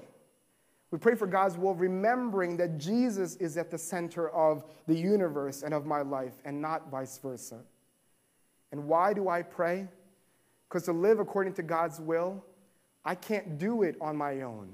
We 0.91 0.97
pray 0.97 1.15
for 1.15 1.27
God's 1.27 1.57
will, 1.57 1.75
remembering 1.75 2.57
that 2.57 2.77
Jesus 2.77 3.35
is 3.35 3.57
at 3.57 3.69
the 3.69 3.77
center 3.77 4.29
of 4.29 4.63
the 4.87 4.95
universe 4.95 5.61
and 5.61 5.73
of 5.73 5.85
my 5.85 6.01
life, 6.01 6.41
and 6.45 6.59
not 6.61 6.89
vice 6.89 7.17
versa. 7.19 7.59
And 8.71 8.87
why 8.87 9.13
do 9.13 9.29
I 9.29 9.41
pray? 9.43 9.87
Because 10.67 10.83
to 10.83 10.91
live 10.91 11.19
according 11.19 11.53
to 11.53 11.63
God's 11.63 11.99
will, 11.99 12.43
I 13.05 13.15
can't 13.15 13.57
do 13.57 13.83
it 13.83 13.95
on 14.01 14.15
my 14.15 14.41
own. 14.41 14.69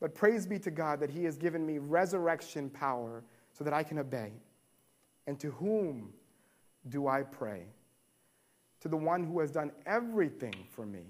But 0.00 0.14
praise 0.14 0.46
be 0.46 0.58
to 0.60 0.70
God 0.70 1.00
that 1.00 1.10
He 1.10 1.24
has 1.24 1.36
given 1.36 1.64
me 1.64 1.78
resurrection 1.78 2.68
power 2.70 3.22
so 3.52 3.62
that 3.64 3.72
I 3.72 3.82
can 3.82 3.98
obey. 3.98 4.32
And 5.26 5.38
to 5.40 5.50
whom 5.52 6.12
do 6.88 7.06
I 7.06 7.22
pray? 7.22 7.66
To 8.80 8.88
the 8.88 8.96
one 8.96 9.22
who 9.22 9.38
has 9.40 9.52
done 9.52 9.70
everything 9.86 10.54
for 10.70 10.84
me, 10.84 11.04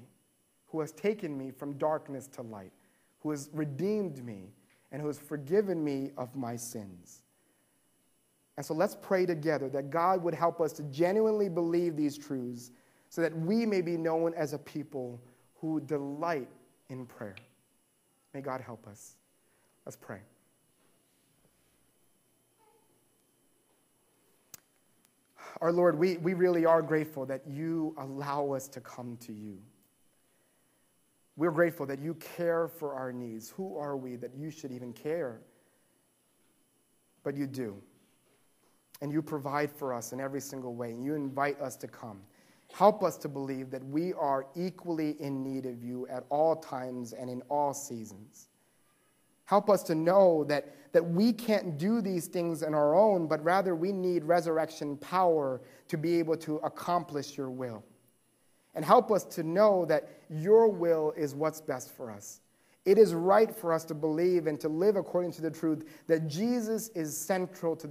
who 0.66 0.80
has 0.80 0.92
taken 0.92 1.38
me 1.38 1.50
from 1.50 1.78
darkness 1.78 2.26
to 2.28 2.42
light, 2.42 2.72
who 3.22 3.30
has 3.30 3.48
redeemed 3.52 4.24
me, 4.24 4.52
and 4.90 5.00
who 5.00 5.06
has 5.06 5.18
forgiven 5.18 5.82
me 5.82 6.10
of 6.18 6.34
my 6.36 6.56
sins. 6.56 7.22
And 8.56 8.66
so 8.66 8.74
let's 8.74 8.96
pray 9.00 9.24
together 9.24 9.68
that 9.70 9.90
God 9.90 10.22
would 10.22 10.34
help 10.34 10.60
us 10.60 10.72
to 10.74 10.82
genuinely 10.84 11.48
believe 11.48 11.96
these 11.96 12.18
truths 12.18 12.70
so 13.08 13.22
that 13.22 13.34
we 13.34 13.64
may 13.64 13.80
be 13.80 13.96
known 13.96 14.34
as 14.34 14.52
a 14.52 14.58
people 14.58 15.20
who 15.60 15.80
delight 15.80 16.48
in 16.88 17.06
prayer. 17.06 17.36
May 18.34 18.40
God 18.40 18.60
help 18.60 18.86
us. 18.86 19.14
Let's 19.86 19.96
pray. 19.96 20.20
Our 25.60 25.72
Lord, 25.72 25.98
we, 25.98 26.16
we 26.18 26.34
really 26.34 26.66
are 26.66 26.82
grateful 26.82 27.24
that 27.26 27.42
you 27.46 27.94
allow 27.98 28.52
us 28.52 28.68
to 28.68 28.80
come 28.80 29.16
to 29.18 29.32
you. 29.32 29.58
We're 31.42 31.50
grateful 31.50 31.86
that 31.86 31.98
you 31.98 32.14
care 32.14 32.68
for 32.68 32.94
our 32.94 33.12
needs. 33.12 33.50
Who 33.50 33.76
are 33.76 33.96
we 33.96 34.14
that 34.14 34.30
you 34.36 34.48
should 34.48 34.70
even 34.70 34.92
care? 34.92 35.40
But 37.24 37.36
you 37.36 37.48
do. 37.48 37.82
And 39.00 39.10
you 39.10 39.22
provide 39.22 39.72
for 39.72 39.92
us 39.92 40.12
in 40.12 40.20
every 40.20 40.40
single 40.40 40.76
way, 40.76 40.92
and 40.92 41.04
you 41.04 41.16
invite 41.16 41.60
us 41.60 41.74
to 41.78 41.88
come. 41.88 42.20
Help 42.72 43.02
us 43.02 43.16
to 43.16 43.28
believe 43.28 43.72
that 43.72 43.84
we 43.84 44.12
are 44.12 44.46
equally 44.54 45.16
in 45.20 45.42
need 45.42 45.66
of 45.66 45.82
you 45.82 46.06
at 46.06 46.24
all 46.28 46.54
times 46.54 47.12
and 47.12 47.28
in 47.28 47.42
all 47.48 47.74
seasons. 47.74 48.46
Help 49.44 49.68
us 49.68 49.82
to 49.82 49.96
know 49.96 50.44
that, 50.44 50.92
that 50.92 51.04
we 51.04 51.32
can't 51.32 51.76
do 51.76 52.00
these 52.00 52.28
things 52.28 52.62
on 52.62 52.72
our 52.72 52.94
own, 52.94 53.26
but 53.26 53.42
rather 53.42 53.74
we 53.74 53.90
need 53.90 54.22
resurrection 54.22 54.96
power 54.96 55.60
to 55.88 55.98
be 55.98 56.20
able 56.20 56.36
to 56.36 56.58
accomplish 56.58 57.36
your 57.36 57.50
will. 57.50 57.82
And 58.74 58.84
help 58.84 59.10
us 59.10 59.24
to 59.24 59.42
know 59.42 59.84
that 59.86 60.08
your 60.30 60.68
will 60.68 61.12
is 61.16 61.34
what's 61.34 61.60
best 61.60 61.94
for 61.94 62.10
us. 62.10 62.40
It 62.84 62.98
is 62.98 63.14
right 63.14 63.54
for 63.54 63.72
us 63.72 63.84
to 63.84 63.94
believe 63.94 64.46
and 64.46 64.58
to 64.60 64.68
live 64.68 64.96
according 64.96 65.32
to 65.32 65.42
the 65.42 65.50
truth 65.50 65.84
that 66.08 66.26
Jesus 66.26 66.88
is 66.90 67.16
central 67.16 67.76
to 67.76 67.86
the 67.86 67.90